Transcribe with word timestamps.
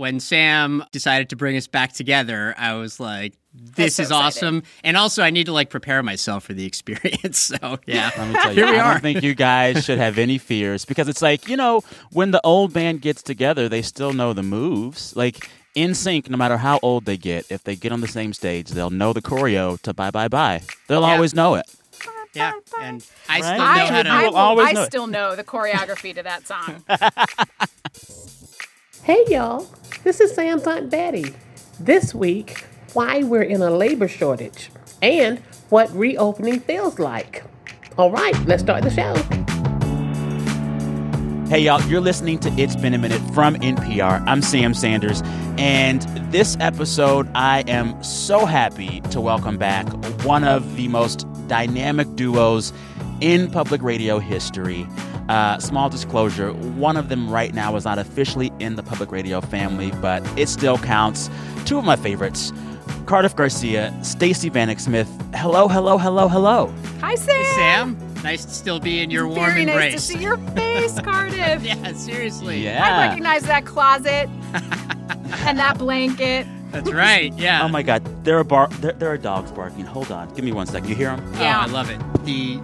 when 0.00 0.18
Sam 0.18 0.82
decided 0.92 1.28
to 1.28 1.36
bring 1.36 1.58
us 1.58 1.66
back 1.66 1.92
together, 1.92 2.54
I 2.56 2.72
was 2.72 2.98
like, 2.98 3.34
this 3.52 3.96
so 3.96 4.02
is 4.04 4.10
awesome. 4.10 4.62
And 4.82 4.96
also, 4.96 5.22
I 5.22 5.28
need 5.28 5.44
to 5.44 5.52
like 5.52 5.68
prepare 5.68 6.02
myself 6.02 6.44
for 6.44 6.54
the 6.54 6.64
experience. 6.64 7.52
So, 7.60 7.78
yeah. 7.86 8.10
Let 8.16 8.28
me 8.28 8.34
tell 8.34 8.52
you, 8.54 8.64
Here 8.64 8.72
we 8.72 8.78
I 8.78 8.82
are. 8.86 8.92
don't 8.94 9.02
think 9.02 9.22
you 9.22 9.34
guys 9.34 9.84
should 9.84 9.98
have 9.98 10.16
any 10.16 10.38
fears 10.38 10.86
because 10.86 11.06
it's 11.08 11.20
like, 11.20 11.48
you 11.48 11.56
know, 11.56 11.82
when 12.12 12.30
the 12.30 12.40
old 12.44 12.72
band 12.72 13.02
gets 13.02 13.22
together, 13.22 13.68
they 13.68 13.82
still 13.82 14.14
know 14.14 14.32
the 14.32 14.42
moves. 14.42 15.14
Like, 15.14 15.50
in 15.74 15.94
sync, 15.94 16.30
no 16.30 16.36
matter 16.38 16.56
how 16.56 16.78
old 16.82 17.04
they 17.04 17.18
get, 17.18 17.44
if 17.50 17.62
they 17.64 17.76
get 17.76 17.92
on 17.92 18.00
the 18.00 18.08
same 18.08 18.32
stage, 18.32 18.70
they'll 18.70 18.88
know 18.90 19.12
the 19.12 19.20
choreo 19.22 19.78
to 19.82 19.92
bye 19.92 20.10
bye 20.10 20.28
bye. 20.28 20.62
They'll 20.88 21.02
Yeah. 21.02 21.12
always 21.14 21.34
know 21.34 21.56
it. 21.56 21.66
Yeah. 22.32 22.52
And 22.80 23.04
I 23.28 23.40
Right? 23.40 23.44
still 23.44 23.58
know 23.58 23.64
I, 23.64 23.86
how 23.86 24.02
to. 24.02 24.08
I, 24.08 24.28
will 24.28 24.36
always 24.36 24.68
I 24.68 24.72
know 24.72 24.82
it. 24.82 24.86
still 24.86 25.06
know 25.08 25.36
the 25.36 25.44
choreography 25.44 26.14
to 26.14 26.22
that 26.22 26.46
song. 26.46 26.84
Hey 29.02 29.24
y'all, 29.28 29.66
this 30.04 30.20
is 30.20 30.34
Sam's 30.34 30.66
Aunt 30.66 30.90
Betty. 30.90 31.34
This 31.78 32.14
week, 32.14 32.64
why 32.94 33.22
we're 33.22 33.42
in 33.42 33.62
a 33.62 33.70
labor 33.70 34.08
shortage 34.08 34.70
and 35.02 35.38
what 35.68 35.90
reopening 35.94 36.60
feels 36.60 36.98
like. 36.98 37.44
All 37.98 38.10
right, 38.10 38.34
let's 38.46 38.62
start 38.62 38.82
the 38.82 38.90
show. 38.90 39.14
Hey, 41.48 41.60
y'all, 41.60 41.82
you're 41.82 42.00
listening 42.00 42.38
to 42.40 42.48
It's 42.50 42.76
Been 42.76 42.94
a 42.94 42.98
Minute 42.98 43.20
from 43.34 43.56
NPR. 43.56 44.22
I'm 44.26 44.40
Sam 44.40 44.72
Sanders. 44.72 45.20
And 45.58 46.02
this 46.32 46.56
episode, 46.60 47.28
I 47.34 47.64
am 47.66 48.00
so 48.02 48.46
happy 48.46 49.00
to 49.10 49.20
welcome 49.20 49.58
back 49.58 49.86
one 50.24 50.44
of 50.44 50.76
the 50.76 50.88
most 50.88 51.26
dynamic 51.48 52.14
duos 52.14 52.72
in 53.20 53.50
public 53.50 53.82
radio 53.82 54.18
history. 54.18 54.86
Uh, 55.30 55.58
small 55.60 55.88
disclosure 55.88 56.52
one 56.52 56.96
of 56.96 57.08
them 57.08 57.30
right 57.30 57.54
now 57.54 57.76
is 57.76 57.84
not 57.84 57.98
officially 58.00 58.50
in 58.58 58.74
the 58.74 58.82
public 58.82 59.12
radio 59.12 59.40
family, 59.40 59.92
but 60.02 60.20
it 60.36 60.48
still 60.48 60.76
counts. 60.78 61.30
Two 61.64 61.78
of 61.78 61.84
my 61.84 61.94
favorites 61.96 62.52
Cardiff 63.06 63.36
Garcia, 63.36 63.96
Stacey 64.02 64.50
Vanek 64.50 64.80
Smith. 64.80 65.08
Hello, 65.34 65.68
hello, 65.68 65.98
hello, 65.98 66.26
hello. 66.28 66.72
Hi, 67.00 67.14
Sam. 67.14 67.36
Hey, 67.36 67.52
Sam, 67.54 68.22
nice 68.24 68.44
to 68.44 68.50
still 68.52 68.80
be 68.80 69.00
in 69.00 69.10
your 69.10 69.26
warm 69.26 69.38
Very 69.50 69.62
embrace. 69.62 69.92
nice 69.94 70.06
to 70.08 70.12
see 70.14 70.18
your 70.22 70.36
face, 70.56 70.98
Cardiff. 71.04 71.62
yeah, 71.62 71.92
seriously. 71.92 72.64
Yeah. 72.64 72.84
I 72.84 73.06
recognize 73.08 73.42
that 73.42 73.64
closet 73.64 74.28
and 75.46 75.58
that 75.58 75.76
blanket. 75.78 76.46
That's 76.72 76.90
right. 76.92 77.32
Yeah. 77.38 77.62
Oh 77.64 77.68
my 77.68 77.82
God, 77.82 78.02
there 78.24 78.38
are 78.38 78.44
bar- 78.44 78.68
there, 78.80 78.92
there 78.92 79.10
are 79.12 79.18
dogs 79.18 79.50
barking. 79.52 79.84
Hold 79.84 80.10
on, 80.12 80.32
give 80.34 80.44
me 80.44 80.52
one 80.52 80.66
second. 80.66 80.88
You 80.88 80.94
hear 80.96 81.14
them? 81.16 81.32
Oh, 81.36 81.40
Yeah. 81.40 81.60
I 81.60 81.66
love 81.66 81.88
it. 81.90 82.00
The 82.24 82.56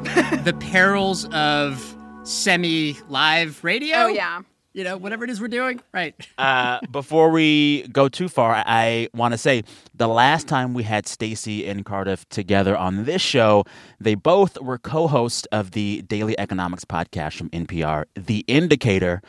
the 0.44 0.52
perils 0.54 1.26
of 1.32 1.95
semi 2.26 2.96
live 3.08 3.62
radio. 3.62 3.96
Oh, 3.96 4.06
yeah. 4.08 4.42
You 4.72 4.84
know, 4.84 4.98
whatever 4.98 5.24
it 5.24 5.30
is 5.30 5.40
we're 5.40 5.48
doing. 5.48 5.80
Right. 5.94 6.14
Uh, 6.36 6.80
before 6.90 7.30
we 7.30 7.88
go 7.88 8.08
too 8.08 8.28
far, 8.28 8.62
I 8.66 9.08
want 9.14 9.32
to 9.32 9.38
say 9.38 9.62
the 9.94 10.08
last 10.08 10.48
time 10.48 10.74
we 10.74 10.82
had 10.82 11.06
Stacey 11.06 11.66
and 11.66 11.84
Cardiff 11.84 12.28
together 12.28 12.76
on 12.76 13.04
this 13.04 13.22
show, 13.22 13.64
they 14.00 14.16
both 14.16 14.60
were 14.60 14.76
co-hosts 14.76 15.46
of 15.50 15.70
the 15.70 16.02
Daily 16.02 16.38
Economics 16.38 16.84
podcast 16.84 17.34
from 17.34 17.48
NPR, 17.50 18.04
The 18.16 18.44
Indicator. 18.48 19.22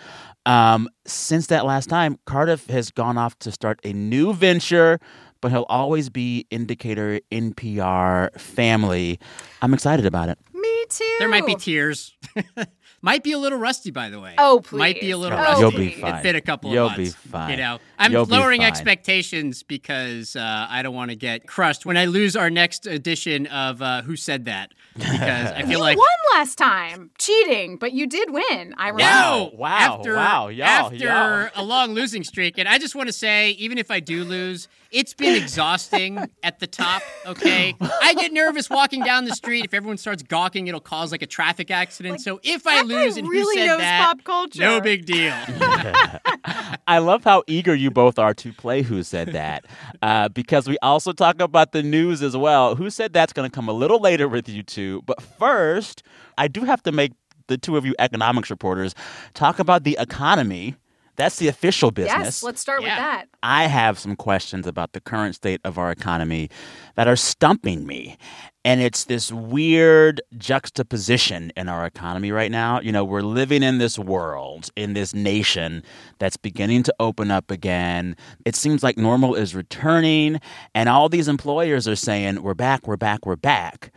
Um, 0.45 0.89
since 1.05 1.47
that 1.47 1.65
last 1.65 1.87
time, 1.87 2.17
Cardiff 2.25 2.65
has 2.67 2.91
gone 2.91 3.17
off 3.17 3.37
to 3.39 3.51
start 3.51 3.79
a 3.85 3.93
new 3.93 4.33
venture, 4.33 4.99
but 5.39 5.51
he'll 5.51 5.65
always 5.69 6.09
be 6.09 6.45
Indicator 6.49 7.21
NPR 7.31 8.37
family. 8.39 9.19
I'm 9.61 9.73
excited 9.73 10.05
about 10.05 10.27
it. 10.27 10.39
Me 10.53 10.85
too. 10.89 11.15
There 11.19 11.29
might 11.29 11.45
be 11.45 11.55
tears. 11.55 12.17
might 13.01 13.23
be 13.23 13.31
a 13.31 13.37
little 13.37 13.59
rusty, 13.59 13.91
by 13.91 14.09
the 14.09 14.19
way. 14.19 14.33
Oh, 14.37 14.59
please. 14.63 14.77
Might 14.79 14.99
be 15.01 15.11
a 15.11 15.17
little 15.17 15.37
Oh, 15.37 15.41
rusty. 15.41 15.61
You'll 15.61 15.71
be 15.71 15.77
please. 15.91 16.01
fine. 16.01 16.13
It's 16.15 16.23
been 16.23 16.35
a 16.35 16.41
couple 16.41 16.71
You'll 16.73 16.87
of 16.87 16.97
months. 16.97 17.13
be 17.15 17.29
fine. 17.29 17.51
You 17.51 17.57
know, 17.57 17.79
I'm 17.99 18.11
You'll 18.11 18.25
be 18.25 18.31
lowering 18.31 18.61
fine. 18.61 18.67
expectations 18.67 19.63
because 19.63 20.35
uh, 20.35 20.67
I 20.69 20.81
don't 20.81 20.95
want 20.95 21.11
to 21.11 21.15
get 21.15 21.47
crushed 21.47 21.85
when 21.85 21.95
I 21.97 22.05
lose 22.05 22.35
our 22.35 22.49
next 22.49 22.87
edition 22.87 23.45
of 23.47 23.81
uh, 23.81 24.01
Who 24.01 24.15
Said 24.15 24.45
That. 24.45 24.73
Because 24.95 25.51
I 25.51 25.61
feel 25.61 25.71
You 25.73 25.79
like. 25.79 25.97
won 25.97 26.07
last 26.33 26.57
time, 26.57 27.11
cheating, 27.19 27.77
but 27.77 27.93
you 27.93 28.07
did 28.07 28.31
win. 28.31 28.73
I 28.77 28.89
remember. 28.89 29.01
No! 29.03 29.51
Wow, 29.53 29.69
After, 29.97 30.15
wow, 30.15 30.47
y'all, 30.47 30.65
after 30.65 30.95
y'all. 30.95 31.49
a 31.55 31.63
long 31.63 31.93
losing 31.93 32.23
streak, 32.23 32.57
and 32.57 32.67
I 32.67 32.77
just 32.79 32.95
want 32.95 33.07
to 33.07 33.13
say, 33.13 33.51
even 33.51 33.77
if 33.77 33.91
I 33.91 33.99
do 33.99 34.23
lose, 34.23 34.67
it's 34.91 35.13
been 35.13 35.35
exhausting 35.35 36.19
at 36.43 36.59
the 36.59 36.67
top. 36.67 37.01
Okay, 37.25 37.75
I 37.79 38.13
get 38.13 38.31
nervous 38.33 38.69
walking 38.69 39.03
down 39.03 39.25
the 39.25 39.35
street. 39.35 39.65
If 39.65 39.73
everyone 39.73 39.97
starts 39.97 40.23
gawking, 40.23 40.67
it'll 40.67 40.79
cause 40.79 41.11
like 41.11 41.21
a 41.21 41.27
traffic 41.27 41.71
accident. 41.71 42.21
so 42.21 42.39
if 42.43 42.65
I 42.67 42.81
lose, 42.81 43.17
and 43.17 43.27
really 43.27 43.55
who 43.55 43.61
said 43.61 43.65
knows 43.67 43.79
that, 43.79 44.01
pop 44.05 44.23
culture. 44.23 44.61
no 44.61 44.81
big 44.81 45.05
deal. 45.05 45.33
I 46.87 46.99
love 46.99 47.23
how 47.23 47.43
eager 47.47 47.75
you 47.75 47.91
both 47.91 48.17
are 48.17 48.33
to 48.35 48.53
play 48.53 48.81
Who 48.81 49.03
Said 49.03 49.33
That 49.33 49.65
uh, 50.01 50.29
because 50.29 50.67
we 50.67 50.77
also 50.81 51.11
talk 51.11 51.41
about 51.41 51.71
the 51.71 51.83
news 51.83 52.21
as 52.21 52.35
well. 52.37 52.75
Who 52.75 52.89
Said 52.89 53.13
That's 53.13 53.33
going 53.33 53.49
to 53.49 53.53
come 53.53 53.67
a 53.67 53.73
little 53.73 53.99
later 53.99 54.27
with 54.27 54.47
you 54.47 54.63
two. 54.63 55.01
But 55.05 55.21
first, 55.21 56.03
I 56.37 56.47
do 56.47 56.63
have 56.63 56.81
to 56.83 56.91
make 56.91 57.13
the 57.47 57.57
two 57.57 57.77
of 57.77 57.85
you 57.85 57.95
economics 57.99 58.49
reporters 58.49 58.93
talk 59.33 59.59
about 59.59 59.83
the 59.83 59.97
economy. 59.99 60.75
That's 61.17 61.37
the 61.37 61.47
official 61.47 61.89
business. 61.89 62.23
Yes, 62.23 62.43
let's 62.43 62.61
start 62.61 62.81
with 62.81 62.89
that. 62.89 63.25
I 63.41 63.63
have 63.63 63.97
some 63.97 64.15
questions 64.15 64.67
about 64.67 64.93
the 64.93 65.01
current 65.01 65.33
state 65.33 65.59
of 65.63 65.79
our 65.79 65.89
economy 65.89 66.49
that 66.95 67.07
are 67.07 67.15
stumping 67.15 67.87
me. 67.87 68.17
And 68.63 68.81
it's 68.81 69.05
this 69.05 69.31
weird 69.31 70.21
juxtaposition 70.37 71.51
in 71.57 71.69
our 71.69 71.85
economy 71.85 72.31
right 72.31 72.51
now. 72.51 72.81
You 72.81 72.91
know, 72.91 73.03
we're 73.03 73.21
living 73.21 73.63
in 73.63 73.79
this 73.79 73.97
world, 73.97 74.69
in 74.75 74.93
this 74.93 75.15
nation 75.15 75.83
that's 76.19 76.37
beginning 76.37 76.83
to 76.83 76.93
open 76.99 77.31
up 77.31 77.49
again. 77.49 78.15
It 78.45 78.55
seems 78.55 78.83
like 78.83 78.97
normal 78.97 79.33
is 79.33 79.55
returning, 79.55 80.39
and 80.75 80.87
all 80.87 81.09
these 81.09 81.27
employers 81.27 81.87
are 81.87 81.95
saying, 81.95 82.43
We're 82.43 82.53
back, 82.53 82.85
we're 82.87 82.97
back, 82.97 83.25
we're 83.25 83.35
back. 83.37 83.91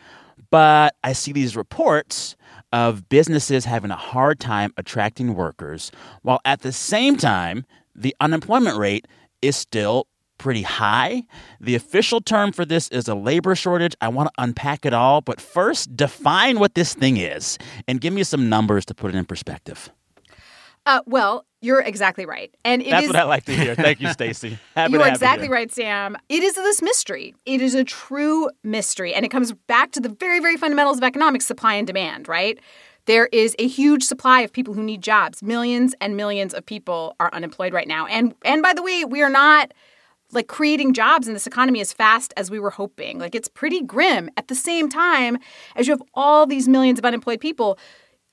But 0.51 0.95
I 1.05 1.13
see 1.13 1.33
these 1.33 1.57
reports 1.57 2.37
of 2.73 3.09
businesses 3.09 3.65
having 3.65 3.91
a 3.91 3.97
hard 3.97 4.41
time 4.41 4.73
attracting 4.77 5.35
workers, 5.35 5.91
while 6.23 6.41
at 6.45 6.63
the 6.63 6.73
same 6.73 7.17
time, 7.17 7.65
the 7.95 8.15
unemployment 8.21 8.77
rate 8.77 9.07
is 9.43 9.57
still 9.57 10.07
pretty 10.39 10.63
high. 10.63 11.23
The 11.61 11.75
official 11.75 12.21
term 12.21 12.53
for 12.53 12.65
this 12.65 12.89
is 12.89 13.09
a 13.09 13.15
labor 13.15 13.55
shortage. 13.55 13.95
I 14.01 14.09
want 14.09 14.29
to 14.29 14.43
unpack 14.43 14.87
it 14.87 14.95
all, 14.95 15.21
but 15.21 15.41
first, 15.41 15.95
define 15.97 16.59
what 16.59 16.75
this 16.75 16.95
thing 16.95 17.19
is 17.19 17.59
and 17.87 18.01
give 18.01 18.15
me 18.15 18.23
some 18.23 18.49
numbers 18.49 18.87
to 18.87 18.95
put 18.95 19.15
it 19.15 19.19
in 19.19 19.27
perspective. 19.27 19.91
Uh, 20.87 21.01
well, 21.07 21.45
you're 21.61 21.81
exactly 21.83 22.25
right, 22.27 22.55
and 22.65 22.81
it 22.83 22.91
That's 22.91 23.05
is- 23.05 23.09
what 23.11 23.17
I 23.17 23.25
like 23.25 23.45
to 23.45 23.53
hear. 23.55 23.75
Thank 23.75 24.01
you, 24.01 24.09
Stacey. 24.13 24.59
You're 24.89 25.07
exactly 25.07 25.47
here. 25.47 25.55
right, 25.55 25.71
Sam. 25.73 26.17
It 26.29 26.43
is 26.43 26.55
this 26.55 26.81
mystery. 26.83 27.35
It 27.45 27.61
is 27.61 27.75
a 27.75 27.85
true 27.85 28.49
mystery. 28.65 29.13
And 29.15 29.25
it 29.25 29.31
comes 29.31 29.53
back 29.53 29.93
to 29.93 30.01
the 30.01 30.09
very, 30.09 30.41
very 30.41 30.57
fundamentals 30.57 30.97
of 30.99 31.05
economics 31.05 31.45
supply 31.47 31.75
and 31.75 31.87
demand, 31.87 32.29
right? 32.29 32.59
There 33.07 33.27
is 33.27 33.55
a 33.59 33.67
huge 33.67 34.05
supply 34.05 34.41
of 34.41 34.53
people 34.53 34.73
who 34.75 34.83
need 34.83 35.03
jobs. 35.03 35.43
Millions 35.43 35.95
and 36.01 36.17
millions 36.17 36.55
of 36.55 36.65
people 36.65 37.15
are 37.21 37.31
unemployed 37.33 37.73
right 37.73 37.89
now. 37.89 38.07
And 38.07 38.35
and 38.45 38.63
by 38.63 38.73
the 38.73 38.83
way, 38.83 39.05
we 39.05 39.23
are 39.23 39.31
not 39.31 39.73
like 40.33 40.47
creating 40.47 40.95
jobs 40.95 41.27
in 41.27 41.35
this 41.35 41.47
economy 41.47 41.81
as 41.81 41.93
fast 41.93 42.33
as 42.37 42.51
we 42.51 42.61
were 42.61 42.71
hoping. 42.71 43.19
Like 43.19 43.35
it's 43.35 43.49
pretty 43.49 43.83
grim. 43.83 44.31
At 44.37 44.49
the 44.49 44.55
same 44.55 44.89
time, 44.89 45.39
as 45.77 45.89
you 45.89 45.93
have 45.93 46.03
all 46.15 46.47
these 46.47 46.69
millions 46.69 46.99
of 47.01 47.05
unemployed 47.05 47.41
people, 47.41 47.79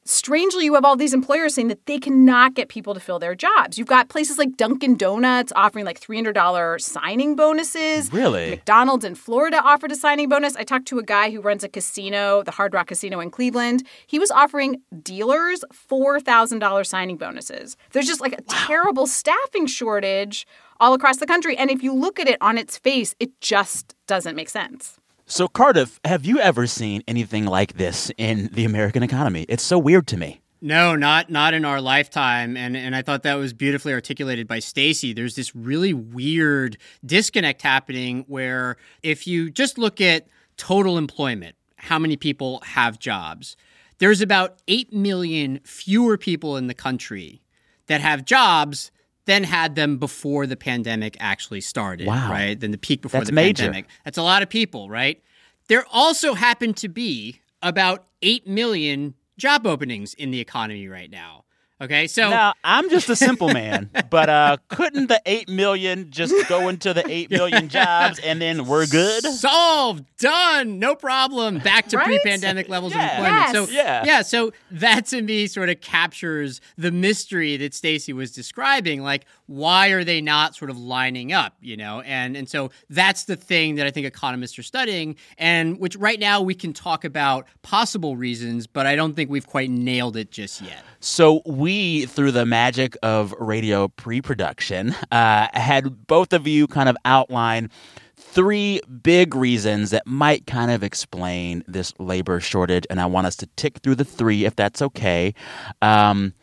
strangely 0.09 0.65
you 0.65 0.73
have 0.73 0.85
all 0.85 0.95
these 0.95 1.13
employers 1.13 1.53
saying 1.53 1.67
that 1.67 1.85
they 1.85 1.97
cannot 1.99 2.53
get 2.53 2.69
people 2.69 2.93
to 2.93 2.99
fill 2.99 3.19
their 3.19 3.35
jobs. 3.35 3.77
You've 3.77 3.87
got 3.87 4.09
places 4.09 4.37
like 4.37 4.57
Dunkin' 4.57 4.95
Donuts 4.95 5.53
offering 5.55 5.85
like 5.85 5.99
$300 5.99 6.81
signing 6.81 7.35
bonuses. 7.35 8.11
Really? 8.11 8.51
McDonald's 8.51 9.05
in 9.05 9.15
Florida 9.15 9.61
offered 9.63 9.91
a 9.91 9.95
signing 9.95 10.29
bonus. 10.29 10.55
I 10.55 10.63
talked 10.63 10.87
to 10.87 10.99
a 10.99 11.03
guy 11.03 11.29
who 11.29 11.41
runs 11.41 11.63
a 11.63 11.69
casino, 11.69 12.43
the 12.43 12.51
Hard 12.51 12.73
Rock 12.73 12.87
Casino 12.87 13.19
in 13.19 13.29
Cleveland. 13.29 13.85
He 14.05 14.19
was 14.19 14.31
offering 14.31 14.81
dealers 15.03 15.63
$4,000 15.73 16.85
signing 16.85 17.17
bonuses. 17.17 17.77
There's 17.91 18.07
just 18.07 18.21
like 18.21 18.33
a 18.33 18.41
terrible 18.43 19.07
staffing 19.07 19.67
shortage 19.67 20.47
all 20.79 20.93
across 20.93 21.17
the 21.17 21.25
country. 21.25 21.57
And 21.57 21.69
if 21.69 21.83
you 21.83 21.93
look 21.93 22.19
at 22.19 22.27
it 22.27 22.37
on 22.41 22.57
its 22.57 22.77
face, 22.77 23.15
it 23.19 23.39
just 23.41 23.95
doesn't 24.07 24.35
make 24.35 24.49
sense. 24.49 24.99
So, 25.29 25.49
Cardiff, 25.49 25.99
have 26.05 26.23
you 26.23 26.39
ever 26.39 26.67
seen 26.67 27.03
anything 27.05 27.45
like 27.45 27.73
this 27.73 28.09
in 28.17 28.49
the 28.53 28.63
American 28.63 29.03
economy? 29.03 29.45
It's 29.49 29.61
so 29.61 29.77
weird 29.77 30.07
to 30.07 30.17
me. 30.17 30.39
No, 30.61 30.95
not 30.95 31.29
not 31.29 31.53
in 31.53 31.65
our 31.65 31.81
lifetime, 31.81 32.55
and 32.55 32.77
and 32.77 32.95
I 32.95 33.01
thought 33.01 33.23
that 33.23 33.35
was 33.35 33.51
beautifully 33.51 33.91
articulated 33.91 34.47
by 34.47 34.59
Stacey. 34.59 35.11
There's 35.11 35.35
this 35.35 35.53
really 35.53 35.93
weird 35.93 36.77
disconnect 37.05 37.61
happening 37.61 38.23
where 38.29 38.77
if 39.03 39.27
you 39.27 39.51
just 39.51 39.77
look 39.77 39.99
at 39.99 40.27
total 40.55 40.97
employment, 40.97 41.57
how 41.75 41.99
many 41.99 42.15
people 42.15 42.61
have 42.61 42.97
jobs? 42.97 43.57
There's 43.97 44.21
about 44.21 44.59
eight 44.69 44.93
million 44.93 45.59
fewer 45.65 46.17
people 46.17 46.55
in 46.55 46.67
the 46.67 46.73
country 46.73 47.41
that 47.87 47.99
have 47.99 48.23
jobs 48.23 48.91
than 49.27 49.43
had 49.43 49.75
them 49.75 49.97
before 49.97 50.47
the 50.47 50.55
pandemic 50.55 51.15
actually 51.19 51.61
started. 51.61 52.07
Wow. 52.07 52.31
Right, 52.31 52.59
than 52.59 52.71
the 52.71 52.77
peak 52.77 53.01
before 53.01 53.19
That's 53.19 53.29
the 53.29 53.35
major. 53.35 53.63
pandemic. 53.63 53.85
That's 54.03 54.17
a 54.17 54.23
lot 54.23 54.41
of 54.41 54.49
people, 54.49 54.89
right? 54.89 55.21
There 55.67 55.85
also 55.91 56.33
happen 56.33 56.73
to 56.75 56.87
be 56.87 57.41
about 57.61 58.05
8 58.21 58.47
million 58.47 59.13
job 59.37 59.67
openings 59.67 60.13
in 60.13 60.31
the 60.31 60.39
economy 60.39 60.87
right 60.87 61.11
now. 61.11 61.43
Okay, 61.79 62.07
so 62.07 62.31
now 62.31 62.53
I'm 62.63 62.89
just 62.89 63.07
a 63.07 63.15
simple 63.15 63.49
man, 63.49 63.91
but 64.09 64.29
uh, 64.29 64.57
couldn't 64.67 65.07
the 65.09 65.21
eight 65.27 65.47
million 65.47 66.09
just 66.09 66.33
go 66.49 66.69
into 66.69 66.91
the 66.91 67.07
eight 67.07 67.29
million 67.29 67.69
jobs 67.69 68.17
and 68.17 68.41
then 68.41 68.65
we're 68.65 68.87
good? 68.87 69.23
Solved, 69.23 70.03
done, 70.17 70.79
no 70.79 70.95
problem. 70.95 71.59
Back 71.59 71.87
to 71.89 71.97
Right? 71.97 72.05
pre-pandemic 72.07 72.67
levels 72.67 72.95
Yeah. 72.95 73.05
of 73.05 73.25
employment. 73.25 73.43
Yes. 73.43 73.51
So 73.53 73.71
Yeah. 73.71 74.03
yeah, 74.05 74.21
so 74.23 74.51
that 74.71 75.05
to 75.07 75.21
me 75.21 75.45
sort 75.45 75.69
of 75.69 75.79
captures 75.79 76.61
the 76.79 76.91
mystery 76.91 77.57
that 77.57 77.75
Stacey 77.75 78.11
was 78.11 78.31
describing. 78.31 79.03
Like, 79.03 79.25
why 79.45 79.89
are 79.89 80.03
they 80.03 80.19
not 80.19 80.55
sort 80.55 80.71
of 80.71 80.79
lining 80.79 81.31
up? 81.31 81.53
You 81.61 81.77
know, 81.77 82.01
and 82.01 82.35
and 82.35 82.49
so 82.49 82.71
that's 82.89 83.25
the 83.25 83.35
thing 83.35 83.75
that 83.75 83.85
I 83.85 83.91
think 83.91 84.07
economists 84.07 84.57
are 84.57 84.63
studying, 84.63 85.15
and 85.37 85.79
which 85.79 85.95
right 85.95 86.19
now 86.19 86.41
we 86.41 86.55
can 86.55 86.73
talk 86.73 87.05
about 87.05 87.45
possible 87.61 88.17
reasons, 88.17 88.65
but 88.65 88.87
I 88.87 88.95
don't 88.95 89.13
think 89.13 89.29
we've 89.29 89.45
quite 89.45 89.69
nailed 89.69 90.17
it 90.17 90.31
just 90.31 90.59
yet. 90.61 90.83
So 90.99 91.41
we, 91.45 92.05
through 92.05 92.31
the 92.31 92.45
magic 92.45 92.97
of 93.03 93.33
radio 93.39 93.87
pre-production, 93.87 94.95
uh, 95.11 95.47
had 95.53 96.07
both 96.07 96.33
of 96.33 96.47
you 96.47 96.67
kind 96.67 96.89
of 96.89 96.97
outline 97.05 97.69
three 98.15 98.81
big 99.03 99.35
reasons 99.35 99.91
that 99.91 100.05
might 100.05 100.45
kind 100.47 100.71
of 100.71 100.83
explain 100.83 101.63
this 101.67 101.93
labor 101.99 102.39
shortage, 102.39 102.85
and 102.89 102.99
I 102.99 103.05
want 103.05 103.27
us 103.27 103.35
to 103.37 103.47
tick 103.55 103.79
through 103.79 103.95
the 103.95 104.05
three, 104.05 104.45
if 104.45 104.55
that's 104.55 104.81
okay. 104.81 105.33
Um, 105.81 106.33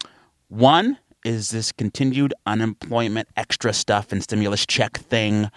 one 0.49 0.99
is 1.25 1.51
this 1.51 1.73
continued 1.73 2.35
unemployment, 2.47 3.29
extra 3.37 3.73
stuff, 3.73 4.13
and 4.13 4.23
stimulus 4.23 4.67
check 4.67 4.99
thing. 4.99 5.51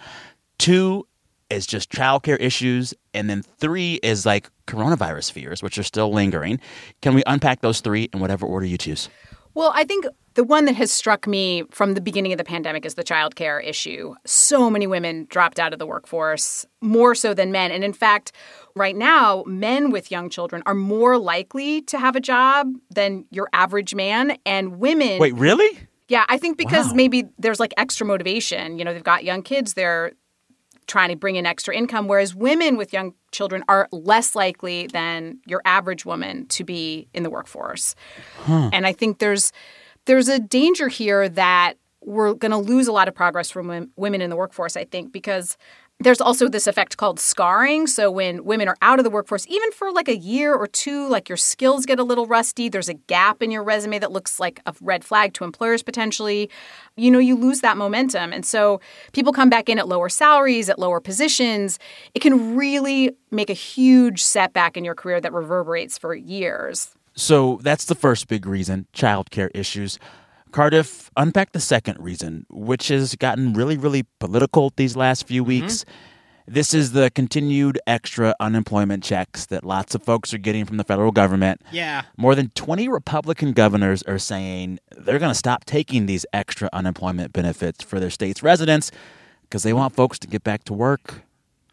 Two 0.58 1.06
is 1.50 1.66
just 1.66 1.90
childcare 1.90 2.36
issues, 2.40 2.94
and 3.14 3.28
then 3.28 3.42
three 3.42 3.94
is 4.02 4.26
like 4.26 4.50
coronavirus 4.66 5.32
fears, 5.32 5.62
which 5.62 5.78
are 5.78 5.82
still 5.82 6.12
lingering. 6.12 6.60
Can 7.00 7.14
we 7.14 7.22
unpack 7.26 7.60
those 7.60 7.80
three 7.80 8.08
in 8.12 8.20
whatever 8.20 8.46
order 8.46 8.66
you 8.66 8.78
choose? 8.78 9.08
Well, 9.54 9.72
I 9.74 9.84
think 9.84 10.06
the 10.34 10.44
one 10.44 10.66
that 10.66 10.76
has 10.76 10.92
struck 10.92 11.26
me 11.26 11.64
from 11.70 11.94
the 11.94 12.00
beginning 12.00 12.32
of 12.32 12.38
the 12.38 12.44
pandemic 12.44 12.84
is 12.86 12.94
the 12.94 13.02
childcare 13.02 13.64
issue. 13.66 14.14
So 14.24 14.70
many 14.70 14.86
women 14.86 15.26
dropped 15.28 15.58
out 15.58 15.72
of 15.72 15.80
the 15.80 15.86
workforce, 15.86 16.64
more 16.80 17.14
so 17.14 17.34
than 17.34 17.50
men. 17.50 17.72
And 17.72 17.82
in 17.82 17.92
fact, 17.92 18.30
right 18.76 18.94
now, 18.94 19.42
men 19.46 19.90
with 19.90 20.12
young 20.12 20.30
children 20.30 20.62
are 20.66 20.74
more 20.74 21.18
likely 21.18 21.80
to 21.82 21.98
have 21.98 22.14
a 22.14 22.20
job 22.20 22.72
than 22.90 23.24
your 23.30 23.48
average 23.52 23.96
man. 23.96 24.36
And 24.46 24.78
women. 24.78 25.18
Wait, 25.18 25.34
really? 25.34 25.76
Yeah, 26.08 26.24
I 26.28 26.38
think 26.38 26.56
because 26.56 26.88
Wow. 26.88 26.94
maybe 26.94 27.24
there's 27.38 27.58
like 27.58 27.74
extra 27.76 28.06
motivation. 28.06 28.78
You 28.78 28.84
know, 28.84 28.92
they've 28.94 29.02
got 29.02 29.24
young 29.24 29.42
kids, 29.42 29.74
they're 29.74 30.12
trying 30.88 31.10
to 31.10 31.16
bring 31.16 31.36
in 31.36 31.46
extra 31.46 31.74
income, 31.74 32.08
whereas 32.08 32.34
women 32.34 32.76
with 32.76 32.92
young 32.92 33.14
children 33.30 33.62
are 33.68 33.86
less 33.92 34.34
likely 34.34 34.88
than 34.88 35.38
your 35.46 35.62
average 35.64 36.04
woman 36.04 36.46
to 36.46 36.64
be 36.64 37.06
in 37.14 37.22
the 37.22 37.30
workforce. 37.30 37.94
And 38.72 38.86
I 38.86 38.92
think 38.92 39.18
there's 39.18 39.52
there's 40.06 40.28
a 40.28 40.40
danger 40.40 40.88
here 40.88 41.28
that 41.28 41.74
we're 42.00 42.32
going 42.32 42.52
to 42.52 42.56
lose 42.56 42.88
a 42.88 42.92
lot 42.92 43.08
of 43.08 43.14
progress 43.14 43.50
from 43.50 43.92
women 43.96 44.22
in 44.22 44.30
the 44.30 44.36
workforce, 44.36 44.76
I 44.76 44.84
think, 44.84 45.12
because 45.12 45.58
there's 46.00 46.20
also 46.20 46.48
this 46.48 46.68
effect 46.68 46.96
called 46.96 47.18
scarring. 47.18 47.88
So 47.88 48.08
when 48.10 48.44
women 48.44 48.68
are 48.68 48.76
out 48.82 49.00
of 49.00 49.04
the 49.04 49.10
workforce, 49.10 49.46
even 49.48 49.72
for 49.72 49.90
like 49.90 50.06
a 50.06 50.16
year 50.16 50.54
or 50.54 50.68
two, 50.68 51.08
like 51.08 51.28
your 51.28 51.36
skills 51.36 51.86
get 51.86 51.98
a 51.98 52.04
little 52.04 52.26
rusty, 52.26 52.68
there's 52.68 52.88
a 52.88 52.94
gap 52.94 53.42
in 53.42 53.50
your 53.50 53.64
resume 53.64 53.98
that 53.98 54.12
looks 54.12 54.38
like 54.38 54.60
a 54.64 54.74
red 54.80 55.04
flag 55.04 55.34
to 55.34 55.44
employers 55.44 55.82
potentially. 55.82 56.48
You 56.96 57.10
know, 57.10 57.18
you 57.18 57.34
lose 57.34 57.62
that 57.62 57.76
momentum. 57.76 58.32
And 58.32 58.46
so 58.46 58.80
people 59.12 59.32
come 59.32 59.50
back 59.50 59.68
in 59.68 59.78
at 59.78 59.88
lower 59.88 60.08
salaries, 60.08 60.68
at 60.68 60.78
lower 60.78 61.00
positions. 61.00 61.80
It 62.14 62.20
can 62.20 62.54
really 62.56 63.16
make 63.32 63.50
a 63.50 63.54
huge 63.54 64.22
setback 64.22 64.76
in 64.76 64.84
your 64.84 64.94
career 64.94 65.20
that 65.20 65.32
reverberates 65.32 65.98
for 65.98 66.14
years. 66.14 66.94
So 67.16 67.58
that's 67.62 67.86
the 67.86 67.96
first 67.96 68.28
big 68.28 68.46
reason 68.46 68.86
childcare 68.94 69.50
issues. 69.52 69.98
Cardiff, 70.48 71.10
unpack 71.16 71.52
the 71.52 71.60
second 71.60 72.00
reason, 72.00 72.46
which 72.50 72.88
has 72.88 73.14
gotten 73.16 73.52
really, 73.52 73.76
really 73.76 74.04
political 74.18 74.72
these 74.76 74.96
last 74.96 75.26
few 75.26 75.42
mm-hmm. 75.42 75.48
weeks. 75.48 75.84
This 76.46 76.72
is 76.72 76.92
the 76.92 77.10
continued 77.10 77.78
extra 77.86 78.34
unemployment 78.40 79.04
checks 79.04 79.44
that 79.46 79.64
lots 79.64 79.94
of 79.94 80.02
folks 80.02 80.32
are 80.32 80.38
getting 80.38 80.64
from 80.64 80.78
the 80.78 80.84
federal 80.84 81.12
government. 81.12 81.60
Yeah. 81.70 82.02
More 82.16 82.34
than 82.34 82.48
20 82.54 82.88
Republican 82.88 83.52
governors 83.52 84.02
are 84.04 84.18
saying 84.18 84.78
they're 84.96 85.18
going 85.18 85.30
to 85.30 85.38
stop 85.38 85.66
taking 85.66 86.06
these 86.06 86.24
extra 86.32 86.70
unemployment 86.72 87.34
benefits 87.34 87.84
for 87.84 88.00
their 88.00 88.08
state's 88.08 88.42
residents 88.42 88.90
because 89.42 89.62
they 89.62 89.74
want 89.74 89.94
folks 89.94 90.18
to 90.20 90.26
get 90.26 90.42
back 90.42 90.64
to 90.64 90.72
work. 90.72 91.22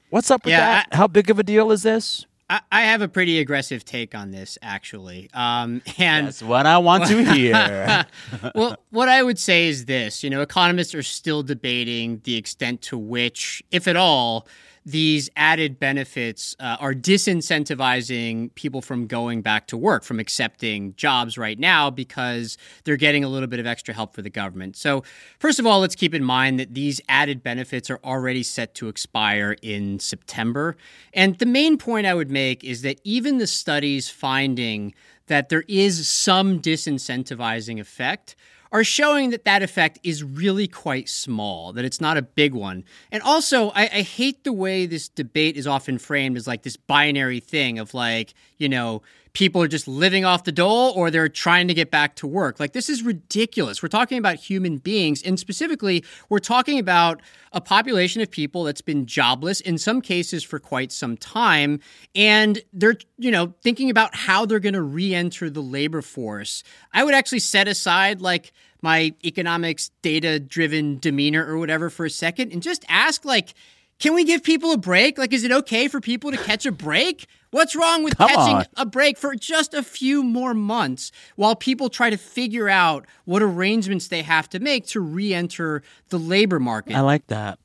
What's 0.09 0.29
up 0.29 0.43
with 0.43 0.51
Yeah, 0.51 0.59
that? 0.59 0.93
How 0.93 1.07
big 1.07 1.29
of 1.29 1.39
a 1.39 1.43
deal 1.43 1.71
is 1.71 1.83
this? 1.83 2.25
I, 2.49 2.61
I 2.71 2.81
have 2.83 3.01
a 3.01 3.07
pretty 3.07 3.39
aggressive 3.39 3.83
take 3.85 4.13
on 4.13 4.31
this, 4.31 4.57
actually. 4.61 5.29
Um, 5.33 5.81
and 5.97 6.27
That's 6.27 6.43
what 6.43 6.65
I 6.65 6.77
want 6.77 7.07
to 7.07 7.23
hear. 7.23 8.05
well, 8.55 8.77
what 8.91 9.09
I 9.09 9.23
would 9.23 9.39
say 9.39 9.67
is 9.67 9.85
this 9.85 10.23
you 10.23 10.29
know, 10.29 10.41
economists 10.41 10.93
are 10.93 11.03
still 11.03 11.43
debating 11.43 12.21
the 12.23 12.35
extent 12.35 12.81
to 12.83 12.97
which, 12.97 13.63
if 13.71 13.87
at 13.87 13.95
all, 13.95 14.47
these 14.85 15.29
added 15.35 15.79
benefits 15.79 16.55
uh, 16.59 16.77
are 16.79 16.93
disincentivizing 16.93 18.53
people 18.53 18.81
from 18.81 19.07
going 19.07 19.41
back 19.41 19.65
to 19.67 19.77
work, 19.77 20.03
from 20.03 20.19
accepting 20.19 20.93
jobs 20.95 21.37
right 21.37 21.57
now 21.57 21.89
because 21.89 22.57
they're 22.83 22.95
getting 22.95 23.23
a 23.23 23.27
little 23.27 23.47
bit 23.47 23.59
of 23.59 23.65
extra 23.65 23.93
help 23.93 24.13
for 24.13 24.21
the 24.21 24.29
government. 24.29 24.75
So, 24.77 25.03
first 25.39 25.59
of 25.59 25.65
all, 25.65 25.79
let's 25.79 25.95
keep 25.95 26.13
in 26.13 26.23
mind 26.23 26.59
that 26.59 26.75
these 26.75 27.01
added 27.09 27.41
benefits 27.41 27.89
are 27.89 27.99
already 28.03 28.43
set 28.43 28.75
to 28.75 28.87
expire 28.87 29.55
in 29.63 29.99
September. 29.99 30.77
And 31.13 31.39
the 31.39 31.47
main 31.47 31.77
point 31.77 32.05
I 32.05 32.13
would 32.13 32.29
make 32.29 32.63
is 32.63 32.83
that 32.83 32.99
even 33.03 33.39
the 33.39 33.47
studies 33.47 34.09
finding 34.09 34.93
that 35.27 35.49
there 35.49 35.63
is 35.67 36.07
some 36.07 36.61
disincentivizing 36.61 37.79
effect 37.79 38.35
are 38.75 38.83
showing 38.83 39.29
that 39.29 39.45
that 39.45 39.63
effect 39.63 39.99
is 40.03 40.21
really 40.21 40.67
quite 40.67 41.07
small, 41.07 41.71
that 41.71 41.85
it's 41.85 42.01
not 42.01 42.17
a 42.17 42.21
big 42.21 42.53
one. 42.53 42.83
And 43.09 43.23
also, 43.23 43.69
I, 43.69 43.83
I 43.83 44.01
hate 44.01 44.43
the 44.43 44.51
way 44.51 44.85
this 44.85 45.07
debate 45.07 45.55
is 45.55 45.65
often 45.65 45.97
framed 45.97 46.35
as 46.35 46.45
like 46.45 46.63
this 46.63 46.75
binary 46.75 47.39
thing 47.39 47.79
of 47.79 47.93
like, 47.93 48.33
you 48.57 48.67
know, 48.67 49.01
people 49.35 49.61
are 49.61 49.67
just 49.67 49.87
living 49.87 50.25
off 50.25 50.45
the 50.45 50.51
dole 50.51 50.93
or 50.95 51.11
they're 51.11 51.29
trying 51.29 51.67
to 51.67 51.73
get 51.73 51.91
back 51.91 52.15
to 52.15 52.25
work. 52.25 52.59
Like, 52.59 52.71
this 52.71 52.89
is 52.89 53.03
ridiculous. 53.03 53.83
We're 53.83 53.89
talking 53.89 54.17
about 54.17 54.37
human 54.37 54.77
beings, 54.77 55.21
and 55.21 55.37
specifically, 55.37 56.03
we're 56.29 56.39
talking 56.39 56.79
about 56.79 57.21
a 57.51 57.61
population 57.61 58.21
of 58.21 58.31
people 58.31 58.63
that's 58.63 58.81
been 58.81 59.05
jobless 59.05 59.61
in 59.61 59.77
some 59.77 60.01
cases 60.01 60.43
for 60.43 60.57
quite 60.57 60.91
some 60.91 61.17
time. 61.17 61.79
And 62.15 62.61
they're, 62.73 62.95
you 63.17 63.29
know, 63.29 63.53
thinking 63.61 63.89
about 63.89 64.15
how 64.15 64.45
they're 64.45 64.59
going 64.59 64.73
to 64.73 64.81
re 64.81 65.13
enter 65.13 65.49
the 65.49 65.61
labor 65.61 66.01
force. 66.01 66.63
I 66.93 67.03
would 67.03 67.13
actually 67.13 67.39
set 67.39 67.67
aside 67.67 68.21
like 68.21 68.53
my 68.81 69.13
economics 69.23 69.91
data 70.01 70.39
driven 70.39 70.99
demeanor 70.99 71.45
or 71.45 71.57
whatever 71.57 71.89
for 71.89 72.05
a 72.05 72.09
second 72.09 72.53
and 72.53 72.61
just 72.63 72.85
ask, 72.87 73.25
like, 73.25 73.53
can 73.99 74.13
we 74.13 74.23
give 74.23 74.43
people 74.43 74.71
a 74.71 74.77
break? 74.77 75.17
Like, 75.17 75.33
is 75.33 75.43
it 75.43 75.51
okay 75.51 75.87
for 75.87 76.01
people 76.01 76.31
to 76.31 76.37
catch 76.37 76.65
a 76.65 76.71
break? 76.71 77.27
What's 77.51 77.75
wrong 77.75 78.03
with 78.03 78.17
Come 78.17 78.27
catching 78.27 78.55
on. 78.57 78.65
a 78.75 78.85
break 78.85 79.17
for 79.17 79.33
just 79.33 79.73
a 79.73 79.81
few 79.81 80.23
more 80.23 80.53
months 80.53 81.13
while 81.37 81.55
people 81.55 81.89
try 81.89 82.09
to 82.09 82.17
figure 82.17 82.67
out 82.67 83.05
what 83.23 83.41
arrangements 83.41 84.09
they 84.09 84.23
have 84.23 84.49
to 84.49 84.59
make 84.59 84.85
to 84.87 84.99
re 84.99 85.33
enter 85.33 85.81
the 86.09 86.19
labor 86.19 86.59
market? 86.59 86.95
I 86.95 86.99
like 86.99 87.27
that. 87.27 87.59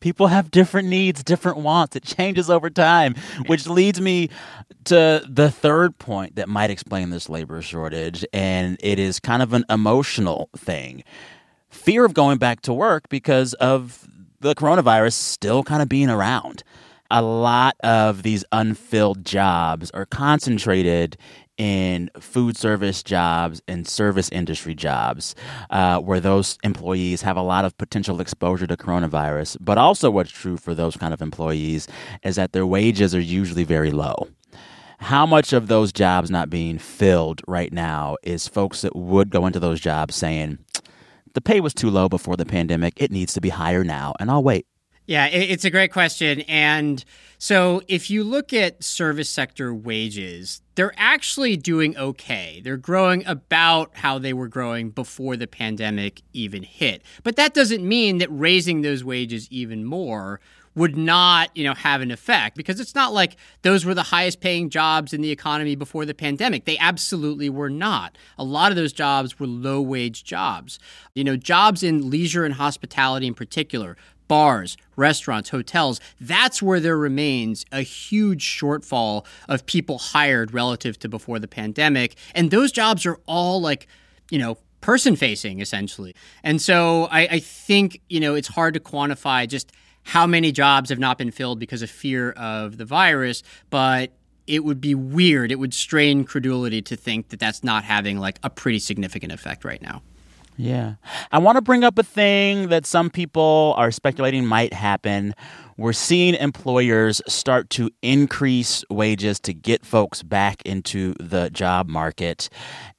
People 0.00 0.26
have 0.26 0.50
different 0.50 0.88
needs, 0.88 1.22
different 1.24 1.58
wants. 1.58 1.96
It 1.96 2.02
changes 2.02 2.50
over 2.50 2.68
time, 2.68 3.14
which 3.46 3.66
leads 3.66 4.00
me 4.00 4.28
to 4.84 5.24
the 5.26 5.50
third 5.50 5.96
point 5.98 6.36
that 6.36 6.48
might 6.48 6.70
explain 6.70 7.08
this 7.10 7.28
labor 7.30 7.62
shortage, 7.62 8.24
and 8.32 8.76
it 8.80 8.98
is 8.98 9.20
kind 9.20 9.42
of 9.42 9.54
an 9.54 9.64
emotional 9.70 10.50
thing. 10.56 11.04
Fear 11.70 12.04
of 12.04 12.14
going 12.14 12.38
back 12.38 12.62
to 12.62 12.74
work 12.74 13.08
because 13.08 13.54
of 13.54 14.06
the 14.40 14.54
coronavirus 14.54 15.12
still 15.12 15.62
kind 15.62 15.82
of 15.82 15.88
being 15.88 16.10
around. 16.10 16.62
A 17.10 17.22
lot 17.22 17.76
of 17.80 18.22
these 18.22 18.44
unfilled 18.52 19.24
jobs 19.24 19.90
are 19.90 20.06
concentrated 20.06 21.16
in 21.58 22.08
food 22.18 22.56
service 22.56 23.02
jobs 23.02 23.60
and 23.68 23.86
service 23.86 24.30
industry 24.30 24.74
jobs, 24.74 25.34
uh, 25.68 25.98
where 25.98 26.20
those 26.20 26.56
employees 26.62 27.20
have 27.20 27.36
a 27.36 27.42
lot 27.42 27.66
of 27.66 27.76
potential 27.76 28.20
exposure 28.20 28.66
to 28.66 28.76
coronavirus. 28.76 29.58
But 29.60 29.76
also, 29.76 30.10
what's 30.10 30.30
true 30.30 30.56
for 30.56 30.74
those 30.74 30.96
kind 30.96 31.12
of 31.12 31.20
employees 31.20 31.86
is 32.22 32.36
that 32.36 32.52
their 32.52 32.64
wages 32.64 33.14
are 33.14 33.20
usually 33.20 33.64
very 33.64 33.90
low. 33.90 34.28
How 35.00 35.26
much 35.26 35.52
of 35.52 35.66
those 35.66 35.92
jobs 35.92 36.30
not 36.30 36.48
being 36.48 36.78
filled 36.78 37.42
right 37.46 37.72
now 37.72 38.16
is 38.22 38.48
folks 38.48 38.80
that 38.82 38.96
would 38.96 39.30
go 39.30 39.46
into 39.46 39.60
those 39.60 39.80
jobs 39.80 40.14
saying, 40.14 40.58
the 41.34 41.40
pay 41.40 41.60
was 41.60 41.74
too 41.74 41.90
low 41.90 42.08
before 42.08 42.36
the 42.36 42.46
pandemic, 42.46 42.94
it 42.96 43.10
needs 43.10 43.32
to 43.34 43.40
be 43.40 43.48
higher 43.48 43.84
now, 43.84 44.14
and 44.20 44.30
I'll 44.30 44.42
wait. 44.42 44.66
Yeah, 45.06 45.26
it's 45.26 45.64
a 45.64 45.70
great 45.70 45.92
question. 45.92 46.42
And 46.42 47.04
so 47.36 47.82
if 47.88 48.10
you 48.10 48.22
look 48.22 48.52
at 48.52 48.84
service 48.84 49.28
sector 49.28 49.74
wages, 49.74 50.62
they're 50.76 50.94
actually 50.96 51.56
doing 51.56 51.96
okay. 51.96 52.60
They're 52.62 52.76
growing 52.76 53.26
about 53.26 53.90
how 53.94 54.20
they 54.20 54.32
were 54.32 54.46
growing 54.46 54.90
before 54.90 55.36
the 55.36 55.48
pandemic 55.48 56.22
even 56.32 56.62
hit. 56.62 57.02
But 57.24 57.34
that 57.34 57.54
doesn't 57.54 57.82
mean 57.82 58.18
that 58.18 58.28
raising 58.30 58.82
those 58.82 59.02
wages 59.02 59.48
even 59.50 59.84
more 59.84 60.40
would 60.74 60.96
not, 60.96 61.54
you 61.56 61.64
know, 61.64 61.74
have 61.74 62.00
an 62.00 62.10
effect 62.10 62.56
because 62.56 62.78
it's 62.78 62.94
not 62.94 63.12
like 63.12 63.36
those 63.62 63.84
were 63.84 63.94
the 63.94 64.04
highest 64.04 64.40
paying 64.40 64.70
jobs 64.70 65.12
in 65.12 65.20
the 65.20 65.30
economy 65.30 65.74
before 65.74 66.04
the 66.04 66.14
pandemic. 66.14 66.64
They 66.64 66.78
absolutely 66.78 67.48
were 67.48 67.70
not. 67.70 68.16
A 68.38 68.44
lot 68.44 68.70
of 68.70 68.76
those 68.76 68.92
jobs 68.92 69.38
were 69.38 69.46
low 69.46 69.80
wage 69.80 70.22
jobs. 70.22 70.78
You 71.14 71.24
know, 71.24 71.36
jobs 71.36 71.82
in 71.82 72.08
leisure 72.08 72.44
and 72.44 72.54
hospitality 72.54 73.26
in 73.26 73.34
particular, 73.34 73.96
bars, 74.28 74.76
restaurants, 74.94 75.50
hotels, 75.50 76.00
that's 76.20 76.62
where 76.62 76.78
there 76.78 76.96
remains 76.96 77.64
a 77.72 77.80
huge 77.80 78.44
shortfall 78.44 79.26
of 79.48 79.66
people 79.66 79.98
hired 79.98 80.54
relative 80.54 80.96
to 81.00 81.08
before 81.08 81.40
the 81.40 81.48
pandemic. 81.48 82.14
And 82.32 82.52
those 82.52 82.70
jobs 82.70 83.04
are 83.06 83.18
all 83.26 83.60
like, 83.60 83.88
you 84.30 84.38
know, 84.38 84.56
person 84.80 85.16
facing 85.16 85.60
essentially. 85.60 86.14
And 86.44 86.62
so 86.62 87.08
I, 87.10 87.22
I, 87.22 87.38
think, 87.40 88.00
you 88.08 88.20
know, 88.20 88.36
it's 88.36 88.48
hard 88.48 88.74
to 88.74 88.80
quantify 88.80 89.48
just 89.48 89.72
how 90.04 90.26
many 90.26 90.52
jobs 90.52 90.90
have 90.90 90.98
not 90.98 91.18
been 91.18 91.30
filled 91.30 91.58
because 91.58 91.82
of 91.82 91.90
fear 91.90 92.30
of 92.32 92.78
the 92.78 92.84
virus, 92.84 93.42
but 93.70 94.12
it 94.46 94.64
would 94.64 94.80
be 94.80 94.94
weird. 94.94 95.52
It 95.52 95.56
would 95.56 95.74
strain 95.74 96.24
credulity 96.24 96.82
to 96.82 96.96
think 96.96 97.28
that 97.28 97.38
that's 97.38 97.62
not 97.62 97.84
having 97.84 98.18
like 98.18 98.38
a 98.42 98.50
pretty 98.50 98.80
significant 98.80 99.32
effect 99.32 99.64
right 99.64 99.80
now. 99.80 100.02
Yeah. 100.56 100.96
I 101.32 101.38
want 101.38 101.56
to 101.56 101.62
bring 101.62 101.84
up 101.84 101.98
a 101.98 102.02
thing 102.02 102.68
that 102.68 102.84
some 102.84 103.08
people 103.08 103.74
are 103.78 103.90
speculating 103.90 104.44
might 104.44 104.74
happen. 104.74 105.34
We're 105.78 105.94
seeing 105.94 106.34
employers 106.34 107.22
start 107.26 107.70
to 107.70 107.88
increase 108.02 108.84
wages 108.90 109.40
to 109.40 109.54
get 109.54 109.86
folks 109.86 110.22
back 110.22 110.60
into 110.66 111.14
the 111.18 111.48
job 111.48 111.88
market. 111.88 112.50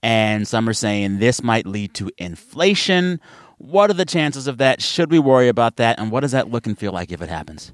And 0.01 0.47
some 0.47 0.67
are 0.67 0.73
saying 0.73 1.19
this 1.19 1.43
might 1.43 1.67
lead 1.67 1.93
to 1.95 2.09
inflation. 2.17 3.19
What 3.61 3.91
are 3.91 3.93
the 3.93 4.05
chances 4.05 4.47
of 4.47 4.57
that? 4.57 4.81
Should 4.81 5.11
we 5.11 5.19
worry 5.19 5.47
about 5.47 5.75
that? 5.75 5.99
And 5.99 6.09
what 6.09 6.21
does 6.21 6.31
that 6.31 6.49
look 6.49 6.65
and 6.65 6.75
feel 6.75 6.91
like 6.91 7.11
if 7.11 7.21
it 7.21 7.29
happens? 7.29 7.71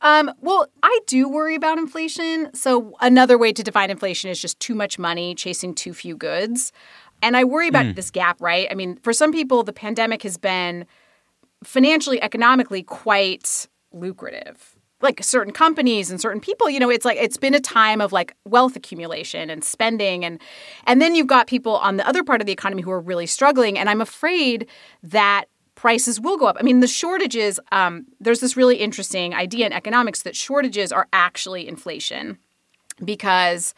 Um, 0.00 0.32
well, 0.40 0.66
I 0.82 0.98
do 1.06 1.28
worry 1.28 1.54
about 1.54 1.78
inflation. 1.78 2.52
So, 2.54 2.96
another 3.00 3.38
way 3.38 3.52
to 3.52 3.62
define 3.62 3.88
inflation 3.88 4.30
is 4.30 4.40
just 4.40 4.58
too 4.58 4.74
much 4.74 4.98
money 4.98 5.36
chasing 5.36 5.76
too 5.76 5.94
few 5.94 6.16
goods. 6.16 6.72
And 7.22 7.36
I 7.36 7.44
worry 7.44 7.68
about 7.68 7.86
mm. 7.86 7.94
this 7.94 8.10
gap, 8.10 8.40
right? 8.40 8.66
I 8.68 8.74
mean, 8.74 8.96
for 8.96 9.12
some 9.12 9.30
people, 9.30 9.62
the 9.62 9.72
pandemic 9.72 10.24
has 10.24 10.36
been 10.36 10.86
financially, 11.62 12.20
economically 12.20 12.82
quite 12.82 13.68
lucrative. 13.92 14.71
Like 15.02 15.22
certain 15.22 15.52
companies 15.52 16.10
and 16.10 16.20
certain 16.20 16.40
people, 16.40 16.70
you 16.70 16.80
know, 16.80 16.88
it's 16.88 17.04
like 17.04 17.18
it's 17.18 17.36
been 17.36 17.54
a 17.54 17.60
time 17.60 18.00
of 18.00 18.12
like 18.12 18.34
wealth 18.44 18.76
accumulation 18.76 19.50
and 19.50 19.64
spending 19.64 20.24
and 20.24 20.40
and 20.86 21.02
then 21.02 21.14
you've 21.14 21.26
got 21.26 21.46
people 21.46 21.76
on 21.76 21.96
the 21.96 22.06
other 22.06 22.22
part 22.22 22.40
of 22.40 22.46
the 22.46 22.52
economy 22.52 22.82
who 22.82 22.90
are 22.90 23.00
really 23.00 23.26
struggling 23.26 23.78
and 23.78 23.90
I'm 23.90 24.00
afraid 24.00 24.66
that 25.02 25.46
prices 25.74 26.20
will 26.20 26.36
go 26.36 26.46
up. 26.46 26.56
I 26.60 26.62
mean, 26.62 26.78
the 26.78 26.86
shortages, 26.86 27.58
um, 27.72 28.06
there's 28.20 28.38
this 28.38 28.56
really 28.56 28.76
interesting 28.76 29.34
idea 29.34 29.66
in 29.66 29.72
economics 29.72 30.22
that 30.22 30.36
shortages 30.36 30.92
are 30.92 31.08
actually 31.12 31.66
inflation 31.66 32.38
because 33.04 33.74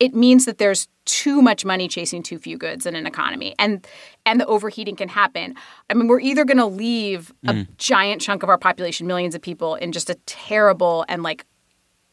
it 0.00 0.14
means 0.14 0.44
that 0.44 0.58
there's 0.58 0.88
too 1.04 1.42
much 1.42 1.64
money 1.64 1.86
chasing 1.86 2.22
too 2.22 2.38
few 2.38 2.56
goods 2.56 2.86
in 2.86 2.96
an 2.96 3.06
economy 3.06 3.54
and 3.58 3.86
and 4.24 4.40
the 4.40 4.46
overheating 4.46 4.96
can 4.96 5.08
happen 5.08 5.54
i 5.90 5.94
mean 5.94 6.08
we're 6.08 6.20
either 6.20 6.44
going 6.44 6.58
to 6.58 6.66
leave 6.66 7.32
a 7.46 7.52
mm. 7.52 7.76
giant 7.76 8.20
chunk 8.20 8.42
of 8.42 8.48
our 8.48 8.58
population 8.58 9.06
millions 9.06 9.34
of 9.34 9.42
people 9.42 9.74
in 9.76 9.92
just 9.92 10.08
a 10.08 10.14
terrible 10.26 11.04
and 11.08 11.22
like 11.22 11.44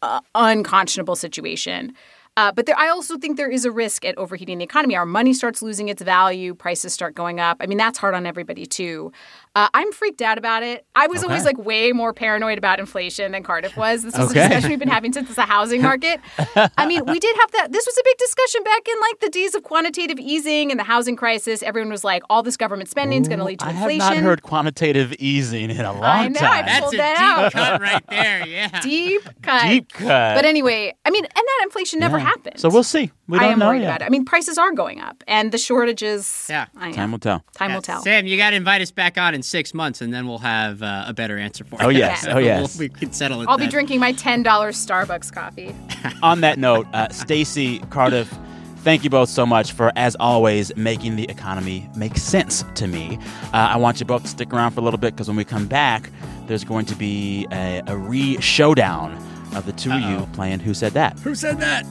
uh, 0.02 0.20
unconscionable 0.36 1.16
situation 1.16 1.94
uh, 2.38 2.52
but 2.52 2.66
there, 2.66 2.78
I 2.78 2.88
also 2.88 3.18
think 3.18 3.36
there 3.36 3.52
is 3.52 3.66
a 3.66 3.72
risk 3.72 4.06
at 4.06 4.18
overheating 4.18 4.60
the 4.60 4.64
economy. 4.64 4.96
Our 4.96 5.06
money 5.06 5.34
starts 5.34 5.62
losing 5.62 5.90
its 5.90 6.02
value, 6.02 6.54
prices 6.54 6.94
start 6.94 7.14
going 7.14 7.42
up. 7.42 7.58
I 7.60 7.66
mean, 7.66 7.78
that's 7.78 7.98
hard 7.98 8.16
on 8.16 8.26
everybody 8.26 8.66
too. 8.66 9.12
Uh, 9.54 9.68
I'm 9.74 9.92
freaked 9.92 10.22
out 10.22 10.38
about 10.38 10.64
it. 10.64 10.86
I 10.96 11.08
was 11.08 11.20
okay. 11.20 11.28
always 11.28 11.44
like 11.44 11.58
way 11.58 11.92
more 11.92 12.14
paranoid 12.14 12.58
about 12.58 12.80
inflation 12.80 13.34
than 13.34 13.44
Cardiff 13.44 13.76
was. 13.76 14.02
This 14.04 14.18
was 14.18 14.32
okay. 14.32 14.46
a 14.46 14.48
discussion 14.48 14.70
we've 14.70 14.80
been 14.80 14.88
having 14.88 15.12
since 15.12 15.36
the 15.36 15.42
housing 15.42 15.82
market. 15.82 16.22
I 16.78 16.86
mean, 16.86 17.04
we 17.06 17.20
did 17.20 17.36
have 17.36 17.52
that. 17.52 17.72
This 17.74 17.86
was 17.86 17.98
a 17.98 18.02
big 18.04 18.18
discussion 18.18 18.64
back 18.64 18.88
in 18.88 19.00
like 19.02 19.20
the 19.20 19.30
days 19.30 19.54
of 19.54 19.64
quantitative 19.64 20.20
easing 20.20 20.72
and 20.72 20.80
the 20.80 20.86
housing 20.86 21.18
crisis. 21.18 21.64
Everyone 21.64 21.92
was 21.92 22.06
like, 22.06 22.24
all 22.30 22.44
this 22.44 22.56
government 22.56 22.90
spending 22.90 23.22
is 23.22 23.28
going 23.28 23.40
to 23.40 23.46
lead 23.46 23.60
to 23.60 23.66
I 23.66 23.72
inflation. 23.72 24.02
I 24.02 24.06
have 24.06 24.24
not 24.24 24.30
heard 24.30 24.44
quantitative 24.44 25.14
easing 25.20 25.70
in 25.70 25.82
a 25.82 25.92
long 25.92 26.04
I 26.04 26.28
know, 26.30 26.40
time. 26.40 26.66
I 26.66 26.80
pulled 26.80 26.94
That's 26.94 27.20
that 27.20 27.40
a 27.40 27.50
deep 27.50 27.54
cut 27.54 27.82
right 27.82 28.08
there. 28.08 28.48
Yeah, 28.52 28.82
deep 28.82 29.22
cut. 29.42 29.64
Deep 29.68 29.94
cut. 29.94 30.36
But 30.36 30.46
anyway, 30.46 30.94
I 31.06 31.10
mean, 31.10 31.24
and 31.24 31.32
that 31.34 31.60
inflation 31.64 32.00
never 32.00 32.18
yeah. 32.18 32.26
happened. 32.26 32.60
So 32.60 32.70
we'll 32.70 32.84
see. 32.84 33.12
We 33.28 33.40
don't 33.40 33.48
I 33.48 33.52
am 33.52 33.60
know 33.60 33.68
worried 33.68 33.82
yet. 33.82 33.88
about 33.88 34.02
it. 34.02 34.06
I 34.06 34.10
mean, 34.10 34.26
prices 34.26 34.58
are 34.58 34.74
going 34.74 35.00
up, 35.00 35.24
and 35.26 35.52
the 35.52 35.58
shortages. 35.58 36.48
Yeah, 36.50 36.66
time 36.92 37.12
will 37.12 37.20
tell. 37.20 37.46
Time 37.54 37.70
yeah. 37.70 37.76
will 37.76 37.82
tell. 37.82 38.02
Sam, 38.02 38.28
you 38.28 38.36
got 38.36 38.50
to 38.50 38.58
invite 38.58 38.82
us 38.82 38.92
back 38.92 39.18
on 39.18 39.34
in 39.42 39.44
six 39.44 39.74
months, 39.74 40.02
and 40.02 40.14
then 40.14 40.28
we'll 40.28 40.38
have 40.38 40.84
uh, 40.84 41.06
a 41.08 41.14
better 41.14 41.38
answer 41.38 41.64
for 41.64 41.78
oh, 41.82 41.90
you. 41.90 42.00
Yes. 42.00 42.26
oh 42.30 42.38
yes. 42.38 42.78
We'll, 42.78 42.88
we 42.88 42.90
can 42.90 43.12
settle 43.12 43.42
it. 43.42 43.50
I'll 43.50 43.58
then. 43.58 43.68
be 43.68 43.72
drinking 43.72 44.00
my 44.00 44.14
ten 44.14 44.44
dollars 44.44 44.78
Starbucks 44.78 45.34
coffee. 45.34 45.76
on 46.24 46.42
that 46.42 46.60
note, 46.60 46.88
uh, 46.94 47.10
Stacey 47.10 47.80
Cardiff. 47.90 48.32
Thank 48.78 49.04
you 49.04 49.12
both 49.12 49.30
so 49.30 49.46
much 49.46 49.74
for, 49.74 49.92
as 49.96 50.16
always, 50.16 50.76
making 50.76 51.16
the 51.16 51.30
economy 51.30 51.88
make 51.96 52.18
sense 52.18 52.66
to 52.74 52.88
me. 52.88 53.20
Uh, 53.54 53.58
I 53.58 53.78
want 53.78 54.00
you 54.00 54.08
both 54.08 54.24
to 54.24 54.28
stick 54.28 54.52
around 54.52 54.72
for 54.72 54.80
a 54.80 54.84
little 54.84 54.98
bit 54.98 55.14
because 55.14 55.28
when 55.28 55.38
we 55.38 55.46
come 55.46 55.68
back, 55.68 56.10
there's 56.48 56.64
going 56.64 56.88
to 56.88 56.96
be 56.96 57.46
a, 57.52 57.84
a 57.86 57.96
re 57.96 58.42
showdown 58.42 59.14
of 59.56 59.68
the 59.68 59.74
2 59.74 59.92
Uh-oh. 59.92 59.98
of 59.98 60.10
you 60.10 60.34
playing 60.34 60.62
Who 60.62 60.74
Said 60.74 60.94
That? 60.94 61.20
Who 61.20 61.36
said 61.36 61.60
that? 61.60 61.86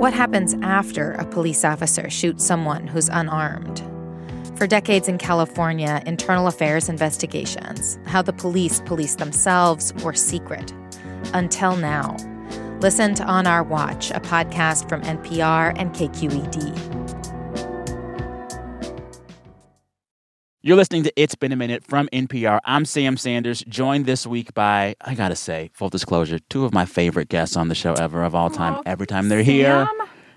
What 0.00 0.14
happens 0.14 0.54
after 0.62 1.12
a 1.12 1.26
police 1.26 1.62
officer 1.62 2.08
shoots 2.08 2.42
someone 2.42 2.86
who's 2.86 3.10
unarmed? 3.10 3.82
For 4.56 4.66
decades 4.66 5.08
in 5.08 5.18
California, 5.18 6.02
internal 6.06 6.46
affairs 6.46 6.88
investigations, 6.88 7.98
how 8.06 8.22
the 8.22 8.32
police 8.32 8.80
police 8.86 9.16
themselves, 9.16 9.92
were 10.02 10.14
secret. 10.14 10.72
Until 11.34 11.76
now. 11.76 12.16
Listen 12.80 13.14
to 13.16 13.24
On 13.24 13.46
Our 13.46 13.62
Watch, 13.62 14.10
a 14.10 14.20
podcast 14.20 14.88
from 14.88 15.02
NPR 15.02 15.74
and 15.76 15.92
KQED. 15.92 16.99
You're 20.62 20.76
listening 20.76 21.04
to 21.04 21.12
It's 21.16 21.34
Been 21.34 21.52
a 21.52 21.56
Minute 21.56 21.82
from 21.84 22.06
NPR. 22.12 22.60
I'm 22.66 22.84
Sam 22.84 23.16
Sanders, 23.16 23.64
joined 23.66 24.04
this 24.04 24.26
week 24.26 24.52
by, 24.52 24.94
I 25.00 25.14
gotta 25.14 25.34
say, 25.34 25.70
full 25.72 25.88
disclosure, 25.88 26.38
two 26.50 26.66
of 26.66 26.74
my 26.74 26.84
favorite 26.84 27.30
guests 27.30 27.56
on 27.56 27.68
the 27.68 27.74
show 27.74 27.94
ever 27.94 28.22
of 28.22 28.34
all 28.34 28.50
time. 28.50 28.82
Every 28.84 29.06
time 29.06 29.30
they're 29.30 29.42
here. 29.42 29.88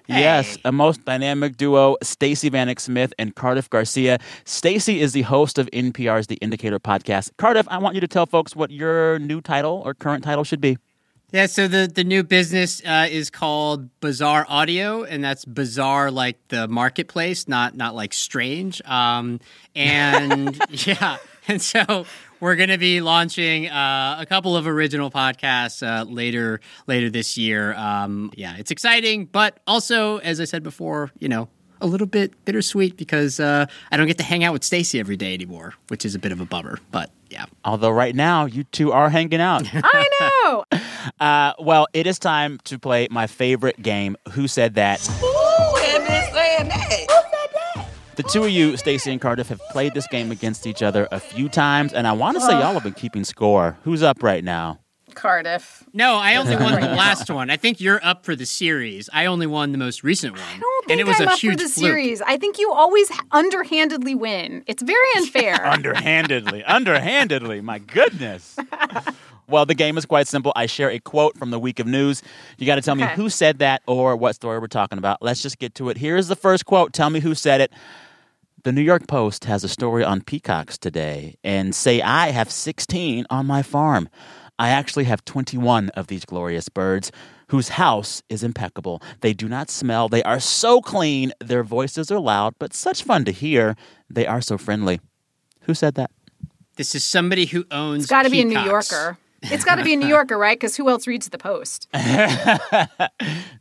Hey. 0.08 0.22
Yes, 0.22 0.58
a 0.64 0.72
most 0.72 1.04
dynamic 1.04 1.58
duo, 1.58 1.98
Stacey 2.02 2.50
Vanek 2.50 2.80
Smith 2.80 3.14
and 3.20 3.36
Cardiff 3.36 3.70
Garcia. 3.70 4.18
Stacey 4.46 5.02
is 5.02 5.12
the 5.12 5.24
host 5.24 5.58
of 5.58 5.70
NPR's 5.72 6.28
The 6.28 6.36
Indicator 6.36 6.80
podcast. 6.80 7.32
Cardiff, 7.38 7.68
I 7.70 7.78
want 7.80 7.96
you 7.96 8.00
to 8.02 8.08
tell 8.08 8.26
folks 8.26 8.56
what 8.56 8.72
your 8.72 9.20
new 9.20 9.42
title 9.42 9.82
or 9.84 9.94
current 9.94 10.24
title 10.24 10.46
should 10.46 10.62
be. 10.62 10.78
Yeah, 11.34 11.48
so 11.48 11.68
the, 11.68 11.92
the 11.92 12.04
new 12.04 12.22
business 12.22 12.80
uh, 12.86 13.08
is 13.10 13.32
called 13.32 13.90
Bazaar 14.02 14.46
Audio, 14.48 15.04
and 15.04 15.24
that's 15.24 15.46
bazaar 15.46 16.12
like 16.12 16.38
the 16.50 16.68
marketplace, 16.68 17.48
not 17.48 17.76
not 17.76 17.96
like 17.96 18.14
strange. 18.14 18.84
Um, 18.86 19.40
and 19.74 20.56
yeah, 20.86 21.18
and 21.48 21.60
so 21.60 22.06
we're 22.40 22.56
going 22.56 22.70
to 22.70 22.78
be 22.78 23.02
launching 23.02 23.68
uh, 23.68 24.18
a 24.20 24.28
couple 24.28 24.56
of 24.56 24.68
original 24.68 25.10
podcasts 25.10 25.82
uh, 25.82 26.04
later 26.04 26.62
later 26.86 27.10
this 27.10 27.36
year. 27.36 27.74
Um, 27.74 28.32
yeah, 28.36 28.56
it's 28.60 28.70
exciting, 28.70 29.26
but 29.26 29.60
also, 29.66 30.18
as 30.18 30.40
I 30.40 30.46
said 30.46 30.62
before, 30.62 31.10
you 31.18 31.30
know, 31.30 31.50
a 31.82 31.88
little 31.88 32.06
bit 32.06 32.46
bittersweet 32.46 32.96
because 32.96 33.40
uh, 33.40 33.66
I 33.92 33.98
don't 33.98 34.06
get 34.06 34.20
to 34.20 34.24
hang 34.24 34.44
out 34.44 34.54
with 34.54 34.64
Stacey 34.64 35.00
every 35.00 35.18
day 35.18 35.34
anymore, 35.34 35.74
which 35.88 36.06
is 36.06 36.14
a 36.14 36.20
bit 36.20 36.32
of 36.32 36.42
a 36.42 36.46
bummer. 36.46 36.78
But 36.92 37.10
yeah. 37.32 37.46
Although 37.66 37.90
right 37.90 38.16
now 38.16 38.46
you 38.46 38.64
two 38.66 38.92
are 38.92 39.10
hanging 39.10 39.42
out. 39.42 39.68
I 39.74 40.10
know. 40.22 40.80
uh, 41.20 41.54
well, 41.60 41.88
it 41.94 42.08
is 42.08 42.20
time 42.20 42.60
to 42.66 42.80
play 42.80 43.08
my 43.12 43.28
favorite 43.28 43.82
game. 43.82 44.18
Who 44.32 44.48
said 44.48 44.76
that? 44.76 45.00
Ooh, 45.22 45.78
and 45.78 46.08
saying 46.34 46.68
that. 46.70 46.90
Who 46.90 47.08
said 47.08 47.50
that? 47.54 47.88
The 48.16 48.24
two 48.24 48.44
of 48.44 48.50
you, 48.50 48.78
Stacey 48.78 49.12
and 49.12 49.20
Cardiff, 49.22 49.50
have 49.50 49.60
played 49.72 49.94
this 49.94 50.08
game 50.08 50.32
against 50.32 50.68
each 50.68 50.82
other 50.84 51.08
a 51.12 51.20
few 51.20 51.50
times, 51.50 51.94
and 51.94 52.08
I 52.08 52.12
want 52.14 52.36
to 52.38 52.42
say 52.42 52.52
y'all 52.54 52.74
have 52.74 52.84
been 52.84 52.94
keeping 52.94 53.24
score. 53.24 53.78
Who's 53.84 54.04
up 54.04 54.22
right 54.24 54.44
now? 54.44 54.80
Cardiff. 55.16 55.84
No, 55.94 56.16
I 56.16 56.36
only 56.38 56.56
won 56.58 56.82
the 56.82 56.88
last 56.88 57.30
one. 57.30 57.50
I 57.50 57.58
think 57.58 57.80
you're 57.80 58.04
up 58.04 58.26
for 58.26 58.36
the 58.36 58.46
series. 58.46 59.10
I 59.14 59.28
only 59.28 59.46
won 59.48 59.72
the 59.72 59.78
most 59.78 60.04
recent 60.04 60.34
one. 60.34 60.42
I 60.42 60.60
don't 60.60 60.86
think 60.88 60.92
and 60.92 61.00
it 61.00 61.08
was 61.08 61.22
I'm 61.22 61.28
a 61.28 61.32
up 61.32 61.40
huge 61.40 61.54
for 61.54 61.58
the 61.64 61.70
fluke. 61.70 61.86
series. 61.88 62.22
I 62.22 62.38
think 62.38 62.58
you 62.58 62.72
always 62.72 63.12
underhandedly 63.32 64.16
win. 64.16 64.64
It's 64.68 64.82
very 64.82 65.10
unfair. 65.18 65.66
underhandedly, 65.66 66.64
underhandedly. 66.64 67.62
My 67.62 67.80
goodness. 67.80 68.58
Well, 69.48 69.66
the 69.66 69.76
game 69.76 69.98
is 69.98 70.06
quite 70.06 70.28
simple. 70.28 70.54
I 70.56 70.66
share 70.66 70.90
a 70.90 71.00
quote 71.00 71.38
from 71.38 71.52
the 71.52 71.60
week 71.60 71.80
of 71.80 71.88
news. 71.88 72.24
You 72.58 72.66
got 72.66 72.76
to 72.76 72.82
tell 72.82 72.96
me 72.96 73.04
who 73.04 73.30
said 73.30 73.60
that 73.60 73.82
or 73.88 74.16
what 74.16 74.36
story 74.36 74.60
we're 74.60 74.68
talking 74.68 74.98
about. 74.98 75.22
Let's 75.22 75.42
just 75.42 75.60
get 75.60 75.76
to 75.76 75.90
it. 75.90 75.98
Here's 75.98 76.28
the 76.28 76.36
first 76.36 76.66
quote. 76.66 76.94
Tell 76.94 77.10
me 77.10 77.20
who 77.20 77.36
said 77.36 77.62
it. 77.62 77.72
The 78.64 78.72
New 78.72 78.82
York 78.82 79.08
Post 79.08 79.44
has 79.46 79.66
a 79.66 79.70
story 79.70 80.06
on 80.06 80.22
peacocks 80.22 80.78
today 80.78 81.36
and 81.44 81.76
say 81.76 82.02
I 82.02 82.32
have 82.32 82.50
16 82.50 83.26
on 83.30 83.46
my 83.46 83.62
farm. 83.62 84.08
I 84.58 84.70
actually 84.70 85.04
have 85.06 85.26
21 85.26 85.90
of 85.90 86.08
these 86.08 86.24
glorious 86.24 86.70
birds 86.70 87.12
whose 87.48 87.70
house 87.70 88.24
is 88.30 88.42
impeccable. 88.44 89.02
They 89.20 89.34
do 89.34 89.50
not 89.50 89.70
smell. 89.70 90.08
They 90.08 90.24
are 90.24 90.40
so 90.40 90.80
clean. 90.80 91.34
Their 91.40 91.64
voices 91.64 92.10
are 92.10 92.20
loud, 92.20 92.56
but 92.58 92.74
such 92.74 93.04
fun 93.04 93.26
to 93.26 93.32
hear. 93.32 93.76
They 94.10 94.26
are 94.26 94.42
so 94.42 94.58
friendly. 94.58 95.02
Who 95.62 95.74
said 95.74 95.96
that? 95.96 96.12
This 96.76 96.96
is 96.96 97.04
somebody 97.04 97.46
who 97.46 97.66
owns. 97.70 98.04
It's 98.04 98.10
got 98.10 98.24
to 98.24 98.30
be 98.30 98.42
a 98.42 98.46
New. 98.46 98.60
Yorker. 98.60 99.18
It's 99.44 99.64
got 99.64 99.76
to 99.76 99.84
be 99.84 99.94
a 99.94 99.98
New 99.98 100.08
Yorker, 100.08 100.38
right? 100.38 100.58
Because 100.58 100.76
who 100.76 100.90
else 100.90 101.08
reads 101.08 101.30
the 101.30 101.38
Post? 101.38 101.88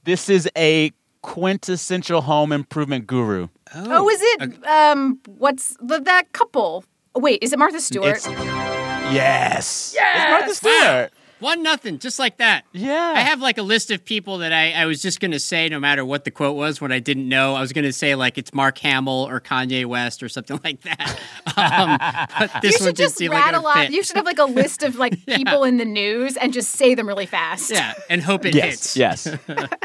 This 0.04 0.28
is 0.28 0.48
a 0.56 0.90
quintessential 1.22 2.22
home 2.22 2.52
improvement 2.52 3.06
guru. 3.06 3.48
Oh, 3.74 4.08
is 4.08 4.20
it? 4.20 4.66
Um, 4.66 5.20
what's 5.26 5.76
the, 5.80 6.00
that 6.00 6.32
couple? 6.32 6.84
Oh, 7.14 7.20
wait, 7.20 7.38
is 7.40 7.52
it 7.52 7.58
Martha 7.58 7.80
Stewart? 7.80 8.16
It's, 8.16 8.26
yes. 8.26 9.94
It's 9.96 10.30
Martha 10.30 10.54
Stewart. 10.54 11.11
One 11.42 11.62
nothing, 11.62 11.98
just 11.98 12.18
like 12.18 12.38
that. 12.38 12.64
Yeah. 12.72 13.12
I 13.16 13.20
have 13.20 13.40
like 13.40 13.58
a 13.58 13.62
list 13.62 13.90
of 13.90 14.04
people 14.04 14.38
that 14.38 14.52
I, 14.52 14.72
I 14.72 14.86
was 14.86 15.02
just 15.02 15.20
going 15.20 15.32
to 15.32 15.38
say, 15.40 15.68
no 15.68 15.78
matter 15.78 16.04
what 16.04 16.24
the 16.24 16.30
quote 16.30 16.56
was, 16.56 16.80
when 16.80 16.92
I 16.92 16.98
didn't 17.00 17.28
know. 17.28 17.54
I 17.54 17.60
was 17.60 17.72
going 17.72 17.84
to 17.84 17.92
say, 17.92 18.14
like, 18.14 18.38
it's 18.38 18.54
Mark 18.54 18.78
Hamill 18.78 19.26
or 19.28 19.40
Kanye 19.40 19.84
West 19.84 20.22
or 20.22 20.28
something 20.28 20.58
like 20.64 20.80
that. 20.82 21.18
Um, 21.56 21.98
but 22.38 22.52
this 22.62 22.78
you 22.80 22.86
one 22.86 22.88
should 22.90 22.96
didn't 22.96 23.08
just 23.08 23.16
seem 23.16 23.30
like 23.32 23.40
it 23.42 23.44
rattle 23.44 23.66
off. 23.66 23.76
fit. 23.76 23.90
You 23.90 24.02
should 24.02 24.16
have 24.16 24.24
like 24.24 24.38
a 24.38 24.44
list 24.44 24.82
of 24.82 24.96
like 24.96 25.26
people 25.26 25.64
in 25.64 25.76
the 25.76 25.84
news 25.84 26.36
and 26.36 26.52
just 26.52 26.70
say 26.70 26.94
them 26.94 27.06
really 27.08 27.26
fast. 27.26 27.70
Yeah, 27.70 27.92
and 28.08 28.22
hope 28.22 28.46
it 28.46 28.54
Yes, 28.54 28.94
hits. 28.94 28.96
yes, 28.96 29.36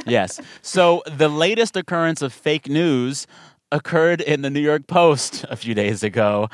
yes. 0.06 0.40
So 0.62 1.02
the 1.12 1.28
latest 1.28 1.76
occurrence 1.76 2.22
of 2.22 2.32
fake 2.34 2.70
news 2.70 3.26
occurred 3.72 4.22
in 4.22 4.44
the 4.44 4.50
New 4.50 4.62
York 4.62 4.88
Post 4.88 5.44
a 5.50 5.56
few 5.58 5.74
days 5.74 6.04
ago, 6.04 6.50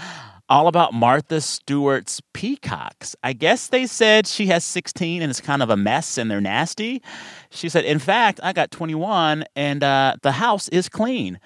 all 0.50 0.68
about 0.68 0.94
Martha 0.94 1.42
Stewart's 1.42 2.22
peacocks. 2.34 3.16
I 3.24 3.34
guess 3.34 3.68
they 3.68 3.86
said 3.86 4.28
she 4.28 4.48
has 4.48 4.64
16 4.64 5.22
and 5.22 5.30
it's 5.30 5.42
kind 5.42 5.64
of 5.64 5.70
a 5.70 5.78
mess 5.78 6.18
and 6.18 6.30
they're 6.30 6.42
nasty. 6.42 7.02
She 7.50 7.70
said, 7.70 7.86
in 7.86 8.00
fact, 8.00 8.40
I 8.44 8.54
got 8.54 8.72
21 8.72 9.46
and 9.56 9.84
uh, 9.84 10.16
the 10.22 10.34
house 10.34 10.68
is 10.70 10.90
clean. 10.90 11.40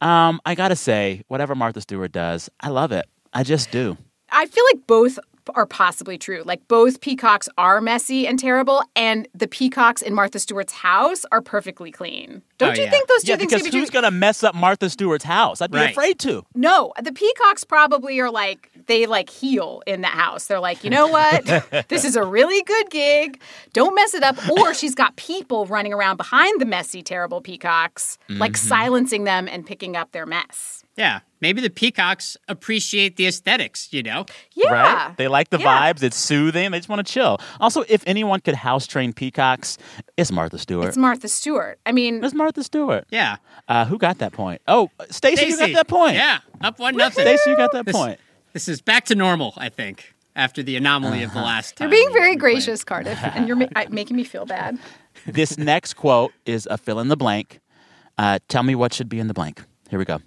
Um, 0.00 0.40
I 0.44 0.54
gotta 0.54 0.76
say, 0.76 1.22
whatever 1.28 1.54
Martha 1.54 1.80
Stewart 1.80 2.12
does, 2.12 2.50
I 2.60 2.68
love 2.68 2.92
it. 2.92 3.06
I 3.32 3.44
just 3.44 3.70
do. 3.70 3.96
I 4.30 4.46
feel 4.46 4.64
like 4.72 4.86
both 4.86 5.18
are 5.54 5.66
possibly 5.66 6.18
true. 6.18 6.42
Like 6.44 6.66
both 6.68 7.00
peacocks 7.00 7.48
are 7.58 7.80
messy 7.80 8.26
and 8.26 8.38
terrible, 8.38 8.82
and 8.96 9.28
the 9.34 9.48
peacocks 9.48 10.02
in 10.02 10.14
Martha 10.14 10.38
Stewart's 10.38 10.72
house 10.72 11.24
are 11.32 11.40
perfectly 11.40 11.90
clean. 11.90 12.42
Don't 12.58 12.70
Oh, 12.70 12.74
you 12.74 12.84
yeah. 12.84 12.90
think 12.90 13.08
those 13.08 13.22
two 13.22 13.32
Yeah, 13.32 13.36
things 13.36 13.52
because 13.52 13.66
who's 13.74 13.90
gonna 13.90 14.10
mess 14.10 14.42
up 14.44 14.54
Martha 14.54 14.88
Stewart's 14.88 15.24
house? 15.24 15.60
I'd 15.60 15.70
be 15.70 15.78
Right. 15.78 15.90
afraid 15.90 16.18
to. 16.20 16.44
No, 16.54 16.92
the 17.02 17.12
peacocks 17.12 17.64
probably 17.64 18.18
are 18.20 18.30
like 18.30 18.68
they 18.86 19.06
like 19.06 19.30
heal 19.30 19.82
in 19.86 20.00
the 20.00 20.08
house. 20.08 20.46
They're 20.46 20.60
like, 20.60 20.82
you 20.84 20.90
know 20.90 21.06
what? 21.08 21.44
this 21.88 22.04
is 22.04 22.16
a 22.16 22.24
really 22.24 22.62
good 22.62 22.90
gig. 22.90 23.40
Don't 23.72 23.94
mess 23.94 24.14
it 24.14 24.22
up. 24.22 24.36
Or 24.50 24.74
she's 24.74 24.94
got 24.94 25.14
people 25.16 25.66
running 25.66 25.92
around 25.92 26.16
behind 26.16 26.60
the 26.60 26.64
messy, 26.66 27.02
terrible 27.02 27.40
peacocks, 27.40 28.18
like 28.28 28.52
Mm-hmm. 28.52 28.68
silencing 28.68 29.24
them 29.24 29.48
and 29.48 29.64
picking 29.66 29.96
up 29.96 30.12
their 30.12 30.26
mess. 30.26 30.81
Yeah, 30.96 31.20
maybe 31.40 31.62
the 31.62 31.70
peacocks 31.70 32.36
appreciate 32.48 33.16
the 33.16 33.26
aesthetics, 33.26 33.88
you 33.92 34.02
know? 34.02 34.26
Yeah. 34.52 34.72
Right? 34.72 35.16
They 35.16 35.26
like 35.26 35.48
the 35.48 35.58
Yeah. 35.58 35.92
vibes. 35.92 36.02
It's 36.02 36.18
soothing. 36.18 36.70
They 36.70 36.78
just 36.78 36.88
want 36.90 37.06
to 37.06 37.10
chill. 37.10 37.38
Also, 37.60 37.82
if 37.88 38.02
anyone 38.06 38.40
could 38.40 38.54
house 38.56 38.86
train 38.86 39.14
peacocks, 39.14 39.78
it's 40.18 40.30
Martha 40.30 40.58
Stewart. 40.58 40.88
It's 40.88 40.98
Martha 40.98 41.28
Stewart. 41.28 41.78
I 41.86 41.92
mean, 41.92 42.22
It's 42.22 42.34
Martha 42.34 42.62
Stewart. 42.62 43.06
Yeah. 43.10 43.36
Uh, 43.68 43.86
who 43.86 43.96
got 43.96 44.18
that 44.18 44.32
point? 44.32 44.60
Oh, 44.68 44.90
Stacey, 45.10 45.46
you 45.46 45.56
got 45.56 45.72
that 45.72 45.88
point. 45.88 46.14
Yeah, 46.16 46.40
up 46.60 46.78
one 46.78 46.94
nothing. 46.96 47.24
Stacey, 47.24 47.48
you 47.50 47.56
got 47.56 47.72
that 47.72 47.86
This- 47.86 47.96
point. 47.96 48.20
This 48.52 48.68
is 48.68 48.82
back 48.82 49.06
to 49.06 49.14
normal, 49.14 49.54
I 49.56 49.70
think, 49.70 50.12
after 50.36 50.62
the 50.62 50.76
anomaly 50.76 51.22
of 51.22 51.32
the 51.32 51.40
last 51.40 51.74
time. 51.76 51.86
you're 51.90 51.90
being 51.98 52.12
very 52.12 52.32
we 52.32 52.36
played. 52.36 52.40
gracious, 52.40 52.84
Cardiff, 52.84 53.18
and 53.22 53.48
you're 53.48 53.56
ma- 53.56 53.66
making 53.90 54.14
me 54.18 54.24
feel 54.24 54.44
bad. 54.44 54.78
this 55.26 55.56
next 55.56 55.94
quote 55.94 56.32
is 56.44 56.68
a 56.70 56.76
fill 56.76 57.00
in 57.00 57.08
the 57.08 57.16
blank. 57.16 57.60
Uh, 58.18 58.38
tell 58.48 58.62
me 58.62 58.74
what 58.74 58.92
should 58.92 59.08
be 59.08 59.18
in 59.18 59.26
the 59.28 59.32
blank. 59.34 59.62
Here 59.88 59.98
we 59.98 60.04
go. 60.04 60.20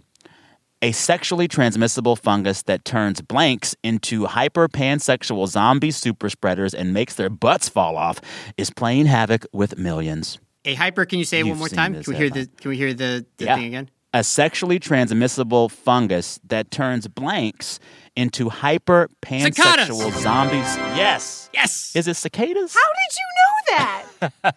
A 0.85 0.91
sexually 0.91 1.47
transmissible 1.47 2.15
fungus 2.15 2.61
that 2.63 2.85
turns 2.85 3.19
blanks 3.19 3.75
into 3.83 4.25
hyper 4.25 4.67
pansexual 4.67 5.47
zombie 5.47 5.89
super 5.89 6.29
spreaders 6.29 6.75
and 6.75 6.93
makes 6.93 7.15
their 7.15 7.27
butts 7.31 7.67
fall 7.67 7.97
off 7.97 8.21
is 8.55 8.69
playing 8.69 9.07
havoc 9.07 9.47
with 9.51 9.79
millions. 9.79 10.37
Hey, 10.63 10.75
hyper, 10.75 11.05
can 11.05 11.17
you 11.17 11.25
say 11.25 11.39
it 11.39 11.47
You've 11.47 11.53
one 11.53 11.57
more 11.57 11.69
time? 11.69 12.03
Can 12.03 12.13
we 12.13 12.15
hear 12.15 12.29
the. 12.29 12.47
Can 12.61 12.69
we 12.69 12.77
hear 12.77 12.93
the, 12.93 13.25
the 13.37 13.45
Yeah. 13.45 13.55
thing 13.55 13.65
again? 13.65 13.89
A 14.15 14.23
sexually 14.23 14.79
transmissible 14.79 15.67
fungus 15.67 16.39
that 16.47 16.71
turns 16.71 17.05
blanks 17.05 17.81
into 18.15 18.47
hyper 18.47 19.09
pansexual 19.21 20.05
Cicadas. 20.05 20.21
zombies. 20.23 20.77
Yes. 20.95 21.49
Yes. 21.53 21.91
Is 21.97 22.07
it 22.07 22.13
cicadas? 22.13 22.73
How 22.73 22.91
did 22.93 23.17
you 23.17 23.25
know 23.35 23.77
that? 23.77 24.05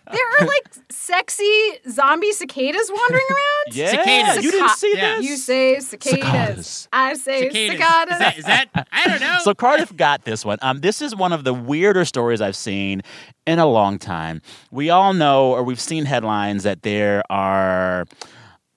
there 0.13 0.21
are 0.41 0.47
like 0.47 0.69
sexy 0.91 1.53
zombie 1.91 2.31
cicadas 2.31 2.89
wandering 2.89 3.25
around. 3.29 3.75
Yeah. 3.77 3.91
Cicadas. 3.91 4.45
You 4.45 4.51
didn't 4.53 4.69
see 4.77 4.93
Yeah. 4.97 5.17
this? 5.17 5.29
You 5.29 5.37
say 5.37 5.81
cicadas. 5.81 6.21
Cicadas. 6.21 6.89
I 6.93 7.15
say 7.15 7.51
Cicadas. 7.51 7.79
cicadas. 7.81 8.13
Is 8.13 8.19
that, 8.21 8.39
is 8.39 8.45
that? 8.45 8.89
I 8.93 9.09
don't 9.09 9.21
know. 9.21 9.39
So 9.43 9.55
Cardiff 9.57 9.97
got 9.97 10.25
this 10.25 10.45
one. 10.45 10.59
Um, 10.63 10.83
this 10.83 11.03
is 11.03 11.17
one 11.17 11.33
of 11.33 11.43
the 11.43 11.53
weirder 11.53 12.05
stories 12.05 12.41
I've 12.41 12.55
seen 12.55 13.03
in 13.45 13.59
a 13.59 13.67
long 13.67 13.99
time. 13.99 14.41
We 14.71 14.91
all 14.91 15.15
know, 15.15 15.51
or 15.51 15.65
we've 15.65 15.81
seen 15.81 16.05
headlines 16.05 16.63
that 16.63 16.83
there 16.83 17.25
are 17.29 18.05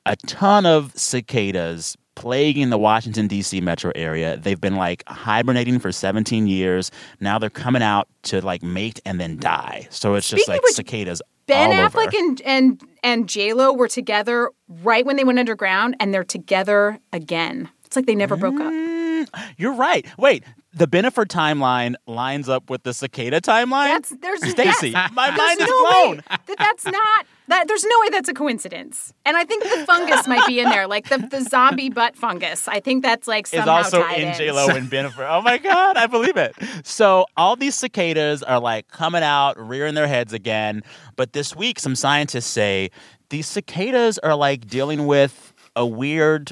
a 0.06 0.16
ton 0.28 0.66
of 0.66 0.92
cicadas 0.98 1.96
plaguing 2.16 2.70
the 2.70 2.78
Washington 2.78 3.28
D.C. 3.28 3.62
metro 3.62 3.92
area. 3.96 4.38
They've 4.38 4.60
been 4.60 4.76
like 4.76 5.04
hibernating 5.08 5.80
for 5.80 5.92
17 5.92 6.48
years. 6.48 6.92
Now 7.20 7.40
they're 7.40 7.50
coming 7.50 7.82
out 7.82 8.08
to 8.24 8.42
like 8.42 8.62
mate 8.64 9.00
and 9.06 9.20
then 9.20 9.38
die. 9.38 9.88
So 9.90 10.16
it's 10.16 10.30
just 10.30 10.44
Speaking 10.44 10.52
of 10.52 10.56
like 10.56 10.64
which, 10.64 10.74
cicadas. 10.76 11.22
Ben 11.48 11.72
Affleck 11.72 12.08
over. 12.08 12.18
and 12.18 12.42
and 12.42 12.82
and 13.04 13.30
J 13.30 13.54
Lo 13.54 13.74
were 13.74 13.88
together 13.88 14.52
right 14.84 15.06
when 15.06 15.16
they 15.16 15.24
went 15.24 15.40
underground, 15.40 15.96
and 16.00 16.14
they're 16.14 16.24
together 16.24 17.00
again. 17.12 17.70
It's 17.86 17.96
like 17.96 18.06
they 18.06 18.16
never 18.16 18.36
broke 18.38 18.56
up. 18.60 18.72
Mm, 18.72 18.91
Mm, 19.26 19.54
you're 19.58 19.74
right. 19.74 20.06
Wait, 20.18 20.44
the 20.74 20.88
Bennifer 20.88 21.26
timeline 21.26 21.96
lines 22.08 22.48
up 22.48 22.70
with 22.70 22.84
the 22.84 22.94
cicada 22.94 23.42
timeline. 23.42 23.88
That's 23.88 24.10
there's 24.22 24.50
Stacey, 24.50 24.90
yes. 24.90 25.12
my 25.14 25.28
There's 25.28 25.38
mind 25.38 25.62
is 25.62 25.68
no 25.68 25.90
blown. 25.90 26.18
Way 26.18 26.24
that 26.48 26.58
that's 26.58 26.86
not 26.86 27.26
that. 27.48 27.68
There's 27.68 27.84
no 27.84 27.96
way 28.02 28.10
that's 28.10 28.30
a 28.30 28.34
coincidence. 28.34 29.14
And 29.26 29.36
I 29.36 29.44
think 29.44 29.64
the 29.64 29.86
fungus 29.86 30.28
might 30.28 30.46
be 30.48 30.60
in 30.60 30.70
there, 30.70 30.88
like 30.88 31.10
the, 31.10 31.18
the 31.18 31.42
zombie 31.42 31.90
butt 31.90 32.16
fungus. 32.16 32.68
I 32.68 32.80
think 32.80 33.04
that's 33.04 33.28
like 33.28 33.46
is 33.46 33.52
somehow 33.52 33.78
also 33.78 34.02
tied 34.02 34.22
in 34.22 34.30
in. 34.30 34.34
J 34.36 34.52
Lo 34.52 34.68
and 34.68 34.90
Bennifer. 34.90 35.28
Oh 35.30 35.42
my 35.42 35.58
god, 35.58 35.98
I 35.98 36.08
believe 36.08 36.38
it. 36.38 36.56
So 36.84 37.26
all 37.36 37.56
these 37.56 37.76
cicadas 37.76 38.42
are 38.44 38.60
like 38.60 38.88
coming 38.88 39.24
out, 39.24 39.60
rearing 39.60 39.96
their 39.96 40.08
heads 40.08 40.32
again. 40.32 40.84
But 41.16 41.34
this 41.34 41.56
week, 41.56 41.80
some 41.80 41.96
scientists 41.96 42.48
say 42.48 42.92
these 43.30 43.48
cicadas 43.48 44.20
are 44.20 44.36
like 44.36 44.68
dealing 44.68 45.06
with 45.06 45.54
a 45.76 45.86
weird 45.86 46.52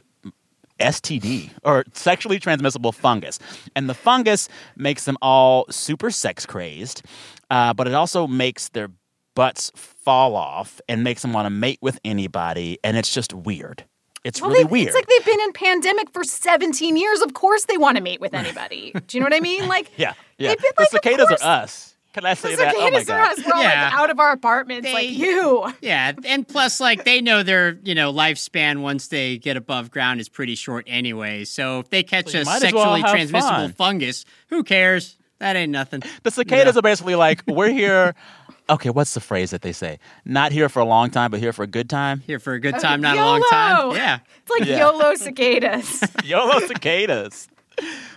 STD 0.80 1.52
or 1.64 1.86
sexually 1.94 2.40
transmissible 2.40 2.92
fungus. 2.92 3.40
And 3.76 3.90
the 3.90 3.94
fungus 3.94 4.50
makes 4.76 5.06
them 5.06 5.18
all 5.22 5.66
super 5.70 6.12
sex 6.12 6.46
crazed, 6.46 7.04
uh, 7.50 7.74
but 7.74 7.88
it 7.88 7.94
also 7.94 8.28
makes 8.28 8.70
their 8.70 8.90
butts 9.36 9.72
fall 9.76 10.36
off 10.36 10.82
and 10.90 11.04
makes 11.04 11.22
them 11.22 11.34
want 11.34 11.46
to 11.46 11.50
mate 11.50 11.80
with 11.82 12.00
anybody. 12.04 12.78
And 12.84 12.98
it's 12.98 13.14
just 13.14 13.34
weird. 13.34 13.86
It's 14.26 14.42
Well, 14.42 14.52
really 14.52 14.66
weird. 14.66 14.88
It's 14.88 14.96
like 14.96 15.08
they've 15.08 15.26
been 15.26 15.40
in 15.40 15.54
pandemic 15.54 16.12
for 16.12 16.26
17 16.26 16.98
years. 16.98 17.22
Of 17.22 17.34
course, 17.34 17.66
they 17.66 17.78
want 17.78 17.96
to 17.98 18.04
mate 18.04 18.20
with 18.20 18.34
anybody. 18.34 18.92
Do 19.08 19.18
you 19.18 19.22
know 19.22 19.26
what 19.26 19.34
I 19.34 19.40
mean? 19.40 19.68
Like, 19.70 19.90
yeah, 19.98 20.14
yeah. 20.38 20.56
been 20.56 20.58
the 20.62 20.74
like, 20.78 20.88
of 20.88 20.92
cicadas 20.92 21.28
course- 21.30 21.42
are 21.42 21.62
us. 21.64 21.96
Can 22.14 22.26
I 22.26 22.34
say 22.34 22.56
that? 22.56 22.74
Oh 22.76 22.90
my 22.92 23.00
cicadas 23.04 23.08
god. 23.08 23.38
us. 23.40 23.46
We're 23.46 23.54
all 23.54 23.62
Yeah. 23.62 23.84
like 23.86 23.94
out 23.94 24.10
of 24.10 24.20
our 24.20 24.32
apartments, 24.32 24.88
They- 24.88 24.94
like 24.94 25.10
you. 25.12 25.72
Yeah, 25.82 26.12
and 26.26 26.48
plus, 26.48 26.80
like 26.80 27.06
they 27.06 27.22
know 27.22 27.44
their 27.44 27.78
you 27.84 27.94
know 27.96 28.12
lifespan 28.12 28.82
once 28.82 29.08
they 29.10 29.38
get 29.38 29.58
above 29.58 29.92
ground 29.92 30.20
is 30.20 30.28
pretty 30.30 30.56
short 30.56 30.86
anyway. 30.88 31.46
So 31.46 31.80
if 31.80 31.90
they 31.90 32.02
catch 32.04 32.34
you 32.34 32.42
a 32.42 32.46
might 32.46 32.64
as 32.64 32.74
well 32.74 32.96
sexually 32.96 33.02
transmissible 33.04 33.56
fun. 33.58 33.74
fungus, 33.74 34.26
who 34.50 34.64
cares? 34.64 35.18
That 35.40 35.56
ain't 35.56 35.72
nothing. 35.72 36.02
The 36.24 36.32
cicadas 36.32 36.76
are 36.76 36.82
basically 36.82 37.16
like, 37.16 37.44
we're 37.48 37.72
here. 37.72 38.16
Okay, 38.72 38.92
what's 38.92 39.16
the 39.16 39.20
phrase 39.20 39.50
that 39.50 39.64
they 39.64 39.72
say? 39.72 39.98
Not 40.26 40.52
here 40.52 40.70
for 40.70 40.80
a 40.80 40.86
long 40.86 41.10
time, 41.10 41.32
but 41.32 41.40
here 41.40 41.52
for 41.52 41.64
a 41.64 41.68
good 41.68 41.90
time. 41.90 42.20
Here 42.28 42.38
for 42.38 42.54
a 42.54 42.60
good 42.60 42.76
uh, 42.76 42.80
time, 42.80 43.02
not 43.02 43.18
a 43.18 43.26
long 43.26 43.42
time. 43.50 43.96
Yeah. 43.96 44.20
It's 44.44 44.52
like 44.60 44.70
Yeah. 44.70 44.78
YOLO 44.92 45.16
cicadas. 45.16 46.04
YOLO 46.24 46.60
cicadas. 46.68 47.48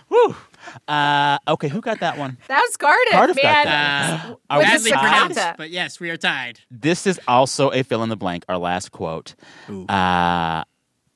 Woo. 0.09 0.35
Uh, 0.87 1.37
okay, 1.47 1.67
who 1.67 1.81
got 1.81 1.99
that 1.99 2.17
one? 2.17 2.37
That 2.47 2.61
was 2.61 2.77
Cardiff, 2.77 3.11
Cardiff 3.11 3.35
got 3.37 3.65
that. 3.65 4.25
Uh, 4.29 4.35
Are 4.49 4.59
we 4.59 4.65
badly 4.65 4.91
tied? 4.91 4.99
pronounced, 4.99 5.57
but 5.57 5.69
yes, 5.69 5.99
we 5.99 6.09
are 6.09 6.17
tied. 6.17 6.59
This 6.71 7.05
is 7.07 7.19
also 7.27 7.69
a 7.71 7.83
fill 7.83 8.03
in 8.03 8.09
the 8.09 8.15
blank. 8.15 8.45
Our 8.49 8.57
last 8.57 8.91
quote. 8.91 9.35
Uh, 9.89 10.63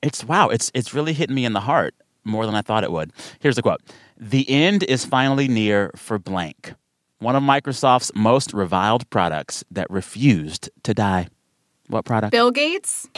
it's 0.02 0.24
wow. 0.24 0.48
It's 0.48 0.70
it's 0.74 0.94
really 0.94 1.12
hitting 1.12 1.34
me 1.34 1.44
in 1.44 1.52
the 1.52 1.60
heart 1.60 1.94
more 2.24 2.46
than 2.46 2.54
I 2.54 2.62
thought 2.62 2.84
it 2.84 2.92
would. 2.92 3.12
Here's 3.40 3.56
the 3.56 3.62
quote: 3.62 3.80
"The 4.16 4.48
end 4.48 4.82
is 4.84 5.04
finally 5.04 5.48
near 5.48 5.90
for 5.96 6.18
blank." 6.18 6.74
One 7.20 7.34
of 7.34 7.42
Microsoft's 7.42 8.12
most 8.14 8.52
reviled 8.54 9.10
products 9.10 9.64
that 9.72 9.90
refused 9.90 10.70
to 10.84 10.94
die. 10.94 11.26
What 11.88 12.04
product? 12.04 12.30
Bill 12.30 12.50
Gates. 12.52 13.08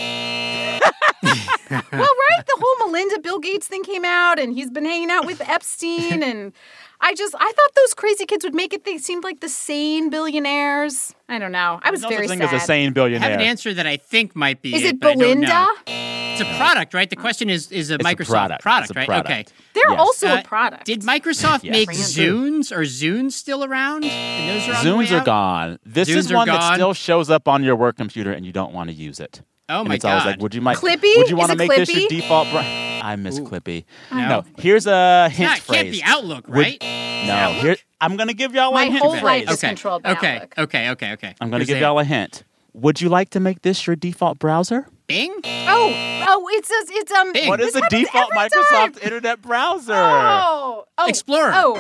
well, 1.22 1.82
right? 1.92 2.46
The 2.46 2.56
whole 2.60 2.86
Melinda 2.88 3.20
Bill 3.20 3.38
Gates 3.38 3.66
thing 3.66 3.82
came 3.84 4.04
out, 4.04 4.38
and 4.38 4.52
he's 4.52 4.70
been 4.70 4.84
hanging 4.84 5.10
out 5.10 5.26
with 5.26 5.40
Epstein, 5.42 6.22
and 6.22 6.52
I 7.00 7.14
just 7.14 7.34
I 7.34 7.52
thought 7.52 7.74
those 7.76 7.94
crazy 7.94 8.26
kids 8.26 8.44
would 8.44 8.54
make 8.54 8.72
it. 8.72 8.84
They 8.84 8.98
seemed 8.98 9.24
like 9.24 9.40
the 9.40 9.48
sane 9.48 10.10
billionaires. 10.10 11.14
I 11.28 11.38
don't 11.38 11.52
know. 11.52 11.80
I 11.82 11.90
was 11.90 12.02
no 12.02 12.08
very 12.08 12.26
such 12.26 12.38
thing 12.38 12.46
sad. 12.46 12.54
as 12.54 12.62
a 12.62 12.66
sane 12.66 12.96
I 12.98 13.08
have 13.18 13.32
an 13.32 13.40
answer 13.40 13.72
that 13.74 13.86
I 13.86 13.96
think 13.96 14.34
might 14.34 14.62
be 14.62 14.74
Is 14.74 14.82
it 14.84 15.00
but 15.00 15.16
Belinda? 15.18 15.66
It's 15.86 16.40
a 16.48 16.56
product, 16.56 16.94
right? 16.94 17.08
The 17.10 17.16
question 17.16 17.50
is 17.50 17.70
is 17.70 17.90
a 17.90 17.94
It's 17.96 18.04
a 18.04 18.08
Microsoft 18.08 18.60
product. 18.60 18.90
It's 18.90 18.96
a 18.96 19.00
right? 19.00 19.06
product. 19.06 19.30
Okay. 19.30 19.44
They're 19.74 19.90
Yes. 19.90 20.00
also 20.00 20.28
Uh, 20.28 20.38
a 20.38 20.42
product. 20.42 20.84
Did 20.86 21.02
Microsoft 21.02 21.60
Yes. 21.64 21.72
make 21.72 21.86
Brand 21.86 22.00
Zunes? 22.00 22.72
Are 22.72 22.82
Zunes 22.82 23.32
still 23.32 23.62
around? 23.64 24.04
And 24.04 24.48
those 24.60 24.68
are 24.68 24.78
on 24.78 24.84
the 24.84 24.90
Zunes 24.90 25.10
way 25.10 25.16
are 25.16 25.20
out? 25.20 25.26
gone. 25.26 25.78
This 25.84 26.08
is 26.08 26.26
Zunes 26.28 26.32
are 26.32 26.36
one 26.36 26.48
that 26.48 26.74
still 26.74 26.94
shows 26.94 27.28
up 27.30 27.46
on 27.46 27.62
your 27.62 27.76
work 27.76 27.96
computer 27.96 28.32
and 28.32 28.44
you 28.46 28.52
don't 28.52 28.72
want 28.72 28.88
to 28.88 28.94
use 28.94 29.20
it. 29.20 29.42
Oh 29.70 29.80
and 29.80 29.88
my 29.88 29.94
it's 29.94 30.04
always 30.04 30.24
god! 30.24 30.30
like, 30.30 30.40
would 30.42 30.54
you 30.54 30.60
might 30.60 30.76
Clippy? 30.76 31.16
Would 31.16 31.30
you 31.30 31.36
want 31.36 31.52
to 31.52 31.56
make 31.56 31.70
it 31.70 31.76
this 31.86 31.94
your 31.94 32.08
Clippy? 32.08 32.20
default? 32.20 32.50
Br- 32.50 32.58
I 32.58 33.16
miss 33.16 33.38
Clippy. 33.40 33.84
No. 34.12 34.28
No, 34.28 34.44
here's 34.58 34.86
a 34.86 35.26
It's 35.28 35.36
hint 35.38 35.50
not, 35.50 35.58
phrase. 35.60 35.76
can't 35.76 35.90
be 35.92 36.02
Outlook, 36.04 36.46
Would- 36.48 36.56
right? 36.56 36.78
No, 37.26 37.32
Outlook? 37.32 37.62
here 37.62 37.76
I'm 38.00 38.16
gonna 38.16 38.34
give 38.34 38.54
y'all 38.54 38.72
My 38.72 38.82
a 38.82 38.90
hint 38.90 38.94
My 38.94 38.98
whole 39.00 39.12
phrase. 39.12 39.22
life 39.22 39.42
is 39.50 39.58
okay. 39.58 39.68
controlled 39.68 40.02
by 40.02 40.12
okay. 40.12 40.34
Outlook. 40.36 40.54
Okay. 40.58 40.90
Okay. 40.90 41.12
Okay. 41.12 41.34
I'm 41.40 41.50
gonna 41.50 41.62
is 41.62 41.68
give 41.68 41.78
it? 41.78 41.80
y'all 41.80 41.98
a 41.98 42.04
hint. 42.04 42.44
Would 42.72 43.00
you 43.00 43.08
like 43.08 43.30
to 43.30 43.40
make 43.40 43.62
this 43.62 43.86
your 43.86 43.96
default 43.96 44.38
browser? 44.38 44.86
Bing. 45.06 45.34
Oh, 45.44 45.92
oh, 46.28 46.48
it's 46.52 46.70
a, 46.70 46.92
it's 46.98 47.10
um. 47.12 47.32
Bing. 47.32 47.48
What 47.48 47.60
is 47.60 47.72
the 47.72 47.84
default 47.90 48.30
Microsoft 48.32 48.70
time. 48.70 48.94
Internet 49.02 49.42
browser? 49.42 49.92
Oh, 49.94 50.84
oh, 50.98 51.08
Explorer. 51.08 51.52
Oh, 51.54 51.76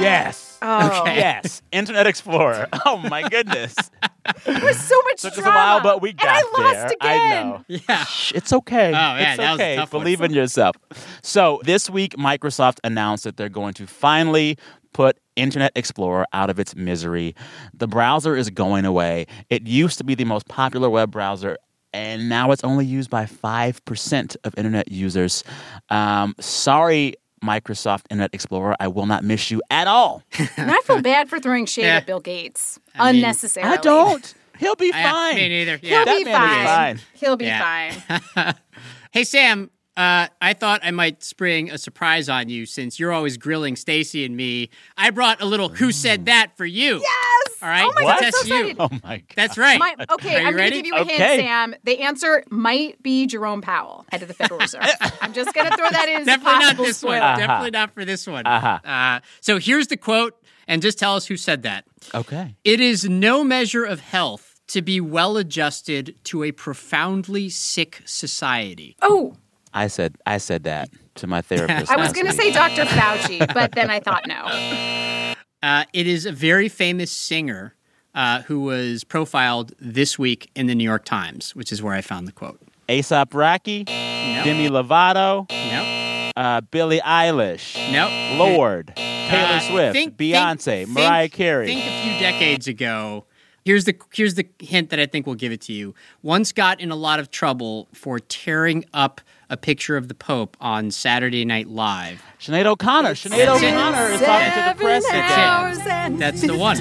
Yes. 0.00 0.58
oh. 0.62 1.00
Okay. 1.02 1.16
Yes. 1.16 1.60
Internet 1.72 2.06
Explorer. 2.06 2.68
Oh 2.86 2.96
my 2.98 3.28
goodness. 3.28 3.74
There 4.44 4.64
was 4.64 4.78
so 4.80 5.00
much 5.02 5.22
Took 5.22 5.32
us 5.32 5.38
a 5.38 5.42
drama. 5.42 5.56
while, 5.58 5.80
but 5.82 6.02
we 6.02 6.12
got 6.12 6.26
and 6.26 6.46
I 6.56 6.62
lost 6.62 6.74
there. 6.74 6.86
again. 6.86 7.00
I 7.00 7.42
know. 7.42 7.64
Yeah. 7.68 8.04
Shh, 8.04 8.32
It's 8.34 8.52
okay. 8.52 8.88
Oh, 8.88 8.92
yeah, 8.92 9.30
it's 9.32 9.36
that 9.38 9.50
was 9.52 9.60
a 9.60 9.62
okay. 9.62 9.76
tough 9.76 9.92
one. 9.92 10.02
Believe 10.02 10.20
in 10.20 10.32
yourself. 10.32 10.76
So 11.22 11.60
this 11.64 11.88
week, 11.90 12.14
Microsoft 12.16 12.78
announced 12.84 13.24
that 13.24 13.36
they're 13.36 13.48
going 13.48 13.74
to 13.74 13.86
finally 13.86 14.56
put 14.92 15.18
Internet 15.36 15.72
Explorer 15.76 16.26
out 16.32 16.50
of 16.50 16.58
its 16.58 16.74
misery. 16.74 17.34
The 17.74 17.86
browser 17.86 18.36
is 18.36 18.50
going 18.50 18.84
away. 18.84 19.26
It 19.48 19.66
used 19.66 19.98
to 19.98 20.04
be 20.04 20.14
the 20.14 20.24
most 20.24 20.48
popular 20.48 20.90
web 20.90 21.10
browser. 21.10 21.56
And 21.92 22.28
now 22.28 22.52
it's 22.52 22.62
only 22.64 22.86
used 22.86 23.10
by 23.10 23.24
5% 23.24 24.36
of 24.44 24.54
internet 24.56 24.90
users. 24.92 25.42
Um, 25.88 26.34
sorry, 26.40 27.14
Microsoft 27.44 28.02
Internet 28.10 28.34
Explorer. 28.34 28.76
I 28.80 28.88
will 28.88 29.06
not 29.06 29.24
miss 29.24 29.50
you 29.50 29.62
at 29.70 29.86
all. 29.86 30.22
And 30.56 30.70
I 30.70 30.80
feel 30.84 31.00
bad 31.00 31.28
for 31.28 31.38
throwing 31.40 31.66
shade 31.66 31.82
Yeah. 31.84 31.96
at 31.96 32.06
Bill 32.06 32.20
Gates 32.20 32.78
I 32.94 33.12
mean, 33.12 33.22
unnecessarily. 33.22 33.78
I 33.78 33.80
don't. 33.80 34.34
He'll 34.58 34.76
be 34.76 34.92
I- 34.94 35.02
fine. 35.02 35.34
me 35.36 35.48
neither. 35.48 35.76
He'll 35.78 35.90
Yeah. 35.90 36.04
That 36.04 36.18
be 36.18 36.24
man 36.24 36.34
is 36.34 36.66
fine. 36.66 36.66
fine. 36.96 37.00
He'll 37.14 37.36
be 37.36 37.44
Yeah. 37.46 37.90
fine. 38.34 38.54
Hey 39.12 39.24
Sam, 39.24 39.70
uh, 39.96 40.28
I 40.40 40.52
thought 40.52 40.82
I 40.84 40.92
might 40.92 41.24
spring 41.24 41.68
a 41.70 41.78
surprise 41.78 42.28
on 42.28 42.48
you 42.48 42.64
since 42.64 43.00
you're 43.00 43.12
always 43.12 43.36
grilling 43.36 43.74
Stacey 43.74 44.24
and 44.24 44.36
me. 44.36 44.70
I 44.96 45.10
brought 45.10 45.42
a 45.42 45.46
little 45.46 45.68
"Who 45.68 45.90
said 45.90 46.26
that" 46.26 46.56
for 46.56 46.64
you. 46.64 47.00
Yes. 47.00 47.26
All 47.62 47.68
right. 47.68 47.84
Oh 47.84 47.92
my 47.94 48.00
to 48.00 48.06
god, 48.06 48.24
I'm 48.24 48.32
so 48.32 48.46
you. 48.54 48.54
excited. 48.70 48.76
Oh 48.80 48.88
my 49.04 49.16
God. 49.18 49.24
That's 49.36 49.58
right. 49.58 49.78
My, 49.78 49.94
okay, 50.12 50.36
Are 50.36 50.40
you 50.40 50.46
I'm 50.48 50.56
going 50.56 50.70
to 50.70 50.76
give 50.76 50.86
you 50.86 50.94
a 50.96 51.00
Okay. 51.00 51.16
hint, 51.16 51.40
Sam. 51.42 51.74
The 51.84 52.00
answer 52.00 52.44
might 52.50 53.02
be 53.02 53.26
Jerome 53.26 53.60
Powell, 53.62 54.06
head 54.10 54.22
of 54.22 54.28
the 54.28 54.34
Federal 54.34 54.60
Reserve. 54.60 54.82
I'm 55.20 55.32
just 55.32 55.52
going 55.54 55.70
to 55.70 55.76
throw 55.76 55.88
that 55.90 56.08
in 56.08 56.24
Definitely 56.24 56.58
not 56.60 56.76
this 56.76 56.98
spoiler. 56.98 57.20
one. 57.20 57.38
Definitely 57.38 57.70
not 57.72 57.92
for 57.94 58.04
this 58.04 58.26
one. 58.26 58.46
Uh-huh. 58.46 58.78
Uh, 58.88 59.20
so 59.40 59.58
here's 59.58 59.88
the 59.88 59.96
quote, 59.96 60.36
and 60.66 60.80
just 60.82 60.98
tell 60.98 61.16
us 61.16 61.26
who 61.26 61.36
said 61.36 61.62
that. 61.64 61.84
Okay. 62.14 62.54
It 62.64 62.80
is 62.80 63.04
no 63.08 63.44
measure 63.44 63.84
of 63.84 64.00
health 64.00 64.60
to 64.68 64.82
be 64.82 65.00
well 65.00 65.36
adjusted 65.36 66.14
to 66.24 66.44
a 66.44 66.52
profoundly 66.52 67.48
sick 67.48 68.02
society. 68.04 68.96
Oh, 69.02 69.34
I 69.74 69.86
said 69.88 70.16
I 70.26 70.38
said 70.38 70.64
that 70.64 70.90
to 71.16 71.26
my 71.26 71.42
therapist. 71.42 71.90
I 71.92 71.96
was 71.96 72.12
going 72.12 72.26
to 72.26 72.32
week. 72.32 72.40
say 72.40 72.52
Dr. 72.52 72.84
Fauci, 72.84 73.52
but 73.52 73.72
then 73.72 73.90
I 73.90 74.00
thought 74.00 74.26
no. 74.26 74.46
Uh, 75.62 75.84
it 75.92 76.06
is 76.06 76.26
a 76.26 76.32
very 76.32 76.68
famous 76.68 77.10
singer 77.10 77.74
uh, 78.14 78.42
who 78.42 78.60
was 78.60 79.04
profiled 79.04 79.72
this 79.78 80.18
week 80.18 80.50
in 80.54 80.66
the 80.66 80.74
New 80.74 80.84
York 80.84 81.04
Times, 81.04 81.54
which 81.54 81.70
is 81.70 81.82
where 81.82 81.94
I 81.94 82.00
found 82.00 82.26
the 82.26 82.32
quote. 82.32 82.60
A$AP 82.88 83.34
Rocky, 83.34 83.84
No, 83.86 84.42
Demi 84.44 84.68
Lovato, 84.68 85.48
no, 85.50 86.30
uh, 86.36 86.60
Billie 86.62 86.98
Eilish, 87.00 87.76
no. 87.92 88.36
Lorde, 88.36 88.92
Taylor 88.96 89.56
Uh, 89.56 89.60
Swift, 89.60 89.92
think- 89.92 90.16
Beyonce, 90.16 90.64
think- 90.86 90.88
Mariah 90.88 91.28
Carey. 91.28 91.66
Think 91.66 91.82
a 91.84 92.02
few 92.02 92.18
decades 92.18 92.66
ago. 92.66 93.26
Here's 93.64 93.84
the 93.84 93.94
here's 94.12 94.34
the 94.34 94.46
hint 94.58 94.88
that 94.90 94.98
I 94.98 95.06
think 95.06 95.26
will 95.26 95.34
give 95.36 95.52
it 95.52 95.60
to 95.62 95.72
you. 95.72 95.94
Once 96.22 96.50
got 96.50 96.80
in 96.80 96.90
a 96.90 96.96
lot 96.96 97.20
of 97.20 97.30
trouble 97.30 97.86
for 97.92 98.18
tearing 98.18 98.84
up 98.94 99.20
a 99.50 99.56
picture 99.56 99.96
of 99.96 100.08
the 100.08 100.14
Pope 100.14 100.56
on 100.60 100.90
Saturday 100.90 101.44
Night 101.44 101.68
Live. 101.68 102.22
Sinead 102.40 102.64
O'Connor. 102.66 103.10
Sinead 103.14 103.30
That's. 103.36 103.62
O'Connor 103.62 104.06
is 104.06 104.20
talking 104.20 104.52
to 104.62 104.78
the 104.78 104.82
press 104.84 105.04
That's 105.10 105.78
again. 105.80 106.16
That's 106.16 106.40
the 106.40 106.56
one. 106.56 106.76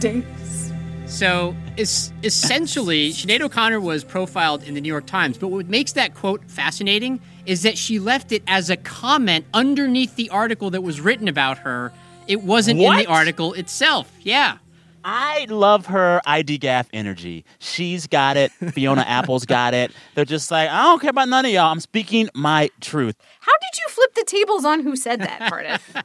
days. 0.00 0.72
So 1.06 1.54
es- 1.78 2.12
essentially, 2.22 3.10
Sinead 3.10 3.40
O'Connor 3.40 3.80
was 3.80 4.02
profiled 4.02 4.64
in 4.64 4.74
the 4.74 4.80
New 4.80 4.88
York 4.88 5.06
Times, 5.06 5.38
but 5.38 5.48
what 5.48 5.68
makes 5.68 5.92
that 5.92 6.14
quote 6.14 6.42
fascinating 6.50 7.20
is 7.46 7.62
that 7.62 7.78
she 7.78 7.98
left 7.98 8.32
it 8.32 8.42
as 8.46 8.70
a 8.70 8.76
comment 8.76 9.44
underneath 9.54 10.16
the 10.16 10.30
article 10.30 10.70
that 10.70 10.82
was 10.82 11.00
written 11.00 11.28
about 11.28 11.58
her. 11.58 11.92
It 12.26 12.42
wasn't 12.42 12.80
in 12.80 12.96
the 12.96 13.06
article 13.06 13.52
itself. 13.52 14.10
Yeah. 14.20 14.58
I 15.04 15.46
love 15.48 15.86
her 15.86 16.20
IDGAF 16.26 16.86
energy. 16.92 17.44
She's 17.58 18.06
got 18.06 18.36
it. 18.36 18.50
Fiona 18.72 19.02
Apple's 19.02 19.44
got 19.46 19.74
it. 19.74 19.92
They're 20.14 20.24
just 20.24 20.50
like, 20.50 20.68
I 20.68 20.82
don't 20.82 21.00
care 21.00 21.10
about 21.10 21.28
none 21.28 21.44
of 21.44 21.50
y'all. 21.52 21.70
I'm 21.72 21.80
speaking 21.80 22.28
my 22.34 22.70
truth. 22.80 23.16
How 23.40 23.52
did 23.52 23.78
you 23.80 23.88
flip 23.88 24.14
the 24.14 24.24
tables 24.24 24.64
on 24.64 24.80
who 24.80 24.96
said 24.96 25.20
that, 25.20 25.48
Cardiff? 25.50 25.94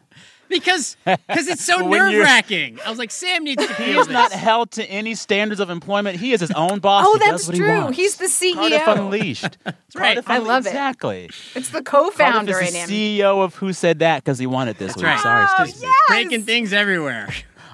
Because 0.49 0.95
because 1.05 1.45
it's 1.49 1.65
so 1.65 1.79
nerve 1.89 2.13
wracking. 2.23 2.79
I 2.85 2.89
was 2.89 2.97
like, 2.97 3.11
Sam 3.11 3.43
needs 3.43 3.67
to 3.67 3.73
He 3.73 3.91
is 3.97 4.07
this. 4.07 4.13
not 4.13 4.31
held 4.31 4.71
to 4.71 4.85
any 4.85 5.13
standards 5.13 5.59
of 5.59 5.69
employment. 5.69 6.17
He 6.21 6.31
is 6.31 6.39
his 6.39 6.51
own 6.51 6.79
boss. 6.79 7.03
Oh, 7.05 7.13
He 7.15 7.19
does 7.19 7.27
that's 7.31 7.47
what 7.47 7.55
he 7.55 7.59
true. 7.59 7.77
wants. 7.81 7.97
He's 7.97 8.15
the 8.15 8.45
E 8.47 8.53
Cardiff 8.53 8.81
CEO. 8.81 8.97
Unleashed. 8.97 9.57
right. 9.65 9.75
Cardiff 9.93 10.29
I 10.29 10.39
Unle- 10.39 10.45
love 10.47 10.65
it. 10.65 10.69
Exactly. 10.69 11.29
It's 11.53 11.67
the 11.67 11.83
co-founder 11.83 12.61
is 12.61 12.69
in 12.73 12.75
him. 12.79 12.89
CEO 12.89 13.43
of 13.43 13.55
Who 13.55 13.73
Said 13.73 13.99
That 13.99 14.23
because 14.23 14.39
he 14.39 14.47
wanted 14.47 14.77
this 14.77 14.95
week. 14.95 15.03
right. 15.03 15.19
Sorry, 15.19 15.45
Oh, 15.49 15.65
Stacey. 15.65 15.85
yes. 15.85 15.93
Breaking 16.07 16.43
things 16.43 16.71
everywhere. 16.71 17.27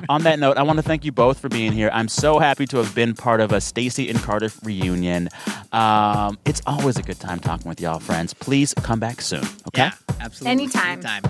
On 0.10 0.24
that 0.24 0.40
note, 0.40 0.58
I 0.58 0.64
want 0.64 0.78
to 0.78 0.84
thank 0.84 1.06
you 1.06 1.12
both 1.12 1.40
for 1.40 1.50
being 1.50 1.72
here. 1.72 1.90
I'm 1.94 2.08
so 2.08 2.40
happy 2.40 2.66
to 2.68 2.78
have 2.78 2.94
been 2.94 3.14
part 3.14 3.40
of 3.40 3.52
a 3.52 3.62
Stacey 3.62 4.10
and 4.10 4.20
Cardiff 4.22 4.60
reunion. 4.64 5.30
Um, 5.72 6.38
it's 6.46 6.62
always 6.66 6.98
a 6.98 7.04
good 7.04 7.20
time 7.20 7.40
talking 7.40 7.70
with 7.70 7.80
y'all, 7.80 8.00
friends. 8.00 8.34
Please 8.34 8.74
come 8.74 9.00
back 9.00 9.22
soon. 9.22 9.44
Okay. 9.68 9.84
Yeah, 9.84 9.92
absolutely. 10.20 10.52
Anytime. 10.52 11.06
Anytime. 11.06 11.24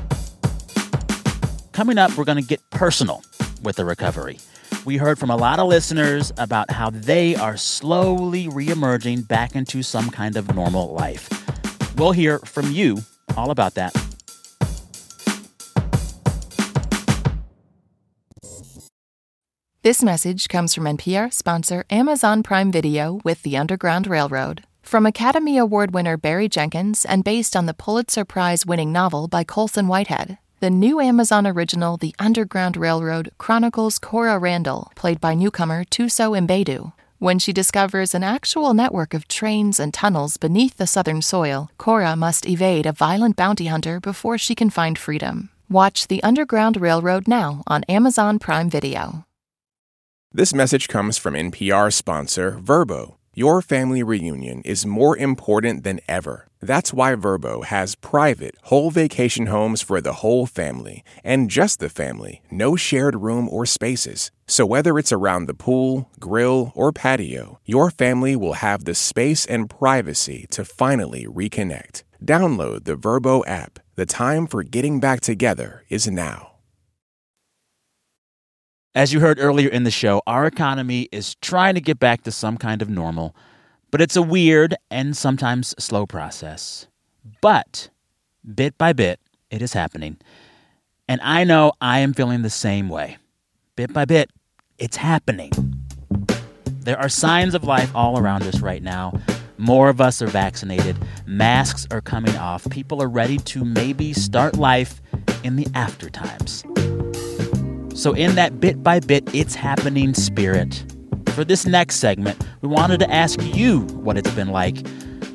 Coming 1.72 1.98
up, 1.98 2.16
we're 2.18 2.24
going 2.24 2.42
to 2.42 2.48
get 2.48 2.68
personal 2.72 3.24
with 3.62 3.76
the 3.76 3.86
recovery. 3.86 4.40
We 4.86 4.98
heard 4.98 5.18
from 5.18 5.30
a 5.30 5.38
lot 5.38 5.60
of 5.60 5.68
listeners 5.68 6.34
about 6.38 6.72
how 6.72 6.90
they 6.90 7.36
are 7.36 7.58
slowly 7.58 8.48
reemerging 8.48 9.28
back 9.28 9.56
into 9.56 9.82
some 9.82 10.10
kind 10.10 10.36
of 10.36 10.54
normal 10.54 10.94
life. 10.94 11.30
We'll 11.96 12.12
hear 12.12 12.40
from 12.40 12.72
you 12.72 13.00
all 13.38 13.52
about 13.52 13.76
that. 13.76 13.96
This 19.84 20.02
message 20.02 20.48
comes 20.48 20.74
from 20.74 20.86
NPR 20.86 21.34
sponsor 21.34 21.84
Amazon 21.89 22.41
Prime 22.41 22.72
Video 22.72 23.19
with 23.26 23.43
The 23.43 23.58
Underground 23.58 24.08
Railroad. 24.08 24.63
From 24.82 25.06
Academy 25.06 25.58
Award 25.58 25.93
winner 25.93 26.15
Barry 26.15 26.48
Jenkins 26.48 27.04
and 27.04 27.22
based 27.22 27.54
on 27.54 27.65
the 27.65 27.74
Pulitzer 27.74 28.24
Prize 28.24 28.65
winning 28.65 28.93
novel 28.93 29.28
by 29.28 29.43
Colson 29.43 29.89
Whitehead, 29.89 30.38
the 30.62 30.69
new 30.69 31.02
Amazon 31.02 31.46
original 31.46 31.98
The 31.98 32.15
Underground 32.17 32.78
Railroad 32.78 33.32
chronicles 33.38 34.00
Cora 34.00 34.39
Randall, 34.39 34.89
played 34.96 35.19
by 35.19 35.34
newcomer 35.34 35.84
Thuso 35.84 36.32
Mbedu. 36.48 36.93
When 37.19 37.38
she 37.38 37.52
discovers 37.52 38.15
an 38.15 38.24
actual 38.24 38.74
network 38.74 39.13
of 39.13 39.28
trains 39.28 39.82
and 39.82 39.93
tunnels 39.93 40.38
beneath 40.38 40.78
the 40.78 40.88
southern 40.88 41.22
soil, 41.22 41.69
Cora 41.78 42.15
must 42.15 42.48
evade 42.48 42.86
a 42.86 42.93
violent 42.93 43.36
bounty 43.36 43.65
hunter 43.65 44.00
before 44.00 44.38
she 44.38 44.56
can 44.56 44.69
find 44.69 44.98
freedom. 44.98 45.50
Watch 45.69 46.08
The 46.08 46.24
Underground 46.24 46.80
Railroad 46.80 47.28
now 47.28 47.63
on 47.67 47.84
Amazon 47.89 48.39
Prime 48.39 48.69
Video. 48.69 49.26
This 50.36 50.52
message 50.52 50.88
comes 50.88 51.19
from 51.19 51.36
NPR 51.36 51.93
sponsor 51.93 52.54
Vrbo. 52.54 53.17
Your 53.36 53.62
family 53.62 54.02
reunion 54.02 54.63
is 54.63 54.84
more 54.84 55.15
important 55.15 55.84
than 55.84 56.00
ever. 56.08 56.48
That's 56.60 56.91
why 56.91 57.13
Vrbo 57.13 57.65
has 57.65 57.93
private, 57.93 58.56
whole 58.63 58.89
vacation 58.89 59.46
homes 59.46 59.84
for 59.84 60.02
the 60.02 60.13
whole 60.13 60.48
family, 60.48 61.04
and 61.24 61.52
just 61.52 61.80
the 61.80 61.88
family, 61.88 62.41
no 62.50 62.76
shared 62.76 63.17
room 63.17 63.48
or 63.48 63.67
spaces. 63.67 64.32
So 64.48 64.65
whether 64.65 64.98
it's 64.98 65.12
around 65.12 65.46
the 65.46 65.54
pool, 65.54 66.10
grill, 66.19 66.72
or 66.74 66.91
patio, 66.91 67.60
your 67.63 67.91
family 67.91 68.36
will 68.36 68.54
have 68.54 68.86
the 68.86 68.96
space 68.96 69.46
and 69.46 69.69
privacy 69.69 70.48
to 70.50 70.65
finally 70.65 71.28
reconnect. 71.28 72.02
Download 72.26 72.86
the 72.86 72.96
Vrbo 72.96 73.43
app. 73.46 73.78
The 73.93 74.08
time 74.08 74.48
for 74.48 74.63
getting 74.63 75.00
back 75.00 75.22
together 75.22 75.84
is 75.89 76.10
now. 76.10 76.53
As 78.95 79.12
you 79.12 79.21
heard 79.21 79.39
earlier 79.39 79.69
in 79.69 79.86
the 79.86 79.91
show, 79.91 80.21
our 80.27 80.45
economy 80.45 81.10
is 81.12 81.34
trying 81.41 81.73
to 81.73 81.82
get 81.82 81.97
back 81.97 82.21
to 82.23 82.32
some 82.32 82.58
kind 82.58 82.79
of 82.79 82.89
normal, 82.89 83.36
but 83.89 84.01
it's 84.01 84.15
a 84.15 84.21
weird 84.21 84.75
and 84.91 85.17
sometimes 85.17 85.73
slow 85.79 86.06
process. 86.06 86.86
But 87.41 87.89
bit 88.53 88.77
by 88.77 88.93
bit, 88.93 89.19
it 89.49 89.63
is 89.63 89.73
happening. 89.73 90.17
And 91.08 91.19
I 91.21 91.43
know 91.43 91.71
I 91.82 91.99
am 91.99 92.13
feeling 92.13 92.43
the 92.43 92.51
same 92.51 92.88
way. 92.88 93.17
Bit 93.75 93.93
by 93.93 94.06
bit, 94.06 94.29
it's 94.77 94.97
happening. 94.97 95.51
There 96.67 96.99
are 96.99 97.10
signs 97.10 97.56
of 97.56 97.63
life 97.63 97.89
all 97.95 98.19
around 98.19 98.43
us 98.43 98.60
right 98.60 98.84
now. 98.84 99.19
More 99.58 99.89
of 99.89 100.01
us 100.01 100.21
are 100.21 100.27
vaccinated. 100.27 100.97
Masks 101.25 101.88
are 101.89 102.01
coming 102.01 102.38
off. 102.38 102.69
People 102.69 103.01
are 103.01 103.10
ready 103.10 103.39
to 103.39 103.65
maybe 103.65 104.13
start 104.13 104.56
life 104.56 105.01
in 105.43 105.56
the 105.56 105.65
after 105.73 106.12
times. 106.12 106.63
So, 107.95 108.13
in 108.13 108.34
that 108.36 108.60
bit 108.60 108.82
by 108.82 108.99
bit, 108.99 109.23
it's 109.36 109.53
happening 109.53 110.15
spirit, 110.15 110.84
for 111.27 111.43
this 111.43 111.67
next 111.67 111.97
segment, 111.97 112.43
we 112.62 112.67
wanted 112.67 112.99
to 112.99 113.12
ask 113.12 113.39
you 113.56 113.82
what 113.82 114.17
it's 114.17 114.32
been 114.32 114.49
like 114.49 114.84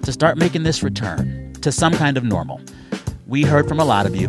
to 0.03 0.13
start 0.13 0.39
making 0.39 0.65
this 0.65 0.83
return 0.83 1.53
to 1.63 1.71
some 1.71 1.93
kind 1.93 2.17
of 2.17 2.25
normal. 2.25 2.61
We 3.29 3.43
heard 3.43 3.69
from 3.69 3.79
a 3.79 3.85
lot 3.85 4.07
of 4.07 4.17
you. 4.17 4.27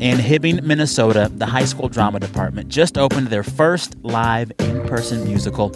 In 0.00 0.18
Hibbing, 0.18 0.62
Minnesota, 0.62 1.30
the 1.32 1.46
high 1.46 1.64
school 1.64 1.88
drama 1.88 2.18
department 2.18 2.68
just 2.68 2.98
opened 2.98 3.28
their 3.28 3.44
first 3.44 3.96
live 4.02 4.50
in 4.58 4.86
person 4.88 5.24
musical, 5.24 5.72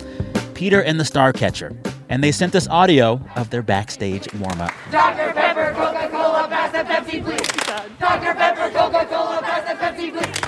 Peter 0.54 0.82
and 0.82 0.98
the 0.98 1.04
Starcatcher, 1.04 1.76
and 2.08 2.22
they 2.22 2.32
sent 2.32 2.54
us 2.56 2.66
audio 2.68 3.20
of 3.36 3.50
their 3.50 3.62
backstage 3.62 4.32
warm 4.34 4.60
up. 4.60 4.72
Dr. 4.90 5.32
Pepper, 5.32 5.72
Coca 5.74 6.08
Cola, 6.10 6.46
pass 6.48 6.72
the 6.72 6.78
Pepsi, 6.78 7.22
please. 7.22 7.46
Dr. 8.00 8.34
Pepper, 8.34 8.70
Coca 8.76 9.06
Cola, 9.06 9.40
pass 9.42 9.68
the 9.68 9.78
Pepsi, 9.78 10.12
please. 10.12 10.41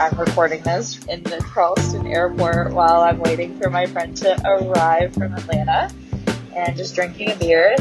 I'm 0.00 0.18
recording 0.18 0.62
this 0.62 1.04
in 1.06 1.22
the 1.24 1.44
Charleston 1.52 2.06
airport 2.06 2.72
while 2.72 3.02
I'm 3.02 3.18
waiting 3.18 3.58
for 3.60 3.68
my 3.68 3.84
friend 3.84 4.16
to 4.18 4.40
arrive 4.46 5.12
from 5.12 5.34
Atlanta 5.34 5.90
and 6.56 6.74
just 6.74 6.94
drinking 6.94 7.32
a 7.32 7.34
beer. 7.36 7.76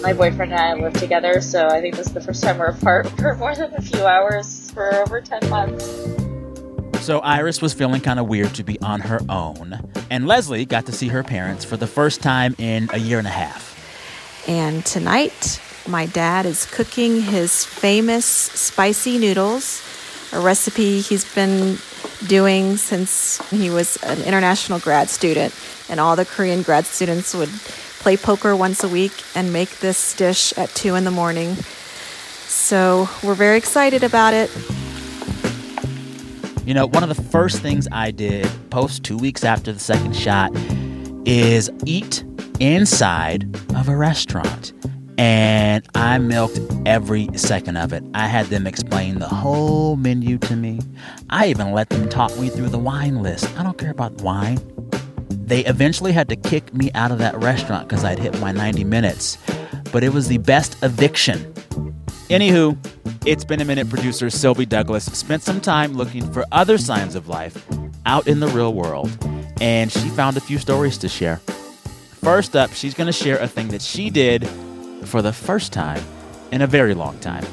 My 0.00 0.14
boyfriend 0.14 0.52
and 0.52 0.60
I 0.60 0.72
live 0.74 0.94
together, 0.94 1.42
so 1.42 1.68
I 1.68 1.82
think 1.82 1.96
this 1.96 2.06
is 2.06 2.14
the 2.14 2.22
first 2.22 2.42
time 2.42 2.56
we're 2.58 2.68
apart 2.68 3.06
for 3.18 3.34
more 3.34 3.54
than 3.54 3.74
a 3.74 3.82
few 3.82 4.06
hours 4.06 4.70
for 4.70 4.94
over 4.94 5.20
10 5.20 5.50
months. 5.50 5.84
So 7.04 7.18
Iris 7.20 7.60
was 7.60 7.74
feeling 7.74 8.00
kind 8.00 8.18
of 8.18 8.26
weird 8.28 8.54
to 8.54 8.64
be 8.64 8.80
on 8.80 9.00
her 9.00 9.20
own, 9.28 9.78
and 10.10 10.26
Leslie 10.26 10.64
got 10.64 10.86
to 10.86 10.92
see 10.92 11.08
her 11.08 11.22
parents 11.22 11.66
for 11.66 11.76
the 11.76 11.86
first 11.86 12.22
time 12.22 12.56
in 12.58 12.88
a 12.94 12.98
year 12.98 13.18
and 13.18 13.26
a 13.26 13.30
half. 13.30 13.74
And 14.48 14.86
tonight, 14.86 15.60
my 15.88 16.06
dad 16.06 16.46
is 16.46 16.66
cooking 16.66 17.20
his 17.22 17.64
famous 17.64 18.24
spicy 18.24 19.18
noodles, 19.18 19.82
a 20.32 20.40
recipe 20.40 21.00
he's 21.00 21.24
been 21.34 21.78
doing 22.26 22.76
since 22.76 23.46
he 23.50 23.70
was 23.70 23.96
an 24.02 24.22
international 24.22 24.78
grad 24.78 25.08
student. 25.08 25.54
And 25.88 26.00
all 26.00 26.16
the 26.16 26.24
Korean 26.24 26.62
grad 26.62 26.84
students 26.84 27.34
would 27.34 27.48
play 28.00 28.16
poker 28.16 28.56
once 28.56 28.82
a 28.82 28.88
week 28.88 29.12
and 29.34 29.52
make 29.52 29.78
this 29.78 30.14
dish 30.14 30.56
at 30.58 30.68
2 30.70 30.94
in 30.94 31.04
the 31.04 31.10
morning. 31.10 31.54
So 32.46 33.08
we're 33.22 33.34
very 33.34 33.56
excited 33.56 34.02
about 34.02 34.34
it. 34.34 34.50
You 36.64 36.74
know, 36.74 36.86
one 36.86 37.04
of 37.04 37.08
the 37.08 37.22
first 37.30 37.60
things 37.60 37.86
I 37.92 38.10
did 38.10 38.48
post 38.70 39.04
two 39.04 39.16
weeks 39.16 39.44
after 39.44 39.72
the 39.72 39.78
second 39.78 40.16
shot 40.16 40.50
is 41.24 41.70
eat 41.84 42.24
inside 42.58 43.48
of 43.76 43.88
a 43.88 43.96
restaurant. 43.96 44.72
And 45.18 45.86
I 45.94 46.18
milked 46.18 46.60
every 46.84 47.28
second 47.36 47.76
of 47.76 47.92
it. 47.92 48.04
I 48.12 48.26
had 48.26 48.46
them 48.46 48.66
explain 48.66 49.18
the 49.18 49.28
whole 49.28 49.96
menu 49.96 50.36
to 50.38 50.56
me. 50.56 50.80
I 51.30 51.48
even 51.48 51.72
let 51.72 51.88
them 51.88 52.08
talk 52.08 52.36
me 52.38 52.50
through 52.50 52.68
the 52.68 52.78
wine 52.78 53.22
list. 53.22 53.50
I 53.58 53.62
don't 53.62 53.78
care 53.78 53.90
about 53.90 54.12
wine. 54.20 54.58
They 55.30 55.64
eventually 55.64 56.12
had 56.12 56.28
to 56.28 56.36
kick 56.36 56.74
me 56.74 56.90
out 56.94 57.12
of 57.12 57.18
that 57.18 57.36
restaurant 57.40 57.88
because 57.88 58.04
I'd 58.04 58.18
hit 58.18 58.38
my 58.40 58.52
90 58.52 58.84
minutes. 58.84 59.38
But 59.92 60.04
it 60.04 60.12
was 60.12 60.28
the 60.28 60.38
best 60.38 60.76
eviction. 60.82 61.52
Anywho, 62.28 62.76
it's 63.24 63.44
been 63.44 63.60
a 63.60 63.64
minute 63.64 63.88
producer 63.88 64.28
Sylvie 64.28 64.66
Douglis 64.66 65.14
spent 65.14 65.42
some 65.42 65.60
time 65.60 65.94
looking 65.94 66.30
for 66.32 66.44
other 66.52 66.76
signs 66.76 67.14
of 67.14 67.28
life 67.28 67.66
out 68.04 68.26
in 68.26 68.40
the 68.40 68.48
real 68.48 68.74
world, 68.74 69.10
and 69.60 69.90
she 69.90 70.08
found 70.10 70.36
a 70.36 70.40
few 70.40 70.58
stories 70.58 70.98
to 70.98 71.08
share. 71.08 71.36
First 72.22 72.56
up, 72.56 72.72
she's 72.72 72.94
going 72.94 73.06
to 73.06 73.12
share 73.12 73.38
a 73.38 73.46
thing 73.46 73.68
that 73.68 73.82
she 73.82 74.10
did 74.10 74.48
for 75.06 75.22
the 75.22 75.32
first 75.32 75.72
time 75.72 76.02
in 76.52 76.62
a 76.62 76.66
very 76.66 76.94
long 76.94 77.18
time. 77.20 77.44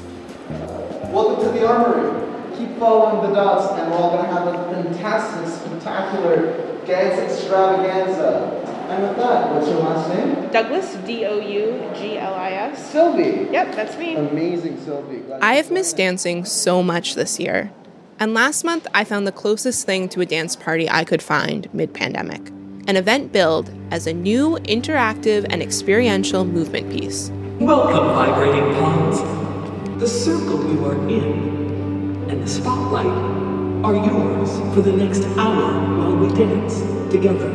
Welcome 1.12 1.46
to 1.46 1.52
the 1.52 1.66
Armory. 1.66 2.56
Keep 2.58 2.78
following 2.78 3.28
the 3.28 3.34
dots, 3.34 3.78
and 3.78 3.90
we're 3.90 3.96
all 3.96 4.16
going 4.16 4.28
to 4.28 4.32
have 4.32 4.46
a 4.46 4.74
fantastic, 4.74 5.46
spectacular 5.48 6.84
dance 6.84 7.32
extravaganza. 7.32 8.60
And 8.90 9.02
with 9.02 9.16
that, 9.16 9.54
what's 9.54 9.68
your 9.68 9.80
last 9.80 10.08
name? 10.08 10.34
Douglis, 10.50 11.06
D 11.06 11.24
O 11.24 11.38
U 11.38 11.90
G 11.96 12.18
L 12.18 12.34
I 12.34 12.50
S. 12.50 12.90
Sylvie. 12.90 13.48
Yep, 13.50 13.74
that's 13.74 13.96
me. 13.96 14.16
Amazing, 14.16 14.84
Sylvie. 14.84 15.18
Glad 15.18 15.40
I 15.40 15.54
have 15.54 15.70
missed 15.70 15.96
dancing 15.96 16.44
so 16.44 16.82
much 16.82 17.14
this 17.14 17.40
year. 17.40 17.72
And 18.20 18.34
last 18.34 18.62
month, 18.64 18.86
I 18.94 19.04
found 19.04 19.26
the 19.26 19.32
closest 19.32 19.86
thing 19.86 20.08
to 20.10 20.20
a 20.20 20.26
dance 20.26 20.54
party 20.54 20.88
I 20.88 21.04
could 21.04 21.22
find 21.22 21.72
mid 21.72 21.94
pandemic 21.94 22.50
an 22.86 22.96
event 22.96 23.32
billed 23.32 23.70
as 23.90 24.06
a 24.06 24.12
new 24.12 24.58
interactive 24.64 25.46
and 25.48 25.62
experiential 25.62 26.44
movement 26.44 26.90
piece. 26.90 27.30
Welcome, 27.60 28.08
vibrating 28.14 28.74
pawns. 28.74 29.20
The 30.00 30.08
circle 30.08 30.68
you 30.68 30.84
are 30.86 31.08
in 31.08 32.26
and 32.28 32.42
the 32.42 32.48
spotlight 32.48 33.06
are 33.84 33.94
yours 33.94 34.50
for 34.74 34.82
the 34.82 34.92
next 34.92 35.22
hour 35.38 35.96
while 35.96 36.16
we 36.16 36.34
dance 36.34 36.80
together. 37.12 37.48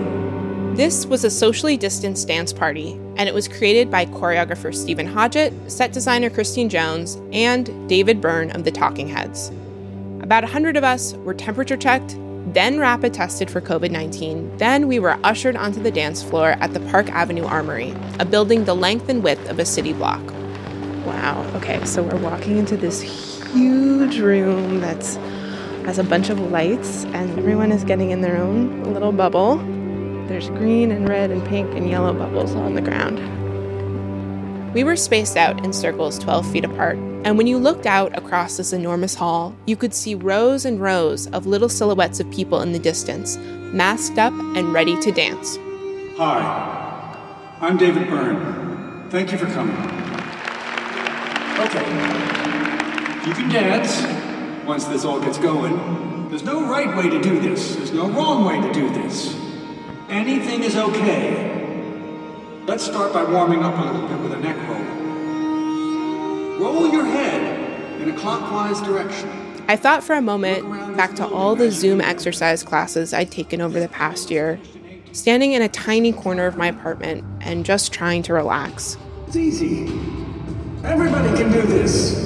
This 0.74 1.06
was 1.06 1.26
a 1.26 1.30
socially 1.30 1.76
distanced 1.76 2.30
dance 2.30 2.54
party, 2.54 2.94
and 3.18 3.28
it 3.28 3.34
was 3.34 3.50
created 3.50 3.92
by 3.92 4.06
choreographer 4.06 4.74
Stephen 4.74 5.06
Hodgett, 5.06 5.54
set 5.70 5.92
designer 5.92 6.30
Christine 6.30 6.70
Jones, 6.70 7.22
and 7.34 7.90
David 7.90 8.22
Byrne 8.22 8.52
of 8.52 8.64
the 8.64 8.72
Talking 8.72 9.10
Heads. 9.10 9.52
About 10.22 10.44
100 10.44 10.78
of 10.78 10.86
us 10.86 11.14
were 11.16 11.34
temperature 11.34 11.76
checked, 11.76 12.18
then 12.48 12.80
rapid 12.80 13.14
tested 13.14 13.50
for 13.50 13.62
COVID 13.62 13.92
19. 13.92 14.58
Then 14.58 14.88
we 14.88 15.00
were 15.00 15.20
ushered 15.24 15.56
onto 15.56 15.82
the 15.82 15.92
dance 15.92 16.24
floor 16.24 16.52
at 16.60 16.74
the 16.74 16.80
Park 16.80 17.10
Avenue 17.10 17.46
Armory, 17.46 17.94
a 18.20 18.26
building 18.26 18.66
the 18.66 18.76
length 18.76 19.10
and 19.10 19.24
width 19.24 19.50
of 19.50 19.60
a 19.60 19.66
city 19.66 19.94
block. 19.94 20.22
Wow, 21.06 21.50
okay, 21.56 21.84
so 21.86 22.04
we're 22.04 22.18
walking 22.18 22.58
into 22.58 22.78
this 22.78 23.02
huge 23.02 24.20
room 24.20 24.80
that's 24.80 25.18
has 25.86 25.98
a 25.98 26.04
bunch 26.04 26.30
of 26.30 26.40
lights, 26.52 27.06
and 27.06 27.38
everyone 27.40 27.72
is 27.72 27.84
getting 27.84 28.12
in 28.12 28.22
their 28.22 28.38
own 28.38 28.84
little 28.94 29.12
bubble. 29.12 29.58
There's 30.28 30.50
green 30.50 30.92
and 30.92 31.10
red 31.10 31.32
and 31.32 31.44
pink 31.48 31.74
and 31.74 31.90
yellow 31.90 32.14
bubbles 32.14 32.54
on 32.54 32.76
the 32.76 32.82
ground. 32.82 33.18
We 34.74 34.84
were 34.84 34.96
spaced 34.96 35.36
out 35.36 35.66
in 35.66 35.74
circles 35.74 36.20
12 36.20 36.52
feet 36.52 36.64
apart, 36.64 36.96
and 37.26 37.40
when 37.40 37.48
you 37.48 37.58
looked 37.58 37.88
out 37.88 38.16
across 38.16 38.56
this 38.56 38.72
enormous 38.72 39.16
hall, 39.16 39.56
you 39.66 39.76
could 39.76 39.96
see 39.96 40.14
rows 40.14 40.64
and 40.64 40.80
rows 40.80 41.26
of 41.28 41.48
little 41.48 41.70
silhouettes 41.70 42.20
of 42.20 42.30
people 42.30 42.62
in 42.62 42.72
the 42.72 42.78
distance, 42.78 43.38
masked 43.38 44.20
up 44.20 44.32
and 44.56 44.72
ready 44.72 44.96
to 45.02 45.12
dance. 45.12 45.58
Hi, 46.18 47.58
I'm 47.62 47.78
David 47.78 48.10
Byrne. 48.10 49.10
Thank 49.10 49.32
you 49.32 49.40
for 49.40 49.48
coming. 49.48 49.76
Okay, 51.66 51.86
you 53.28 53.34
can 53.34 53.50
dance 53.50 54.68
once 54.68 54.86
this 54.86 55.04
all 55.04 55.20
gets 55.20 55.40
going. 55.40 56.30
There's 56.30 56.44
no 56.44 56.70
right 56.70 56.96
way 56.96 57.10
to 57.10 57.20
do 57.20 57.40
this, 57.40 57.76
there's 57.76 57.92
no 57.92 58.08
wrong 58.12 58.46
way 58.46 58.62
to 58.62 58.72
do 58.72 58.88
this. 58.94 59.36
Anything 60.10 60.62
is 60.62 60.76
okay. 60.76 61.59
Let's 62.70 62.86
start 62.86 63.12
by 63.14 63.24
warming 63.24 63.64
up 63.64 63.76
a 63.80 63.82
little 63.82 64.08
bit 64.08 64.20
with 64.20 64.32
a 64.32 64.40
neck 64.42 64.56
roll. 64.70 64.84
Roll 66.60 66.88
your 66.92 67.04
head 67.04 68.00
in 68.00 68.12
a 68.12 68.16
clockwise 68.16 68.80
direction. 68.82 69.28
I 69.68 69.76
thought 69.76 70.04
for 70.04 70.14
a 70.14 70.22
moment 70.22 70.96
back 70.96 71.16
to 71.16 71.26
all 71.26 71.56
the 71.56 71.72
Zoom 71.72 72.00
exercise 72.00 72.62
classes 72.62 73.12
I'd 73.12 73.32
taken 73.32 73.60
over 73.60 73.80
the 73.80 73.88
past 73.88 74.30
year, 74.30 74.60
standing 75.14 75.54
in 75.54 75.64
a 75.64 75.68
tiny 75.68 76.14
corner 76.14 76.46
of 76.46 76.58
my 76.58 76.68
apartment 76.68 77.26
and 77.42 77.66
just 77.66 77.92
trying 77.92 78.22
to 78.22 78.34
relax. 78.36 79.00
It's 79.26 79.36
easy. 79.36 79.86
Everybody 80.84 81.36
can 81.36 81.52
do 81.52 81.64
this. 81.64 82.24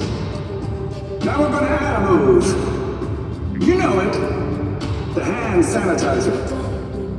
Now 1.24 1.40
we're 1.40 1.52
going 1.52 1.64
to 1.64 1.70
add 1.70 2.04
a 2.04 2.12
move. 2.12 3.64
You 3.66 3.76
know 3.76 3.98
it. 4.02 4.12
The 5.16 5.24
hand 5.24 5.64
sanitizer. 5.64 6.53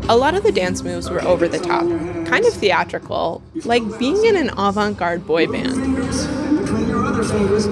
A 0.07 0.15
lot 0.15 0.35
of 0.35 0.43
the 0.43 0.53
dance 0.53 0.83
moves 0.83 1.09
were 1.09 1.23
over 1.23 1.49
the 1.49 1.59
top, 1.59 1.81
kind 2.27 2.45
of 2.45 2.53
theatrical, 2.53 3.43
like 3.65 3.83
being 3.99 4.23
in 4.27 4.37
an 4.37 4.51
avant 4.51 4.99
garde 4.99 5.27
boy 5.27 5.47
band. 5.47 5.77
Fingers 5.77 6.25
in 6.27 6.57
between 6.59 6.89
your 6.89 7.07
other 7.07 7.25
fingers. 7.25 7.65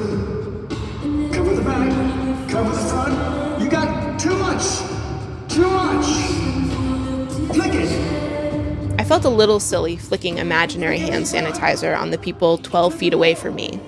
Cover 1.30 1.54
the 1.54 1.60
back, 1.60 2.48
cover 2.48 2.70
the 2.70 2.88
front. 2.88 3.62
You 3.62 3.68
got 3.68 4.18
too 4.18 4.34
much. 4.38 4.78
Too 5.50 5.68
much. 5.68 6.06
Flick 7.54 7.74
it. 7.74 8.98
I 8.98 9.04
felt 9.04 9.26
a 9.26 9.30
little 9.30 9.60
silly 9.60 9.98
flicking 9.98 10.38
imaginary 10.38 11.00
hand 11.00 11.26
sanitizer 11.26 11.94
on 11.94 12.12
the 12.12 12.18
people 12.18 12.56
12 12.56 12.94
feet 12.94 13.12
away 13.12 13.34
from 13.34 13.56
me. 13.56 13.78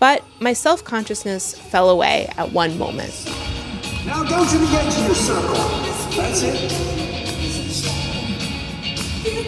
But 0.00 0.24
my 0.40 0.54
self 0.54 0.84
consciousness 0.84 1.52
fell 1.54 1.90
away 1.90 2.32
at 2.38 2.50
one 2.50 2.78
moment. 2.78 3.26
Now 4.06 4.24
go 4.24 4.48
to 4.48 4.58
the 4.58 4.66
edge 4.68 4.98
of 4.98 5.04
your 5.04 5.14
circle. 5.14 5.54
That's 6.16 6.40
it. 6.42 6.97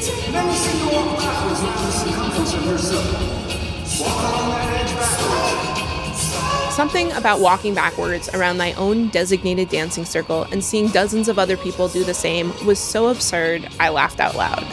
Walk 0.00 1.18
backwards 1.18 1.60
around 1.60 1.84
the 1.84 2.46
circumference 2.46 2.90
of. 2.90 4.00
Walk 4.00 4.22
along 4.22 4.50
that 4.50 4.68
edge 4.80 4.94
backwards. 4.96 6.74
something 6.74 7.12
about 7.12 7.40
walking 7.40 7.74
backwards 7.74 8.30
around 8.30 8.56
my 8.56 8.72
own 8.74 9.08
designated 9.08 9.68
dancing 9.68 10.06
circle 10.06 10.44
and 10.44 10.64
seeing 10.64 10.88
dozens 10.88 11.28
of 11.28 11.38
other 11.38 11.58
people 11.58 11.86
do 11.86 12.02
the 12.02 12.14
same 12.14 12.50
was 12.64 12.78
so 12.78 13.08
absurd, 13.08 13.68
I 13.78 13.90
laughed 13.90 14.20
out 14.20 14.36
loud. 14.36 14.64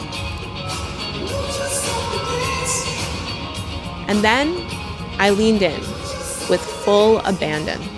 And 4.08 4.24
then 4.24 4.56
I 5.18 5.28
leaned 5.28 5.60
in 5.60 5.80
with 6.48 6.62
full 6.62 7.18
abandon. 7.18 7.97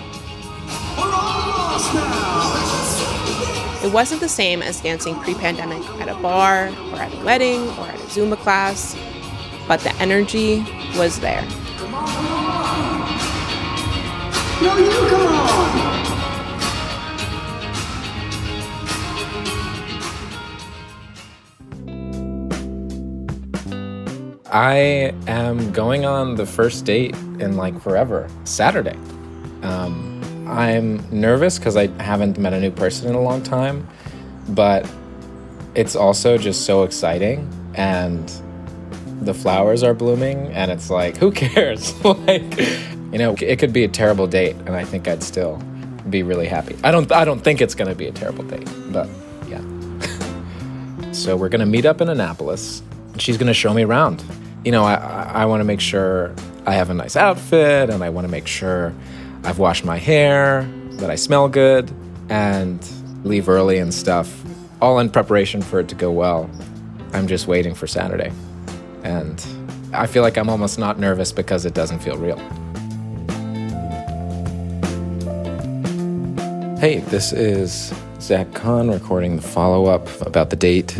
It 3.83 3.91
wasn't 3.91 4.21
the 4.21 4.29
same 4.29 4.61
as 4.61 4.79
dancing 4.79 5.15
pre 5.15 5.33
pandemic 5.33 5.83
at 5.99 6.07
a 6.07 6.13
bar 6.21 6.67
or 6.91 6.95
at 6.97 7.11
a 7.13 7.25
wedding 7.25 7.61
or 7.79 7.87
at 7.87 7.95
a 7.95 8.03
Zumba 8.03 8.37
class, 8.37 8.95
but 9.67 9.79
the 9.79 9.91
energy 9.95 10.63
was 10.97 11.19
there. 11.19 11.41
Come 11.77 11.95
on, 11.95 12.07
come 12.07 12.25
on. 12.27 12.91
No, 14.61 14.77
you 14.77 14.91
come 15.09 15.27
on! 15.27 16.01
I 24.51 25.15
am 25.27 25.71
going 25.71 26.05
on 26.05 26.35
the 26.35 26.45
first 26.45 26.85
date 26.85 27.15
in 27.39 27.55
like 27.55 27.81
forever, 27.81 28.29
Saturday. 28.43 28.97
Um, 29.63 30.10
I'm 30.51 31.03
nervous 31.11 31.57
because 31.57 31.77
I 31.77 31.87
haven't 32.01 32.37
met 32.37 32.53
a 32.53 32.59
new 32.59 32.71
person 32.71 33.09
in 33.09 33.15
a 33.15 33.21
long 33.21 33.41
time, 33.41 33.87
but 34.49 34.89
it's 35.75 35.95
also 35.95 36.37
just 36.37 36.65
so 36.65 36.83
exciting 36.83 37.49
and 37.75 38.31
the 39.21 39.33
flowers 39.33 39.83
are 39.83 39.93
blooming 39.93 40.47
and 40.47 40.71
it's 40.71 40.89
like, 40.89 41.17
who 41.17 41.31
cares? 41.31 41.93
like, 42.05 42.59
you 42.59 43.17
know, 43.17 43.35
it 43.39 43.59
could 43.59 43.71
be 43.71 43.83
a 43.83 43.87
terrible 43.87 44.27
date 44.27 44.55
and 44.65 44.71
I 44.71 44.83
think 44.83 45.07
I'd 45.07 45.23
still 45.23 45.61
be 46.09 46.23
really 46.23 46.47
happy. 46.47 46.77
I 46.83 46.91
don't 46.91 47.11
I 47.11 47.23
don't 47.23 47.39
think 47.39 47.61
it's 47.61 47.75
going 47.75 47.89
to 47.89 47.95
be 47.95 48.07
a 48.07 48.11
terrible 48.11 48.43
date, 48.43 48.67
but 48.91 49.07
yeah. 49.47 49.61
so 51.11 51.37
we're 51.37 51.49
going 51.49 51.61
to 51.61 51.65
meet 51.65 51.85
up 51.85 52.01
in 52.01 52.09
Annapolis. 52.09 52.81
She's 53.17 53.37
going 53.37 53.47
to 53.47 53.53
show 53.53 53.73
me 53.73 53.83
around 53.83 54.23
you 54.63 54.71
know, 54.71 54.83
I, 54.83 54.95
I 55.33 55.45
want 55.45 55.61
to 55.61 55.63
make 55.65 55.81
sure 55.81 56.33
I 56.65 56.73
have 56.73 56.89
a 56.89 56.93
nice 56.93 57.15
outfit 57.15 57.89
and 57.89 58.03
I 58.03 58.09
want 58.09 58.25
to 58.25 58.31
make 58.31 58.47
sure 58.47 58.93
I've 59.43 59.57
washed 59.57 59.85
my 59.85 59.97
hair, 59.97 60.69
that 60.91 61.09
I 61.09 61.15
smell 61.15 61.49
good, 61.49 61.91
and 62.29 62.79
leave 63.23 63.49
early 63.49 63.79
and 63.79 63.93
stuff, 63.93 64.41
all 64.81 64.99
in 64.99 65.09
preparation 65.09 65.61
for 65.61 65.79
it 65.79 65.87
to 65.89 65.95
go 65.95 66.11
well. 66.11 66.49
I'm 67.13 67.27
just 67.27 67.47
waiting 67.47 67.73
for 67.73 67.87
Saturday. 67.87 68.31
And 69.03 69.43
I 69.93 70.05
feel 70.07 70.21
like 70.21 70.37
I'm 70.37 70.49
almost 70.49 70.77
not 70.77 70.99
nervous 70.99 71.31
because 71.31 71.65
it 71.65 71.73
doesn't 71.73 71.99
feel 71.99 72.17
real. 72.17 72.37
Hey, 76.77 76.99
this 77.09 77.33
is 77.33 77.93
Zach 78.19 78.53
Kahn 78.53 78.89
recording 78.89 79.35
the 79.37 79.41
follow 79.41 79.87
up 79.87 80.07
about 80.21 80.51
the 80.51 80.55
date. 80.55 80.95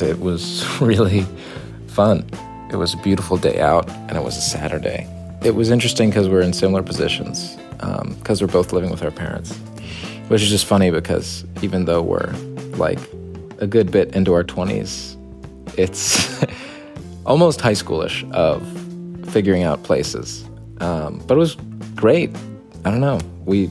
It 0.00 0.20
was 0.20 0.66
really 0.80 1.26
fun. 1.88 2.24
It 2.70 2.76
was 2.76 2.94
a 2.94 2.98
beautiful 2.98 3.36
day 3.36 3.60
out, 3.60 3.88
and 3.90 4.16
it 4.16 4.22
was 4.22 4.36
a 4.36 4.40
Saturday. 4.40 5.06
It 5.42 5.54
was 5.54 5.70
interesting 5.70 6.08
because 6.10 6.28
we 6.28 6.34
are 6.34 6.40
in 6.40 6.52
similar 6.52 6.82
positions, 6.82 7.56
because 8.18 8.40
um, 8.42 8.46
we're 8.46 8.52
both 8.52 8.72
living 8.72 8.90
with 8.90 9.02
our 9.02 9.10
parents, 9.10 9.56
which 10.28 10.42
is 10.42 10.50
just 10.50 10.66
funny 10.66 10.90
because 10.90 11.44
even 11.62 11.84
though 11.84 12.02
we're 12.02 12.32
like 12.76 12.98
a 13.58 13.66
good 13.66 13.90
bit 13.90 14.14
into 14.14 14.32
our 14.34 14.44
20s, 14.44 15.16
it's 15.78 16.44
almost 17.26 17.60
high 17.60 17.72
schoolish 17.72 18.30
of 18.32 18.62
figuring 19.30 19.62
out 19.62 19.82
places. 19.82 20.44
Um, 20.80 21.18
but 21.26 21.34
it 21.34 21.38
was 21.38 21.56
great. 21.94 22.30
I 22.84 22.90
don't 22.90 23.00
know. 23.00 23.20
We 23.44 23.68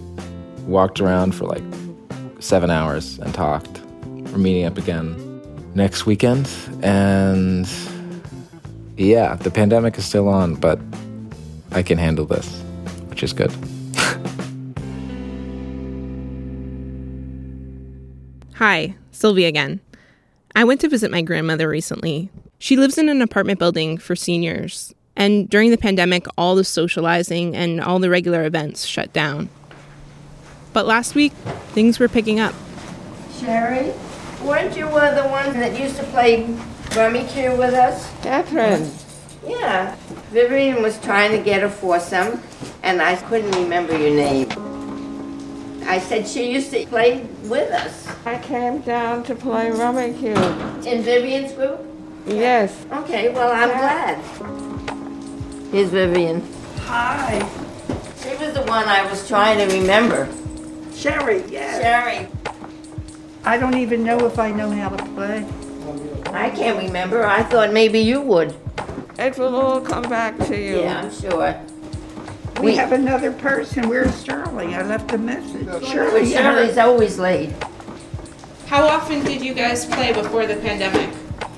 walked 0.65 0.99
around 0.99 1.33
for 1.33 1.45
like 1.45 1.63
seven 2.39 2.69
hours 2.69 3.19
and 3.19 3.33
talked. 3.33 3.81
We're 4.05 4.37
meeting 4.37 4.65
up 4.65 4.77
again 4.77 5.23
next 5.73 6.05
weekend, 6.05 6.49
and 6.81 7.67
yeah, 8.97 9.35
the 9.35 9.51
pandemic 9.51 9.97
is 9.97 10.05
still 10.05 10.27
on, 10.27 10.55
but 10.55 10.79
I 11.71 11.83
can 11.83 11.97
handle 11.97 12.25
this, 12.25 12.47
which 13.09 13.23
is 13.23 13.33
good. 13.33 13.53
Hi, 18.57 18.95
Sylvia 19.11 19.47
again. 19.47 19.81
I 20.55 20.63
went 20.63 20.81
to 20.81 20.89
visit 20.89 21.11
my 21.11 21.21
grandmother 21.21 21.69
recently. 21.69 22.31
She 22.57 22.75
lives 22.75 22.97
in 22.97 23.07
an 23.07 23.21
apartment 23.21 23.59
building 23.59 23.99
for 23.99 24.15
seniors, 24.15 24.95
and 25.15 25.47
during 25.47 25.69
the 25.69 25.77
pandemic, 25.77 26.25
all 26.39 26.55
the 26.55 26.63
socializing 26.63 27.55
and 27.55 27.79
all 27.79 27.99
the 27.99 28.09
regular 28.09 28.45
events 28.45 28.83
shut 28.83 29.13
down. 29.13 29.49
But 30.73 30.87
last 30.87 31.13
week, 31.13 31.33
things 31.73 31.99
were 31.99 32.07
picking 32.07 32.39
up. 32.39 32.55
Sherry, 33.39 33.93
weren't 34.41 34.75
you 34.75 34.87
one 34.87 35.05
of 35.05 35.23
the 35.23 35.29
ones 35.29 35.53
that 35.53 35.79
used 35.79 35.97
to 35.97 36.03
play 36.05 36.45
Rummikub 36.95 37.59
with 37.59 37.75
us? 37.75 38.11
Catherine. 38.23 38.89
Yeah. 39.45 39.95
Vivian 40.31 40.81
was 40.81 40.99
trying 41.01 41.29
to 41.29 41.43
get 41.43 41.61
a 41.61 41.69
foursome, 41.69 42.41
and 42.81 43.03
I 43.03 43.17
couldn't 43.17 43.51
remember 43.51 43.95
your 43.95 44.15
name. 44.15 44.49
I 45.87 45.99
said 45.99 46.27
she 46.27 46.51
used 46.51 46.71
to 46.71 46.85
play 46.85 47.25
with 47.43 47.71
us. 47.71 48.07
I 48.25 48.37
came 48.39 48.81
down 48.81 49.23
to 49.23 49.33
play 49.33 49.69
Rummikub. 49.69 50.85
In 50.85 51.01
Vivian's 51.01 51.53
group? 51.53 51.79
Yes. 52.27 52.85
Okay, 52.91 53.29
well, 53.29 53.53
I'm 53.53 53.69
glad. 53.69 54.17
Here's 55.71 55.89
Vivian. 55.89 56.45
Hi. 56.81 57.39
She 58.21 58.35
was 58.35 58.53
the 58.53 58.63
one 58.63 58.85
I 58.85 59.09
was 59.09 59.25
trying 59.29 59.65
to 59.65 59.73
remember. 59.77 60.27
Sherry, 60.93 61.43
yes. 61.49 61.81
Sherry. 61.81 62.27
I 63.45 63.57
don't 63.57 63.77
even 63.77 64.03
know 64.03 64.25
if 64.25 64.39
I 64.39 64.51
know 64.51 64.69
how 64.71 64.89
to 64.89 65.05
play. 65.13 65.45
I 66.33 66.49
can't 66.49 66.77
remember. 66.83 67.25
I 67.25 67.43
thought 67.43 67.71
maybe 67.71 67.99
you 67.99 68.19
would. 68.19 68.53
It 69.17 69.37
will 69.37 69.55
all 69.55 69.79
come 69.79 70.03
back 70.03 70.37
to 70.47 70.57
you. 70.61 70.81
Yeah, 70.81 71.01
I'm 71.01 71.11
sure. 71.13 71.55
We, 72.61 72.75
have 72.75 72.91
another 72.91 73.31
person. 73.31 73.87
Where's 73.87 74.13
Sterling? 74.15 74.73
I 74.73 74.81
left 74.81 75.11
a 75.13 75.17
message. 75.17 75.67
Shirley, 75.87 76.31
Shirley's 76.31 76.77
always 76.77 77.19
late. 77.19 77.53
How 78.67 78.85
often 78.87 79.23
did 79.23 79.41
you 79.41 79.53
guys 79.53 79.85
play 79.85 80.11
before 80.11 80.45
the 80.45 80.55
pandemic? 80.55 81.15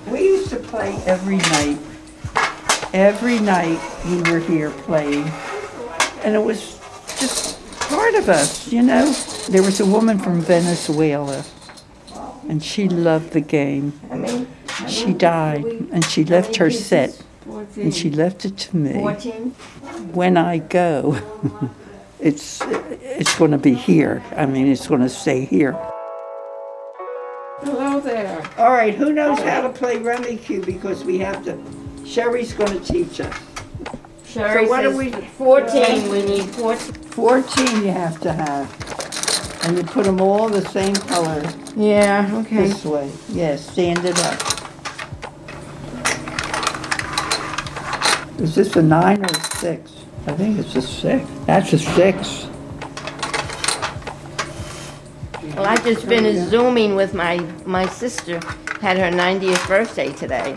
We 0.08 0.22
used 0.22 0.50
to 0.50 0.58
play 0.58 0.96
every 1.06 1.38
night. 1.38 1.78
Every 2.94 3.40
night 3.40 3.80
we 4.06 4.22
were 4.32 4.40
here 4.40 4.72
playing. 4.72 5.32
And 6.24 6.36
it 6.36 6.44
was 6.44 6.80
just 7.18 7.60
part 7.80 8.16
of 8.16 8.30
us, 8.30 8.72
you 8.72 8.84
know? 8.84 9.12
There 9.50 9.64
was 9.64 9.80
a 9.80 9.86
woman 9.86 10.20
from 10.20 10.42
Venezuela, 10.42 11.46
and 12.48 12.64
she 12.64 12.90
loved 12.90 13.32
the 13.32 13.42
game. 13.42 14.00
I 14.12 14.16
mean, 14.18 14.48
She 14.88 15.14
died, 15.14 15.66
and 15.92 16.04
she 16.06 16.24
left 16.24 16.56
her 16.56 16.72
set, 16.72 17.22
and 17.76 17.94
she 17.94 18.10
left 18.10 18.46
it 18.46 18.58
to 18.58 18.78
me. 18.78 18.94
14? 18.94 19.52
When 20.14 20.38
I 20.38 20.60
go, 20.60 21.20
it's 22.20 22.62
it's 22.62 23.38
going 23.38 23.52
to 23.52 23.58
be 23.58 23.74
here. 23.74 24.24
I 24.36 24.46
mean, 24.46 24.68
it's 24.68 24.88
going 24.88 25.02
to 25.02 25.10
stay 25.10 25.46
here. 25.46 25.78
Hello 27.62 28.00
there. 28.00 28.42
All 28.58 28.72
right, 28.72 28.96
who 28.96 29.12
knows 29.12 29.40
how 29.40 29.62
to 29.62 29.70
play 29.70 29.98
Rummikub 29.98 30.66
because 30.66 31.04
we 31.04 31.18
have 31.20 31.44
to. 31.44 31.62
Sherry's 32.06 32.54
going 32.54 32.72
to 32.72 32.94
teach 32.94 33.20
us. 33.20 33.36
Sherry 34.26 34.66
so 34.66 34.70
what 34.70 34.84
says 34.84 34.94
are 34.94 34.98
we? 34.98 35.12
14. 35.12 36.10
We 36.10 36.22
need 36.24 36.46
14. 36.52 36.94
14 36.94 37.84
you 37.84 37.92
have 37.92 38.20
to 38.22 38.32
have. 38.32 39.66
And 39.66 39.78
you 39.78 39.84
put 39.84 40.06
them 40.06 40.22
all 40.22 40.48
the 40.48 40.62
same 40.70 40.96
color. 40.96 41.44
Yeah, 41.76 42.30
okay. 42.34 42.68
This 42.68 42.86
way. 42.86 43.12
Yes, 43.30 43.70
stand 43.70 44.06
it 44.06 44.18
up. 44.20 44.49
Is 48.40 48.56
this 48.56 48.76
a 48.78 48.82
nine 48.82 49.22
or 49.22 49.28
a 49.28 49.58
six? 49.58 49.92
I 50.28 50.32
think 50.34 50.60
it's 50.60 50.76
a 50.76 50.82
six. 50.82 51.30
That's 51.46 51.74
a 51.74 51.80
six. 51.80 52.48
Well, 55.56 55.66
I've 55.66 55.84
just 55.84 56.06
finished 56.06 56.50
Zooming 56.50 56.96
with 56.96 57.14
my, 57.14 57.38
my 57.66 57.86
sister, 57.88 58.40
had 58.80 58.98
her 58.98 59.12
90th 59.12 59.68
birthday 59.68 60.14
today. 60.14 60.56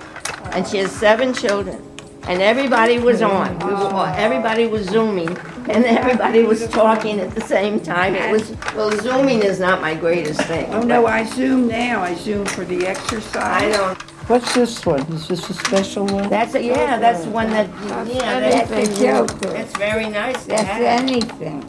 And 0.52 0.66
she 0.66 0.78
has 0.78 0.92
seven 0.92 1.34
children. 1.34 1.82
And 2.28 2.40
everybody 2.40 3.00
was 3.00 3.20
on. 3.20 3.58
We 3.58 3.72
were, 3.72 3.74
all- 3.74 4.06
everybody 4.06 4.68
was 4.68 4.86
Zooming, 4.86 5.36
and 5.68 5.84
everybody 5.84 6.44
was 6.44 6.68
talking 6.68 7.18
at 7.18 7.34
the 7.34 7.40
same 7.40 7.80
time. 7.80 8.14
It 8.14 8.30
was, 8.30 8.54
well, 8.76 8.92
Zooming 8.92 9.42
is 9.42 9.58
not 9.58 9.80
my 9.80 9.96
greatest 9.96 10.40
thing. 10.42 10.72
Oh, 10.72 10.82
no, 10.82 11.06
I 11.06 11.24
zoom 11.24 11.66
now. 11.66 12.00
I 12.00 12.14
zoom 12.14 12.46
for 12.46 12.64
the 12.64 12.86
exercise. 12.86 13.34
I 13.64 13.70
don't. 13.70 14.11
What's 14.28 14.54
this 14.54 14.86
one? 14.86 15.00
Is 15.12 15.28
this 15.28 15.50
a 15.50 15.54
special 15.54 16.06
one? 16.06 16.28
That's, 16.30 16.54
a- 16.54 16.62
yeah, 16.62 16.98
that's 16.98 17.24
the 17.24 17.30
one 17.30 17.50
that, 17.50 17.68
yeah, 18.08 18.40
that's 18.40 18.70
a 18.70 18.74
anything. 18.76 18.96
joke. 19.06 19.30
It's 19.42 19.76
very 19.76 20.08
nice 20.08 20.42
to 20.42 20.48
That's 20.48 20.62
have. 20.62 20.82
anything. 21.02 21.62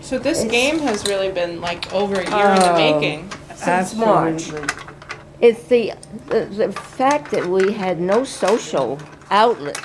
So 0.00 0.18
this 0.18 0.40
It's- 0.44 0.50
game 0.50 0.80
has 0.80 1.06
really 1.06 1.30
been 1.30 1.60
like 1.60 1.92
over 1.92 2.14
a 2.14 2.18
year 2.28 2.48
in 2.48 2.60
the 2.60 2.72
Oh, 2.72 2.76
making. 2.76 3.30
Since 3.54 3.94
March. 3.94 4.50
It's 5.40 5.62
the, 5.64 5.92
the, 6.26 6.46
the 6.46 6.72
fact 6.72 7.30
that 7.30 7.46
we 7.46 7.72
had 7.72 8.00
no 8.00 8.24
social 8.24 8.98
outlet 9.30 9.78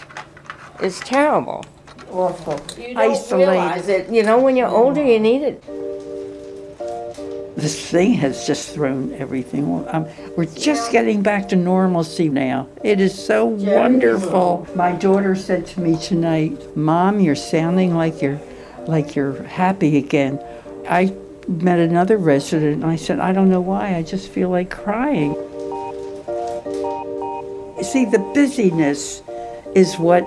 is 0.82 1.00
terrible. 1.02 1.64
awful. 2.12 2.60
You 2.78 2.94
don't 2.96 3.32
realize 3.32 3.88
it. 3.88 4.10
You 4.10 4.24
know, 4.24 4.40
when 4.40 4.56
you're 4.56 4.68
older, 4.70 5.04
you 5.04 5.20
need 5.20 5.44
it. 5.44 5.64
This 7.66 7.90
thing 7.90 8.14
has 8.14 8.46
just 8.46 8.76
thrown 8.76 9.12
everything. 9.14 9.88
Um, 9.90 10.06
we're 10.38 10.46
just 10.46 10.92
getting 10.92 11.24
back 11.24 11.50
to 11.50 11.56
normalcy 11.56 12.30
now. 12.30 12.68
It 12.84 13.02
is 13.02 13.12
so 13.18 13.44
wonderful. 13.44 14.68
My 14.76 14.92
daughter 14.92 15.34
said 15.34 15.66
to 15.74 15.80
me 15.80 15.98
tonight, 15.98 16.78
"Mom, 16.78 17.20
you're 17.20 17.34
sounding 17.34 17.96
like 17.96 18.22
you're, 18.22 18.40
like 18.86 19.16
you're 19.16 19.42
happy 19.42 19.98
again." 19.98 20.40
I 20.88 21.12
met 21.48 21.80
another 21.80 22.18
resident, 22.18 22.84
and 22.84 22.86
I 22.86 22.98
said, 22.98 23.20
"I 23.20 23.34
don't 23.34 23.50
know 23.50 23.62
why. 23.62 23.96
I 23.96 24.04
just 24.04 24.30
feel 24.30 24.50
like 24.50 24.70
crying." 24.70 25.34
See, 27.82 28.06
the 28.06 28.24
busyness 28.36 29.24
is 29.74 29.98
what 29.98 30.24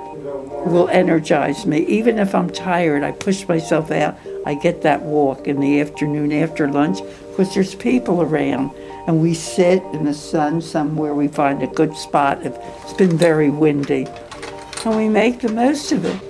will 0.66 0.88
energize 0.88 1.66
me. 1.66 1.86
Even 1.86 2.18
if 2.18 2.34
I'm 2.34 2.50
tired, 2.50 3.04
I 3.04 3.12
push 3.12 3.46
myself 3.46 3.92
out. 3.92 4.16
I 4.44 4.54
get 4.54 4.82
that 4.82 5.02
walk 5.02 5.46
in 5.46 5.60
the 5.60 5.80
afternoon 5.80 6.32
after 6.32 6.66
lunch 6.66 6.98
because 7.38 7.54
there's 7.54 7.76
people 7.76 8.20
around. 8.20 8.72
And 9.06 9.22
we 9.22 9.32
sit 9.32 9.80
in 9.94 10.04
the 10.04 10.12
sun 10.12 10.60
somewhere 10.60 11.14
we 11.14 11.28
find 11.28 11.62
a 11.62 11.68
good 11.68 11.96
spot 11.96 12.44
if 12.44 12.58
it's 12.82 12.92
been 12.94 13.16
very 13.16 13.48
windy. 13.48 14.08
And 14.84 14.96
we 14.96 15.08
make 15.08 15.40
the 15.40 15.52
most 15.52 15.92
of 15.92 16.04
it. 16.04 16.20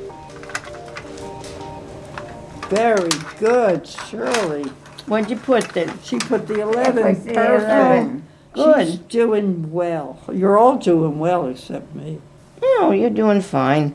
Very 2.69 3.09
good, 3.39 3.89
Shirley. 3.89 4.65
What'd 5.07 5.31
you 5.31 5.37
put 5.39 5.71
then? 5.71 5.99
She 6.03 6.19
put 6.19 6.47
the 6.47 6.61
11. 6.61 7.03
I 7.03 7.15
Perfect. 7.15 7.31
11. 7.31 8.27
Good. 8.53 8.87
She's 8.87 8.99
doing 8.99 9.73
well. 9.73 10.21
You're 10.31 10.59
all 10.59 10.77
doing 10.77 11.19
well 11.19 11.49
except 11.49 11.95
me. 11.95 12.21
No, 12.61 12.91
you're 12.91 13.09
doing 13.09 13.41
fine. 13.41 13.95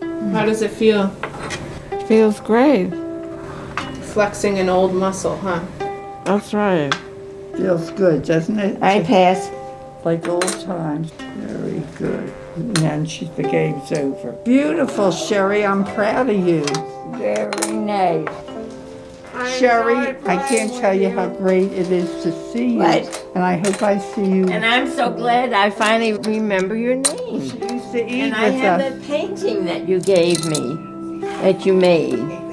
How 0.00 0.44
does 0.44 0.60
it 0.60 0.70
feel? 0.70 1.08
Feels 2.06 2.40
great. 2.40 3.03
Flexing 4.14 4.60
an 4.60 4.68
old 4.68 4.94
muscle, 4.94 5.36
huh? 5.38 5.60
That's 6.24 6.54
right. 6.54 6.94
Feels 7.56 7.90
good, 7.90 8.22
doesn't 8.22 8.60
it? 8.60 8.80
I 8.80 9.02
pass. 9.02 9.50
Like 10.04 10.28
old 10.28 10.46
times. 10.60 11.10
Very 11.18 11.80
good. 11.98 12.32
And 12.54 12.76
then 12.76 13.06
she, 13.06 13.24
the 13.34 13.42
game's 13.42 13.90
over. 13.90 14.30
Beautiful, 14.44 15.10
Sherry. 15.10 15.66
I'm 15.66 15.84
proud 15.84 16.30
of 16.30 16.36
you. 16.46 16.64
Very 17.18 17.72
nice. 17.76 18.28
Sherry, 19.58 20.16
I 20.28 20.36
can't 20.46 20.72
tell 20.74 20.94
you 20.94 21.10
how 21.10 21.28
great 21.28 21.72
it 21.72 21.90
is 21.90 22.22
to 22.22 22.30
see 22.52 22.74
you. 22.74 22.78
What? 22.78 23.26
And 23.34 23.42
I 23.42 23.56
hope 23.56 23.82
I 23.82 23.98
see 23.98 24.26
you. 24.26 24.48
And 24.48 24.64
I'm 24.64 24.88
so 24.88 25.10
glad 25.10 25.52
I 25.52 25.70
finally 25.70 26.12
remember 26.12 26.76
your 26.76 26.94
name. 26.94 27.40
She 27.50 27.56
used 27.58 27.90
to 27.90 28.06
eat 28.08 28.20
And 28.26 28.34
I 28.36 28.50
have 28.50 28.80
us. 28.80 28.92
that 28.92 29.02
painting 29.08 29.64
that 29.64 29.88
you 29.88 29.98
gave 29.98 30.44
me, 30.46 30.76
that 31.42 31.66
you 31.66 31.72
made. 31.74 32.43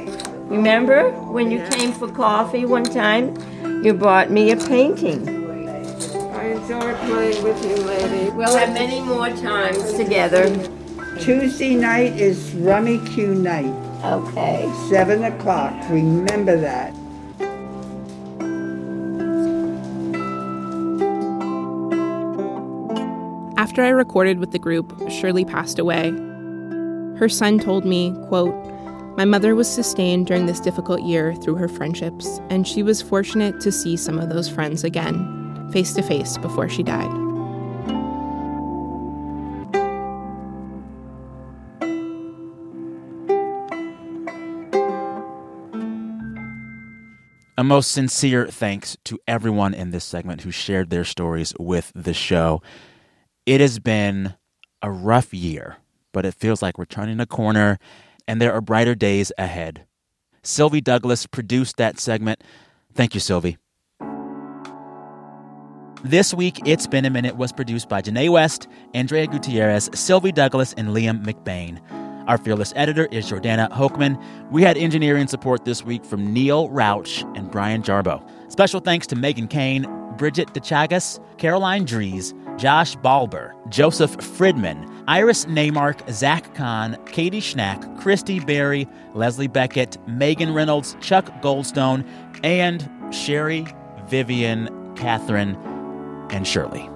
Remember 0.51 1.11
when 1.31 1.49
you 1.49 1.65
came 1.69 1.93
for 1.93 2.11
coffee 2.11 2.65
one 2.65 2.83
time? 2.83 3.33
You 3.85 3.93
bought 3.93 4.31
me 4.31 4.51
a 4.51 4.57
painting. 4.57 5.25
I 6.35 6.47
enjoy 6.47 6.93
playing 7.05 7.41
with 7.41 7.63
you, 7.63 7.77
lady. 7.85 8.31
We'll 8.31 8.57
have 8.57 8.73
many 8.73 8.99
more 8.99 9.29
times 9.29 9.93
together. 9.93 10.49
Tuesday 11.21 11.73
night 11.73 12.19
is 12.19 12.53
Rummy 12.53 12.97
Q 13.07 13.33
night. 13.33 13.73
Okay. 14.03 14.69
Seven 14.89 15.23
o'clock. 15.23 15.73
Remember 15.89 16.57
that. 16.59 16.93
After 23.57 23.83
I 23.83 23.89
recorded 23.89 24.39
with 24.39 24.51
the 24.51 24.59
group, 24.59 25.09
Shirley 25.09 25.45
passed 25.45 25.79
away. 25.79 26.09
Her 27.17 27.29
son 27.29 27.57
told 27.57 27.85
me, 27.85 28.13
quote, 28.27 28.53
My 29.17 29.25
mother 29.25 29.55
was 29.55 29.69
sustained 29.69 30.27
during 30.27 30.45
this 30.45 30.61
difficult 30.61 31.01
year 31.01 31.35
through 31.35 31.55
her 31.55 31.67
friendships, 31.67 32.39
and 32.49 32.65
she 32.65 32.81
was 32.81 33.01
fortunate 33.01 33.59
to 33.59 33.71
see 33.71 33.97
some 33.97 34.17
of 34.17 34.29
those 34.29 34.47
friends 34.47 34.85
again, 34.85 35.69
face 35.73 35.93
to 35.93 36.01
face, 36.01 36.37
before 36.37 36.69
she 36.69 36.81
died. 36.81 37.11
A 47.57 47.63
most 47.63 47.91
sincere 47.91 48.47
thanks 48.47 48.97
to 49.03 49.19
everyone 49.27 49.73
in 49.73 49.91
this 49.91 50.05
segment 50.05 50.41
who 50.41 50.51
shared 50.51 50.89
their 50.89 51.03
stories 51.03 51.53
with 51.59 51.91
the 51.93 52.13
show. 52.13 52.61
It 53.45 53.59
has 53.59 53.77
been 53.77 54.35
a 54.81 54.89
rough 54.89 55.33
year, 55.33 55.75
but 56.11 56.25
it 56.25 56.33
feels 56.33 56.61
like 56.61 56.77
we're 56.77 56.85
turning 56.85 57.19
a 57.19 57.27
corner 57.27 57.77
and 58.27 58.41
there 58.41 58.53
are 58.53 58.61
brighter 58.61 58.95
days 58.95 59.31
ahead. 59.37 59.85
Sylvie 60.43 60.81
Douglis 60.81 61.29
produced 61.29 61.77
that 61.77 61.99
segment. 61.99 62.43
Thank 62.93 63.13
you, 63.13 63.19
Sylvie. 63.19 63.57
This 66.03 66.33
week, 66.33 66.59
It's 66.65 66.87
Been 66.87 67.05
a 67.05 67.11
Minute 67.11 67.37
was 67.37 67.51
produced 67.51 67.87
by 67.87 68.01
Janae 68.01 68.29
West, 68.29 68.67
Andrea 68.95 69.27
Gutierrez, 69.27 69.87
Sylvie 69.93 70.31
Douglis, 70.31 70.73
and 70.75 70.89
Liam 70.89 71.23
McBain. 71.23 71.79
Our 72.27 72.39
fearless 72.39 72.73
editor 72.75 73.05
is 73.11 73.29
Jordana 73.29 73.69
Hochman. 73.71 74.19
We 74.51 74.63
had 74.63 74.77
engineering 74.77 75.27
support 75.27 75.65
this 75.65 75.83
week 75.83 76.03
from 76.03 76.33
Neil 76.33 76.69
Rauch 76.69 77.23
and 77.37 77.51
Brian 77.51 77.83
Jarboe. 77.83 78.27
Special 78.51 78.79
thanks 78.79 79.05
to 79.07 79.15
Megan 79.15 79.47
Kane, 79.47 79.85
Bridget 80.17 80.47
DeChagas, 80.53 81.19
Caroline 81.37 81.85
Dries, 81.85 82.33
Josh 82.57 82.95
Balber, 82.97 83.53
Joseph 83.69 84.17
Fridman, 84.17 85.00
Iris 85.11 85.43
Neymark, 85.43 86.09
Zach 86.09 86.55
Kahn, 86.55 86.97
Katie 87.05 87.41
Schnack, 87.41 87.99
Christy 87.99 88.39
Berry, 88.39 88.87
Leslie 89.13 89.49
Beckett, 89.49 89.97
Megan 90.07 90.53
Reynolds, 90.53 90.95
Chuck 91.01 91.25
Goldstone, 91.41 92.07
and 92.45 92.89
Sherry, 93.13 93.67
Vivian, 94.07 94.69
Catherine, 94.95 95.57
and 96.29 96.47
Shirley. 96.47 96.89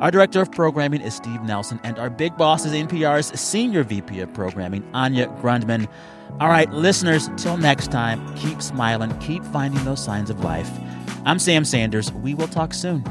Our 0.00 0.12
director 0.12 0.42
of 0.42 0.52
programming 0.52 1.00
is 1.00 1.12
Steve 1.12 1.42
Nelson, 1.42 1.80
and 1.82 1.98
our 1.98 2.08
big 2.08 2.36
boss 2.36 2.64
is 2.64 2.72
NPR's 2.72 3.36
senior 3.40 3.82
VP 3.82 4.20
of 4.20 4.32
programming, 4.32 4.88
Anya 4.94 5.26
Grundmann. 5.42 5.88
All 6.38 6.50
right, 6.50 6.70
listeners, 6.72 7.28
till 7.36 7.56
next 7.56 7.90
time, 7.90 8.32
keep 8.36 8.62
smiling, 8.62 9.18
keep 9.18 9.42
finding 9.46 9.84
those 9.84 10.04
signs 10.04 10.30
of 10.30 10.44
life. 10.44 10.70
I'm 11.24 11.40
Sam 11.40 11.64
Sanders. 11.64 12.12
We 12.12 12.34
will 12.34 12.46
talk 12.46 12.72
soon. 12.72 13.02